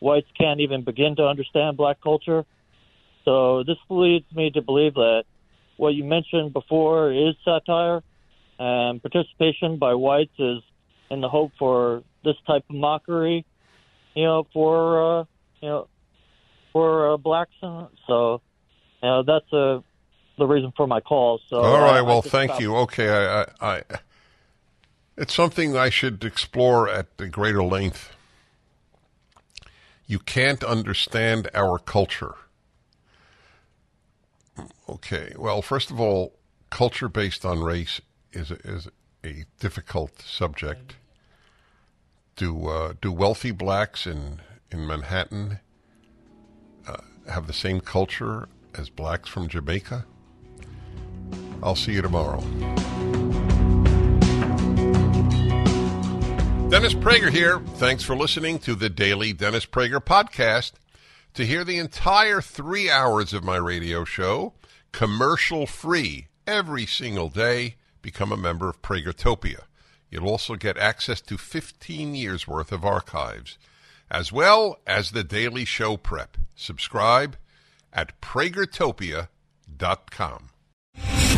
whites 0.00 0.28
can't 0.38 0.60
even 0.60 0.84
begin 0.84 1.16
to 1.16 1.26
understand 1.26 1.78
black 1.78 1.98
culture. 2.02 2.44
So 3.24 3.62
this 3.62 3.78
leads 3.88 4.26
me 4.34 4.50
to 4.50 4.60
believe 4.60 4.94
that 4.94 5.24
what 5.78 5.94
you 5.94 6.04
mentioned 6.04 6.52
before 6.52 7.10
is 7.10 7.34
satire, 7.42 8.02
and 8.58 9.00
participation 9.00 9.78
by 9.78 9.94
whites 9.94 10.38
is 10.38 10.58
in 11.10 11.22
the 11.22 11.28
hope 11.28 11.52
for 11.58 12.02
this 12.22 12.36
type 12.46 12.64
of 12.68 12.76
mockery, 12.76 13.46
you 14.14 14.24
know, 14.24 14.46
for 14.52 15.20
uh, 15.20 15.24
you 15.62 15.68
know 15.68 15.88
for 16.72 17.12
uh, 17.12 17.16
blacks, 17.16 17.54
and 17.62 17.88
so 18.06 18.40
uh, 19.02 19.22
that's 19.22 19.52
uh, 19.52 19.80
the 20.38 20.46
reason 20.46 20.72
for 20.76 20.86
my 20.86 21.00
call. 21.00 21.40
So 21.48 21.56
All 21.60 21.80
right. 21.80 22.00
uh, 22.00 22.04
Well, 22.04 22.22
thank 22.22 22.50
stopped- 22.50 22.62
you. 22.62 22.76
Okay. 22.76 23.08
I, 23.08 23.42
I, 23.42 23.46
I, 23.60 23.82
it's 25.16 25.34
something 25.34 25.76
I 25.76 25.88
should 25.90 26.24
explore 26.24 26.88
at 26.88 27.06
a 27.18 27.26
greater 27.26 27.62
length. 27.62 28.12
You 30.06 30.18
can't 30.18 30.62
understand 30.64 31.50
our 31.54 31.78
culture. 31.78 32.34
Okay. 34.88 35.32
Well, 35.36 35.62
first 35.62 35.90
of 35.90 36.00
all, 36.00 36.34
culture 36.70 37.08
based 37.08 37.44
on 37.44 37.60
race 37.60 38.00
is 38.32 38.50
a, 38.50 38.54
is 38.64 38.88
a 39.24 39.44
difficult 39.60 40.22
subject. 40.22 40.96
Do 42.36 42.68
uh, 42.68 42.92
do 43.00 43.10
wealthy 43.12 43.50
blacks 43.50 44.06
in 44.06 44.40
in 44.70 44.86
Manhattan 44.86 45.58
uh, 46.88 46.96
have 47.30 47.46
the 47.46 47.52
same 47.52 47.80
culture 47.80 48.48
as 48.74 48.88
blacks 48.88 49.28
from 49.28 49.48
Jamaica? 49.48 50.04
I'll 51.62 51.76
see 51.76 51.92
you 51.92 52.02
tomorrow. 52.02 52.40
Dennis 56.70 56.94
Prager 56.94 57.30
here. 57.30 57.60
Thanks 57.76 58.04
for 58.04 58.14
listening 58.14 58.58
to 58.60 58.74
the 58.74 58.90
daily 58.90 59.32
Dennis 59.32 59.66
Prager 59.66 60.00
podcast. 60.00 60.72
To 61.34 61.46
hear 61.46 61.64
the 61.64 61.78
entire 61.78 62.40
three 62.40 62.90
hours 62.90 63.32
of 63.32 63.44
my 63.44 63.56
radio 63.56 64.04
show, 64.04 64.54
commercial 64.92 65.66
free, 65.66 66.26
every 66.46 66.86
single 66.86 67.28
day, 67.28 67.76
become 68.02 68.32
a 68.32 68.36
member 68.36 68.68
of 68.68 68.82
Pragertopia. 68.82 69.62
You'll 70.10 70.28
also 70.28 70.56
get 70.56 70.76
access 70.76 71.20
to 71.22 71.38
15 71.38 72.14
years 72.14 72.46
worth 72.46 72.72
of 72.72 72.84
archives, 72.84 73.58
as 74.10 74.32
well 74.32 74.78
as 74.86 75.10
the 75.10 75.24
daily 75.24 75.64
show 75.64 75.96
prep. 75.96 76.36
Subscribe 76.54 77.36
at 77.92 78.20
pragertopia.com. 78.20 80.50